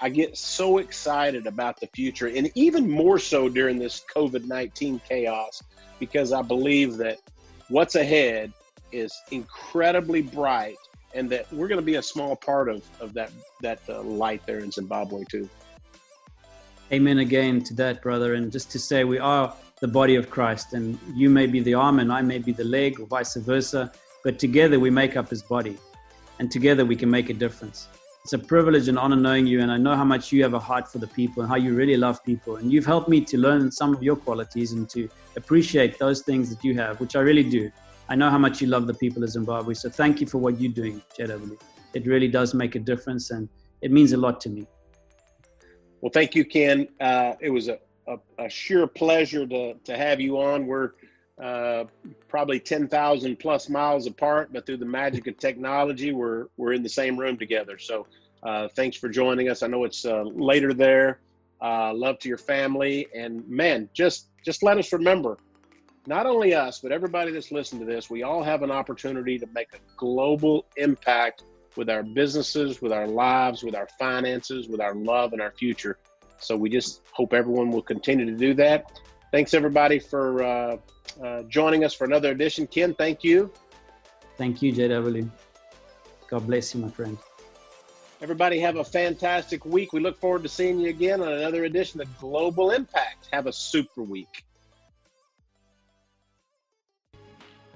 I 0.00 0.08
get 0.08 0.36
so 0.36 0.78
excited 0.78 1.46
about 1.46 1.78
the 1.78 1.86
future, 1.88 2.28
and 2.28 2.50
even 2.54 2.90
more 2.90 3.18
so 3.18 3.48
during 3.48 3.78
this 3.78 4.04
COVID 4.14 4.46
nineteen 4.46 5.00
chaos, 5.06 5.62
because 5.98 6.32
I 6.32 6.42
believe 6.42 6.96
that 6.96 7.18
what's 7.68 7.96
ahead 7.96 8.52
is 8.92 9.12
incredibly 9.30 10.22
bright 10.22 10.78
and 11.14 11.28
that 11.30 11.52
we're 11.52 11.68
going 11.68 11.80
to 11.80 11.84
be 11.84 11.96
a 11.96 12.02
small 12.02 12.34
part 12.34 12.68
of, 12.68 12.82
of 13.00 13.12
that 13.14 13.30
that 13.60 13.80
uh, 13.88 14.02
light 14.02 14.44
there 14.46 14.60
in 14.60 14.70
Zimbabwe 14.70 15.24
too. 15.24 15.48
Amen 16.92 17.18
again 17.18 17.62
to 17.64 17.74
that, 17.74 18.02
brother. 18.02 18.34
And 18.34 18.50
just 18.50 18.70
to 18.72 18.78
say, 18.78 19.04
we 19.04 19.18
are 19.18 19.54
the 19.80 19.88
body 19.88 20.16
of 20.16 20.28
Christ, 20.30 20.72
and 20.72 20.98
you 21.14 21.30
may 21.30 21.46
be 21.46 21.60
the 21.60 21.74
arm, 21.74 22.00
and 22.00 22.12
I 22.12 22.22
may 22.22 22.38
be 22.38 22.52
the 22.52 22.64
leg, 22.64 22.98
or 23.00 23.06
vice 23.06 23.36
versa. 23.36 23.92
But 24.24 24.38
together 24.38 24.80
we 24.80 24.90
make 24.90 25.16
up 25.16 25.28
His 25.30 25.42
body, 25.42 25.76
and 26.38 26.50
together 26.50 26.84
we 26.84 26.96
can 26.96 27.10
make 27.10 27.28
a 27.30 27.34
difference. 27.34 27.88
It's 28.22 28.34
a 28.34 28.38
privilege 28.38 28.88
and 28.88 28.98
honor 28.98 29.16
knowing 29.16 29.46
you, 29.46 29.62
and 29.62 29.72
I 29.72 29.78
know 29.78 29.96
how 29.96 30.04
much 30.04 30.30
you 30.30 30.42
have 30.42 30.52
a 30.52 30.58
heart 30.58 30.86
for 30.92 30.98
the 30.98 31.06
people 31.06 31.42
and 31.42 31.50
how 31.50 31.56
you 31.56 31.74
really 31.74 31.96
love 31.96 32.22
people. 32.22 32.56
And 32.56 32.70
you've 32.70 32.84
helped 32.84 33.08
me 33.08 33.22
to 33.22 33.38
learn 33.38 33.72
some 33.72 33.94
of 33.94 34.02
your 34.02 34.14
qualities 34.14 34.72
and 34.72 34.88
to 34.90 35.08
appreciate 35.36 35.98
those 35.98 36.20
things 36.20 36.54
that 36.54 36.62
you 36.62 36.74
have, 36.74 37.00
which 37.00 37.16
I 37.16 37.20
really 37.20 37.42
do. 37.42 37.70
I 38.10 38.16
know 38.16 38.28
how 38.28 38.36
much 38.36 38.60
you 38.60 38.66
love 38.66 38.86
the 38.86 38.94
people 38.94 39.24
of 39.24 39.30
Zimbabwe. 39.30 39.72
So 39.72 39.88
thank 39.88 40.20
you 40.20 40.26
for 40.26 40.36
what 40.36 40.60
you're 40.60 40.72
doing, 40.72 41.00
JW. 41.18 41.58
It 41.94 42.06
really 42.06 42.28
does 42.28 42.52
make 42.52 42.74
a 42.74 42.78
difference 42.78 43.30
and 43.30 43.48
it 43.80 43.90
means 43.90 44.12
a 44.12 44.18
lot 44.18 44.40
to 44.42 44.50
me. 44.50 44.66
Well, 46.00 46.10
thank 46.12 46.34
you, 46.34 46.44
Ken. 46.44 46.88
Uh, 47.00 47.34
it 47.40 47.50
was 47.50 47.68
a, 47.68 47.78
a, 48.06 48.18
a, 48.38 48.50
sheer 48.50 48.86
pleasure 48.86 49.46
to, 49.46 49.74
to 49.74 49.96
have 49.96 50.20
you 50.20 50.38
on. 50.38 50.66
We're 50.66 50.92
uh, 51.42 51.84
probably 52.28 52.60
10,000 52.60 53.36
plus 53.38 53.68
miles 53.68 54.06
apart, 54.06 54.50
but 54.52 54.66
through 54.66 54.76
the 54.76 54.84
magic 54.84 55.26
of 55.26 55.38
technology, 55.38 56.12
we're, 56.12 56.46
we're 56.56 56.72
in 56.72 56.82
the 56.82 56.88
same 56.88 57.18
room 57.18 57.36
together. 57.36 57.78
So 57.78 58.06
uh, 58.42 58.68
thanks 58.68 58.96
for 58.96 59.08
joining 59.08 59.48
us. 59.48 59.62
I 59.62 59.66
know 59.66 59.84
it's 59.84 60.04
uh, 60.04 60.22
later 60.22 60.74
there. 60.74 61.20
Uh, 61.62 61.92
love 61.94 62.18
to 62.20 62.28
your 62.28 62.38
family. 62.38 63.06
And 63.14 63.46
man, 63.48 63.88
just, 63.94 64.28
just 64.44 64.62
let 64.62 64.78
us 64.78 64.92
remember 64.92 65.38
not 66.06 66.26
only 66.26 66.54
us, 66.54 66.80
but 66.80 66.92
everybody 66.92 67.30
that's 67.30 67.52
listened 67.52 67.80
to 67.80 67.86
this, 67.86 68.10
we 68.10 68.22
all 68.22 68.42
have 68.42 68.62
an 68.62 68.70
opportunity 68.70 69.38
to 69.38 69.46
make 69.54 69.68
a 69.74 69.78
global 69.96 70.66
impact 70.76 71.44
with 71.76 71.88
our 71.88 72.02
businesses, 72.02 72.82
with 72.82 72.92
our 72.92 73.06
lives, 73.06 73.62
with 73.62 73.74
our 73.74 73.88
finances, 73.98 74.68
with 74.68 74.80
our 74.80 74.94
love 74.94 75.32
and 75.32 75.40
our 75.40 75.52
future. 75.52 75.98
So 76.38 76.56
we 76.56 76.70
just 76.70 77.02
hope 77.12 77.32
everyone 77.32 77.70
will 77.70 77.82
continue 77.82 78.26
to 78.26 78.36
do 78.36 78.54
that. 78.54 79.00
Thanks 79.30 79.54
everybody 79.54 79.98
for 79.98 80.42
uh, 80.42 80.76
uh, 81.22 81.42
joining 81.44 81.84
us 81.84 81.94
for 81.94 82.04
another 82.04 82.30
edition. 82.30 82.66
Ken, 82.66 82.94
thank 82.94 83.22
you. 83.24 83.52
Thank 84.36 84.62
you, 84.62 84.72
JW. 84.72 85.30
God 86.28 86.46
bless 86.46 86.74
you, 86.74 86.80
my 86.80 86.88
friend. 86.88 87.18
Everybody 88.22 88.60
have 88.60 88.76
a 88.76 88.84
fantastic 88.84 89.64
week. 89.64 89.92
We 89.92 90.00
look 90.00 90.18
forward 90.18 90.42
to 90.42 90.48
seeing 90.48 90.78
you 90.78 90.90
again 90.90 91.22
on 91.22 91.32
another 91.32 91.64
edition 91.64 92.00
of 92.00 92.18
Global 92.18 92.70
Impact. 92.70 93.28
Have 93.32 93.46
a 93.46 93.52
super 93.52 94.02
week. 94.02 94.44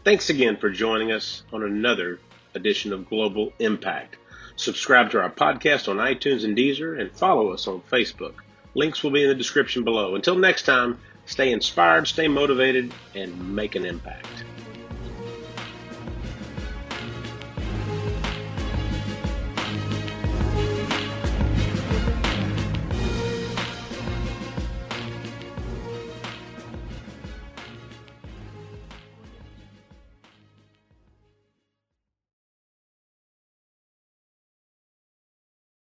Thanks 0.05 0.29
again 0.29 0.59
for 0.59 0.69
joining 0.69 1.13
us 1.13 1.45
on 1.51 1.63
another 1.63 2.21
edition 2.55 2.93
of 2.93 3.09
Global 3.09 3.55
Impact. 3.59 4.17
Subscribe 4.57 5.11
to 5.11 5.21
our 5.21 5.31
podcast 5.31 5.89
on 5.89 5.97
iTunes 5.97 6.45
and 6.45 6.57
Deezer 6.57 7.01
and 7.01 7.11
follow 7.11 7.49
us 7.49 7.67
on 7.67 7.81
Facebook. 7.91 8.35
Links 8.75 9.03
will 9.03 9.11
be 9.11 9.23
in 9.23 9.29
the 9.29 9.35
description 9.35 9.83
below. 9.83 10.15
Until 10.15 10.37
next 10.37 10.65
time, 10.65 10.99
stay 11.27 11.53
inspired, 11.53 12.07
stay 12.07 12.29
motivated, 12.29 12.93
and 13.15 13.55
make 13.55 13.75
an 13.75 13.85
impact. 13.85 14.45